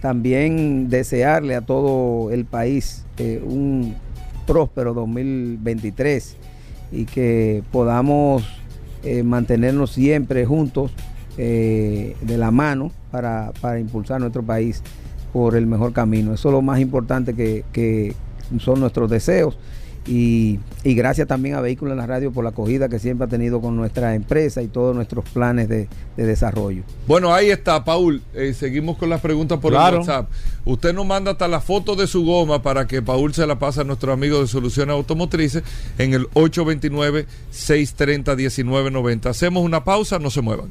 [0.00, 3.94] también desearle a todo el país eh, un
[4.46, 6.36] próspero 2023
[6.92, 8.44] y que podamos
[9.02, 10.90] eh, mantenernos siempre juntos
[11.38, 14.82] eh, de la mano para, para impulsar nuestro país
[15.34, 16.32] por el mejor camino.
[16.32, 18.14] Eso es lo más importante que, que
[18.60, 19.58] son nuestros deseos.
[20.06, 23.28] Y, y gracias también a Vehículos en la Radio por la acogida que siempre ha
[23.28, 25.88] tenido con nuestra empresa y todos nuestros planes de,
[26.18, 26.82] de desarrollo.
[27.08, 28.20] Bueno, ahí está, Paul.
[28.34, 29.96] Eh, seguimos con las preguntas por Claro.
[29.96, 30.28] el WhatsApp.
[30.66, 33.80] Usted nos manda hasta la foto de su goma para que Paul se la pase
[33.80, 35.62] a nuestro amigo de Soluciones Automotrices
[35.96, 39.24] en el 829-630-1990.
[39.30, 40.68] Hacemos una pausa, no se muevan.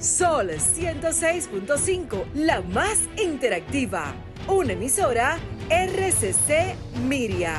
[0.00, 4.14] Sol 106.5, la más interactiva.
[4.48, 6.74] una emisora RCC
[7.06, 7.58] Miria.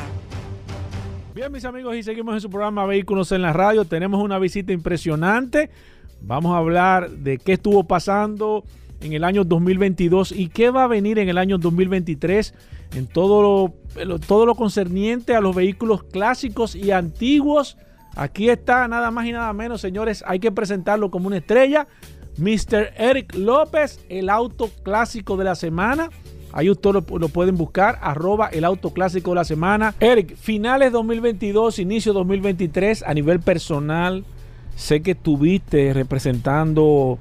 [1.35, 3.85] Bien, mis amigos, y seguimos en su programa Vehículos en la Radio.
[3.85, 5.69] Tenemos una visita impresionante.
[6.19, 8.63] Vamos a hablar de qué estuvo pasando
[9.01, 12.55] en el año 2022 y qué va a venir en el año 2023
[12.95, 17.77] en todo lo, todo lo concerniente a los vehículos clásicos y antiguos.
[18.15, 21.87] Aquí está nada más y nada menos, señores, hay que presentarlo como una estrella.
[22.37, 22.93] Mr.
[22.97, 26.09] Eric López, el auto clásico de la semana.
[26.53, 29.95] Ahí ustedes lo, pueden buscar, arroba el auto clásico de la semana.
[29.99, 34.25] Eric, finales 2022, inicio 2023, a nivel personal,
[34.75, 37.19] sé que estuviste representando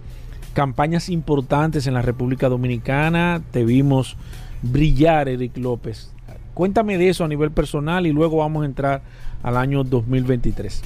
[0.53, 3.41] campañas importantes en la República Dominicana.
[3.53, 4.16] Te vimos
[4.62, 6.12] brillar, Eric López.
[6.55, 9.03] Cuéntame de eso a nivel personal y luego vamos a entrar
[9.43, 10.82] al año 2023.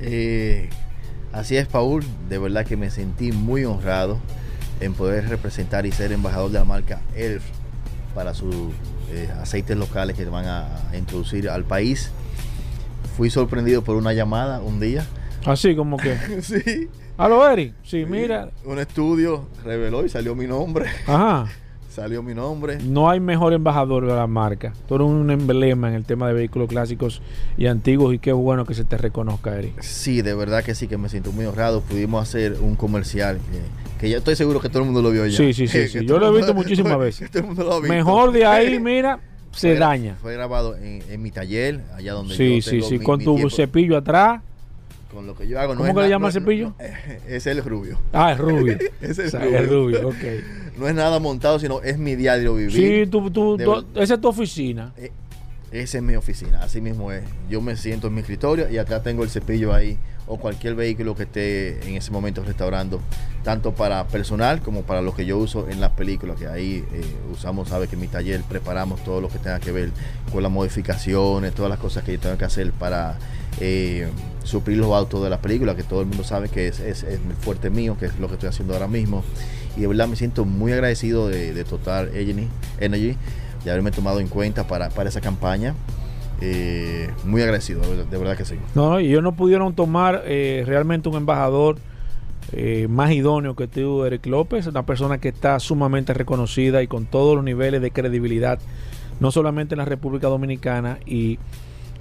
[0.00, 0.68] Eh,
[1.38, 2.04] así es, Paul.
[2.28, 4.18] De verdad que me sentí muy honrado
[4.80, 7.44] en poder representar y ser embajador de la marca ELF
[8.14, 8.54] para sus
[9.10, 12.10] eh, aceites locales que van a, introducir al país.
[13.16, 15.06] Fui sorprendido por una llamada un día.
[15.44, 16.16] Así como que.
[16.42, 16.88] sí.
[17.16, 17.74] Aló, Eric.
[17.82, 18.50] Sí, mira.
[18.64, 20.86] Un estudio reveló y salió mi nombre.
[21.06, 21.46] Ajá.
[21.98, 22.78] Salió mi nombre.
[22.80, 24.72] No hay mejor embajador de la marca.
[24.86, 27.20] Tú eres un emblema en el tema de vehículos clásicos
[27.56, 29.80] y antiguos y qué bueno que se te reconozca, Eric.
[29.80, 31.80] Sí, de verdad que sí, que me siento muy honrado.
[31.80, 35.26] Pudimos hacer un comercial que, que ya estoy seguro que todo el mundo lo vio
[35.26, 35.36] ya.
[35.36, 35.88] Sí, sí, sí.
[35.88, 36.06] sí.
[36.06, 37.28] Yo lo he visto muchísimas veces.
[37.32, 37.92] todo el mundo lo ha visto.
[37.92, 39.18] Mejor de ahí, mira,
[39.50, 40.16] se fue, daña.
[40.22, 43.24] Fue grabado en, en, mi taller, allá donde sí, yo Sí, sí, mi, con mi
[43.24, 43.50] tu tiempo.
[43.56, 44.40] cepillo atrás.
[45.12, 45.74] Con lo que yo hago.
[45.74, 46.66] ¿Cómo no que es le na- llama no- el cepillo?
[46.78, 46.84] no-
[47.34, 47.98] es el rubio.
[48.12, 48.76] Ah, es rubio.
[49.00, 49.58] Es O sea, rubio.
[49.58, 50.78] es rubio, ok.
[50.78, 52.72] No es nada montado, sino es mi diario vivir.
[53.04, 54.92] Sí, tú, tú, De tú- esa es tu oficina.
[54.98, 55.10] Eh,
[55.70, 57.24] Esa es mi oficina, así mismo es.
[57.50, 61.14] Yo me siento en mi escritorio y acá tengo el cepillo ahí o cualquier vehículo
[61.14, 63.00] que esté en ese momento restaurando,
[63.44, 67.02] tanto para personal como para lo que yo uso en las películas, que ahí eh,
[67.32, 69.90] usamos, sabe que en mi taller preparamos todo lo que tenga que ver
[70.32, 73.18] con las modificaciones, todas las cosas que yo tengo que hacer para
[73.60, 74.08] eh,
[74.44, 77.04] suplir los autos de las películas, que todo el mundo sabe que es, es,
[77.40, 79.24] fuerte mío, que es lo que estoy haciendo ahora mismo.
[79.76, 83.16] Y de verdad me siento muy agradecido de, Total Energy
[83.64, 85.74] de haberme tomado en cuenta para, para esa campaña.
[86.40, 88.54] Eh, muy agradecido, de, de verdad que sí.
[88.74, 91.78] No, y ellos no pudieron tomar eh, realmente un embajador
[92.52, 97.06] eh, más idóneo que tú, Eric López, una persona que está sumamente reconocida y con
[97.06, 98.58] todos los niveles de credibilidad,
[99.20, 100.98] no solamente en la República Dominicana.
[101.04, 101.38] Y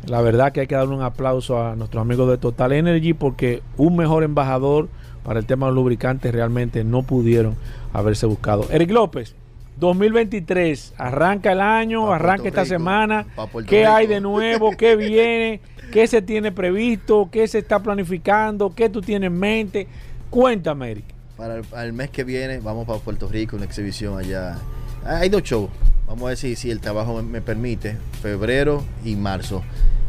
[0.05, 3.61] la verdad que hay que darle un aplauso a nuestros amigos de Total Energy porque
[3.75, 4.87] un mejor embajador
[5.23, 7.55] para el tema de los lubricantes realmente no pudieron
[7.91, 8.67] haberse buscado.
[8.71, 9.35] Eric López.
[9.79, 13.25] 2023, arranca el año, Pa' arranca Puerto esta Rico, semana.
[13.67, 14.71] ¿Qué hay de nuevo?
[14.75, 15.61] ¿Qué viene?
[15.91, 17.29] ¿Qué se tiene previsto?
[17.31, 18.73] ¿Qué se está planificando?
[18.73, 19.87] ¿Qué tú tienes en mente?
[20.29, 21.05] Cuéntame, Eric.
[21.37, 24.57] Para el, para el mes que viene vamos para Puerto Rico, una exhibición allá.
[25.05, 25.69] Ah, Hay dos shows,
[26.07, 27.95] vamos a ver si, si el trabajo me, me permite.
[28.21, 29.63] Febrero y marzo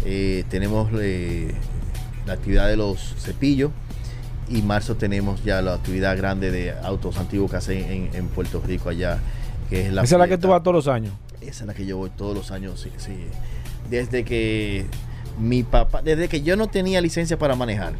[0.04, 1.52] eh, tenemos eh,
[2.26, 3.70] la actividad de los cepillos
[4.48, 8.62] y marzo tenemos ya la actividad grande de autos antiguos que hacen en, en Puerto
[8.66, 9.18] Rico allá.
[9.68, 11.12] Que es la Esa es la que tú vas todos los años.
[11.40, 13.12] Esa es la que yo voy todos los años, sí, sí.
[13.90, 14.86] Desde que
[15.38, 17.92] mi papá, desde que yo no tenía licencia para manejar,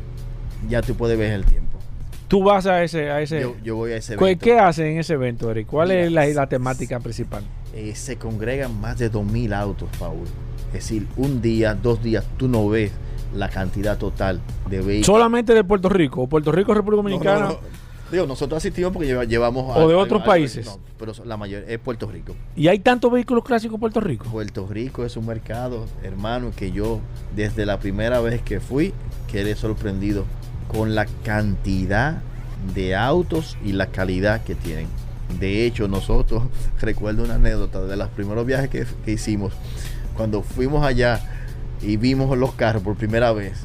[0.68, 1.78] ya tú puedes ver el tiempo.
[2.26, 3.10] Tú vas a ese...
[3.10, 4.44] A ese Yo, yo voy a ese ¿Qué, evento.
[4.44, 5.66] qué hacen en ese evento, Eric?
[5.68, 7.42] ¿Cuál Mira, es la, la temática principal?
[7.74, 10.24] Eh, se congregan más de 2.000 autos, Paul.
[10.68, 12.92] Es decir, un día, dos días, tú no ves
[13.34, 15.06] la cantidad total de vehículos.
[15.06, 16.22] ¿Solamente de Puerto Rico?
[16.22, 17.46] ¿O Puerto Rico, República No, no, Dominicana?
[17.46, 17.77] no.
[18.10, 19.76] Digo, nosotros asistimos porque lleva- llevamos...
[19.76, 20.64] ¿O de otros países?
[20.66, 22.34] No, pero la mayoría es Puerto Rico.
[22.56, 24.24] ¿Y hay tantos vehículos clásicos en Puerto Rico?
[24.30, 27.00] Puerto Rico es un mercado, hermano, que yo
[27.36, 28.94] desde la primera vez que fui
[29.30, 30.24] quedé sorprendido
[30.68, 32.18] con la cantidad
[32.74, 34.86] de autos y la calidad que tienen.
[35.38, 36.44] De hecho, nosotros,
[36.80, 39.52] recuerdo una anécdota de los primeros viajes que, que hicimos,
[40.16, 41.20] cuando fuimos allá
[41.82, 43.60] y vimos los carros por primera vez,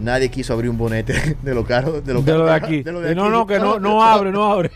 [0.00, 2.82] nadie quiso abrir un bonete de los carros de lo de aquí.
[2.82, 3.32] de lo de no, aquí.
[3.32, 4.70] no, que no, no abre, no abre.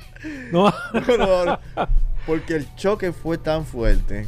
[0.53, 1.17] No abre.
[1.19, 1.59] No, no,
[2.27, 4.27] porque el choque fue tan fuerte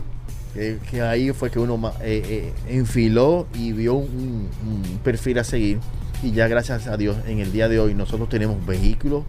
[0.55, 5.45] eh, que ahí fue que uno eh, eh, enfiló y vio un, un perfil a
[5.45, 5.79] seguir.
[6.23, 9.25] Y ya gracias a Dios, en el día de hoy nosotros tenemos vehículos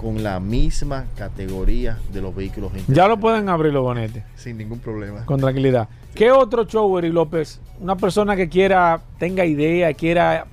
[0.00, 4.24] con la misma categoría de los vehículos Ya lo pueden abrir los bonetes.
[4.34, 5.26] Sin ningún problema.
[5.26, 5.88] Con tranquilidad.
[6.14, 7.60] ¿Qué otro show, Eric López?
[7.80, 10.46] Una persona que quiera, tenga idea, quiera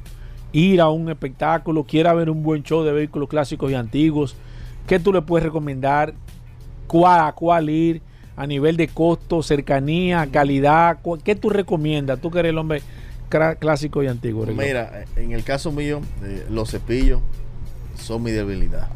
[0.54, 4.36] ir a un espectáculo, quiera ver un buen show de vehículos clásicos y antiguos,
[4.88, 6.14] ¿qué tú le puedes recomendar?
[6.88, 8.02] ¿Cuál, a cuál ir?
[8.36, 12.20] A nivel de costo, cercanía, calidad, ¿cu- ¿qué tú recomiendas?
[12.22, 12.82] Tú que eres el hombre
[13.60, 14.46] clásico y antiguo.
[14.46, 17.20] Mira, en el caso mío, eh, los cepillos
[17.98, 18.88] son mi debilidad.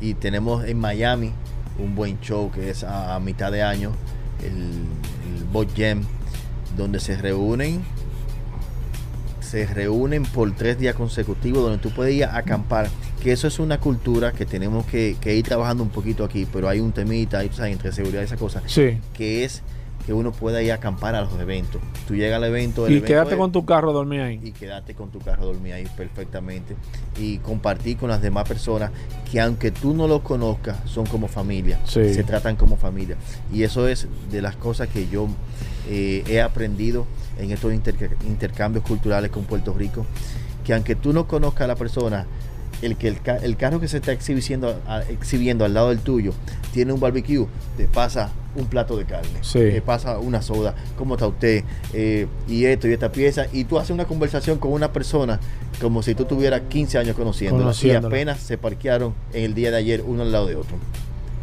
[0.00, 1.32] Y tenemos en Miami
[1.78, 3.92] un buen show que es a, mitad de año.
[4.44, 4.52] el,
[5.36, 6.02] el Boat Jam,
[6.76, 7.80] donde se reúnen
[9.52, 12.88] se reúnen por tres días consecutivos donde tú puedes ir a acampar.
[13.22, 16.70] Que eso es una cultura que tenemos que, que ir trabajando un poquito aquí, pero
[16.70, 18.98] hay un temita tú sabes, entre seguridad y esa cosa, Sí.
[19.12, 19.62] que es
[20.06, 21.82] que uno pueda ir a acampar a los eventos.
[22.08, 24.40] Tú llegas al evento, el Y evento quédate es- con tu carro a dormir ahí.
[24.42, 26.74] y quedarte con tu carro dormir ahí perfectamente
[27.20, 28.90] y compartir con las demás personas
[29.30, 32.14] que aunque tú no los conozcas son como familia Sí.
[32.14, 33.16] se tratan como familia
[33.52, 35.28] y eso es de las cosas que yo
[35.88, 37.06] eh, he aprendido
[37.38, 40.06] en estos interca- intercambios culturales con Puerto Rico
[40.64, 42.26] que aunque tú no conozcas a la persona
[42.82, 46.00] el que el, ca- el carro que se está exhibiendo, a- exhibiendo al lado del
[46.00, 46.32] tuyo
[46.72, 47.46] tiene un barbecue,
[47.76, 49.58] te pasa un plato de carne, Sí.
[49.60, 51.64] te pasa una soda, ¿cómo está usted?
[51.94, 55.38] Eh, y esto y esta pieza, y tú haces una conversación con una persona
[55.80, 58.08] como si tú tuvieras 15 años conociéndola, y Conociéndola.
[58.14, 60.76] apenas se parquearon en el día de ayer uno al lado de otro.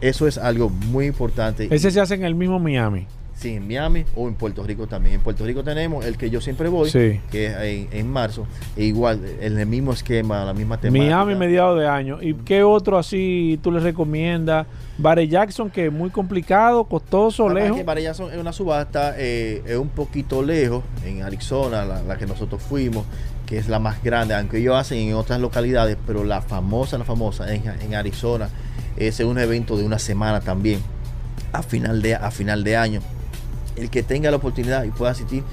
[0.02, 1.68] Eso es algo muy importante.
[1.72, 3.08] Ese se hace en el mismo Miami.
[3.40, 5.16] Sí, en Miami o en Puerto Rico también.
[5.16, 7.22] En Puerto Rico tenemos el que yo siempre voy, Sí.
[7.32, 8.46] que es en, en marzo,
[8.76, 11.06] e igual, en el mismo esquema, la misma temática.
[11.06, 12.22] Miami, mediados de año.
[12.22, 14.68] ¿Y qué otro así tú le recomiendas?
[14.98, 17.78] Barry Jackson, que es muy complicado, costoso, lejos.
[17.78, 22.18] que Barry Jackson es una subasta, eh, es un poquito lejos, en Arizona, la, la
[22.18, 23.06] que nosotros fuimos,
[23.46, 27.06] que es la más grande, aunque ellos hacen en otras localidades, pero la famosa, la
[27.06, 28.50] famosa en, en Arizona,
[28.98, 30.82] ese es un evento de una semana también,
[31.54, 33.00] a final de, a final de año.
[33.76, 35.44] El que tenga la oportunidad y pueda asistir,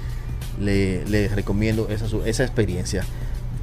[0.59, 3.03] le, recomiendo esa, esa experiencia.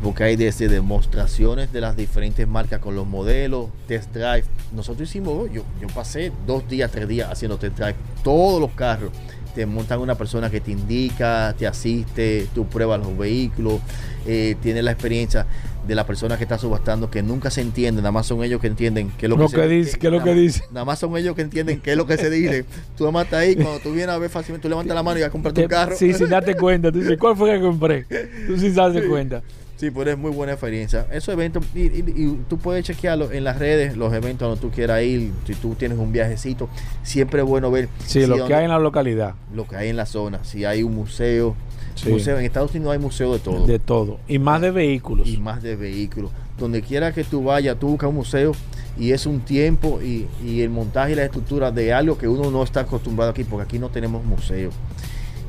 [0.03, 4.45] Porque hay desde demostraciones de las diferentes marcas con los modelos, test drive.
[4.73, 7.97] Nosotros hicimos, yo, yo pasé dos días, tres días haciendo test drive.
[8.23, 9.11] Todos los carros
[9.55, 13.81] te montan una persona que te indica, te asiste, tú pruebas los vehículos,
[14.27, 15.47] eh, tienes la experiencia
[15.87, 18.67] de la persona que está subastando que nunca se entiende, nada más son ellos que
[18.69, 20.65] entienden qué es lo, Lo se- que dice, qué es lo nada que más- dice.
[20.73, 22.65] Nada más son ellos que entienden qué es lo que se dice.
[22.97, 25.19] Tú nada más estás ahí, cuando tú vienes a ver fácilmente, tú levantas la mano
[25.19, 25.95] y vas a comprar tu carro.
[25.97, 26.91] Sí, sin darte cuenta.
[26.91, 28.05] Tú dices, ¿cuál fue que compré?
[28.47, 29.09] Tú sin darte Sí.
[29.09, 29.43] cuenta.
[29.77, 31.07] Sí, pero es muy buena experiencia.
[31.13, 34.71] Esos eventos, y, y- y tú puedes chequearlo en las redes, los eventos donde tú
[34.71, 36.69] quieras ir, si tú tienes un viajecito,
[37.03, 39.35] siempre es bueno ver Sí, si lo que hay en la localidad.
[39.53, 41.57] lo que hay en la zona, si hay un museo.
[41.95, 42.09] Sí.
[42.09, 43.67] museo en Estados Unidos hay museo de todo.
[43.67, 44.19] De todo.
[44.29, 45.29] Y más de vehículos.
[45.29, 46.31] y más de vehículos.
[46.59, 48.53] Donde quiera que tú vayas, tú buscas un museo
[48.99, 52.51] y es un tiempo y, y el montaje y la estructura de algo que uno
[52.51, 54.71] no está acostumbrado aquí, porque aquí no tenemos museo.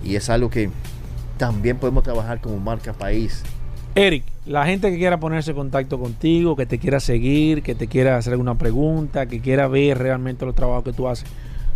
[0.03, 0.69] Y es algo que
[1.37, 3.43] también podemos trabajar como marca país.
[3.95, 7.87] Eric, la gente que quiera ponerse en contacto contigo, que te quiera seguir, que te
[7.87, 11.27] quiera hacer alguna pregunta, que quiera ver realmente los trabajos que tú haces,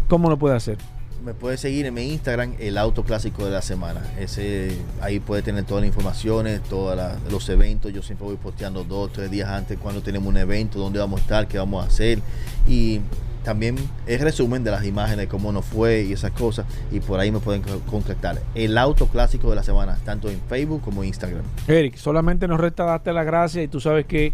[0.07, 0.77] ¿cómo lo puede hacer?
[1.23, 4.01] Me puedes seguir en mi Instagram, el auto clásico de la semana.
[4.19, 4.71] Ese
[5.01, 6.97] ahí puede tener todas las informaciones, todos
[7.29, 7.91] los eventos.
[7.91, 11.23] Yo siempre voy posteando dos, tres días antes cuando tenemos un evento, dónde vamos a
[11.23, 12.19] estar, qué vamos a hacer.
[12.67, 13.01] Y
[13.43, 13.75] también
[14.07, 16.65] el resumen de las imágenes, cómo nos fue y esas cosas.
[16.89, 18.41] Y por ahí me pueden co- contactar.
[18.55, 21.43] El auto clásico de la semana, tanto en Facebook como en Instagram.
[21.67, 24.31] Eric, solamente nos resta darte las gracias y tú sabes que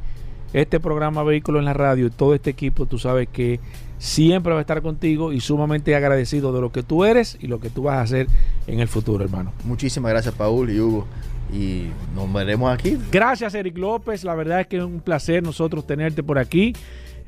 [0.53, 3.59] este programa Vehículo en la Radio y todo este equipo, tú sabes que
[3.97, 7.59] siempre va a estar contigo y sumamente agradecido de lo que tú eres y lo
[7.59, 8.27] que tú vas a hacer
[8.67, 9.53] en el futuro, hermano.
[9.63, 11.07] Muchísimas gracias, Paul y Hugo.
[11.53, 12.97] Y nos veremos aquí.
[13.11, 14.23] Gracias, Eric López.
[14.23, 16.73] La verdad es que es un placer nosotros tenerte por aquí.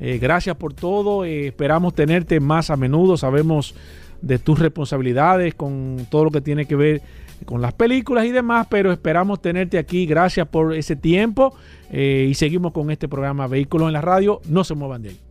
[0.00, 1.24] Eh, gracias por todo.
[1.24, 3.16] Eh, esperamos tenerte más a menudo.
[3.16, 3.74] Sabemos
[4.20, 7.02] de tus responsabilidades con todo lo que tiene que ver
[7.44, 10.06] con las películas y demás, pero esperamos tenerte aquí.
[10.06, 11.54] Gracias por ese tiempo
[11.90, 14.40] eh, y seguimos con este programa Vehículos en la Radio.
[14.48, 15.27] No se muevan de ahí.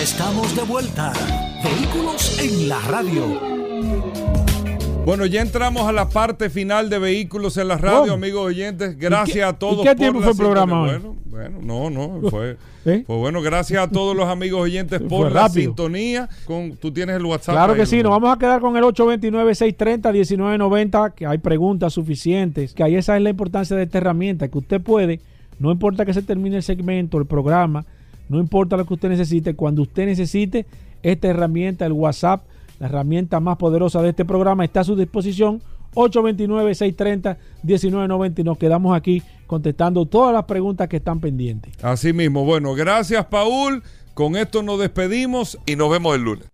[0.00, 1.12] Ya estamos de vuelta.
[1.62, 3.38] Vehículos en la radio.
[5.04, 8.14] Bueno, ya entramos a la parte final de Vehículos en la Radio, ¿Cómo?
[8.14, 8.98] amigos oyentes.
[8.98, 9.80] Gracias ¿Y qué- a todos.
[9.80, 10.88] y qué por tiempo la fue el programa hoy?
[10.88, 12.56] Bueno, bueno, no, no, fue,
[12.86, 13.04] ¿Eh?
[13.06, 13.42] fue bueno.
[13.42, 16.30] Gracias a todos los amigos oyentes por la sintonía.
[16.46, 17.54] Con, tú tienes el WhatsApp.
[17.56, 18.04] Claro ahí, que sí, ¿no?
[18.04, 23.22] nos vamos a quedar con el 829-630-1990, que hay preguntas suficientes, que ahí esa es
[23.22, 25.20] la importancia de esta herramienta, que usted puede,
[25.58, 27.84] no importa que se termine el segmento, el programa,
[28.30, 30.64] no importa lo que usted necesite, cuando usted necesite
[31.02, 32.44] esta herramienta, el WhatsApp,
[32.78, 35.60] la herramienta más poderosa de este programa, está a su disposición.
[35.94, 41.72] 829-630-1990 y nos quedamos aquí contestando todas las preguntas que están pendientes.
[41.82, 42.44] Así mismo.
[42.44, 43.82] Bueno, gracias, Paul.
[44.14, 46.46] Con esto nos despedimos y nos vemos el lunes.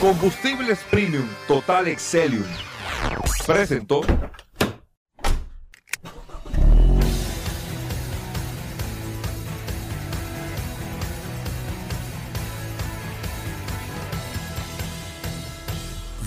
[0.00, 2.44] Combustibles Premium Total Excelium.
[3.46, 4.00] Presentó.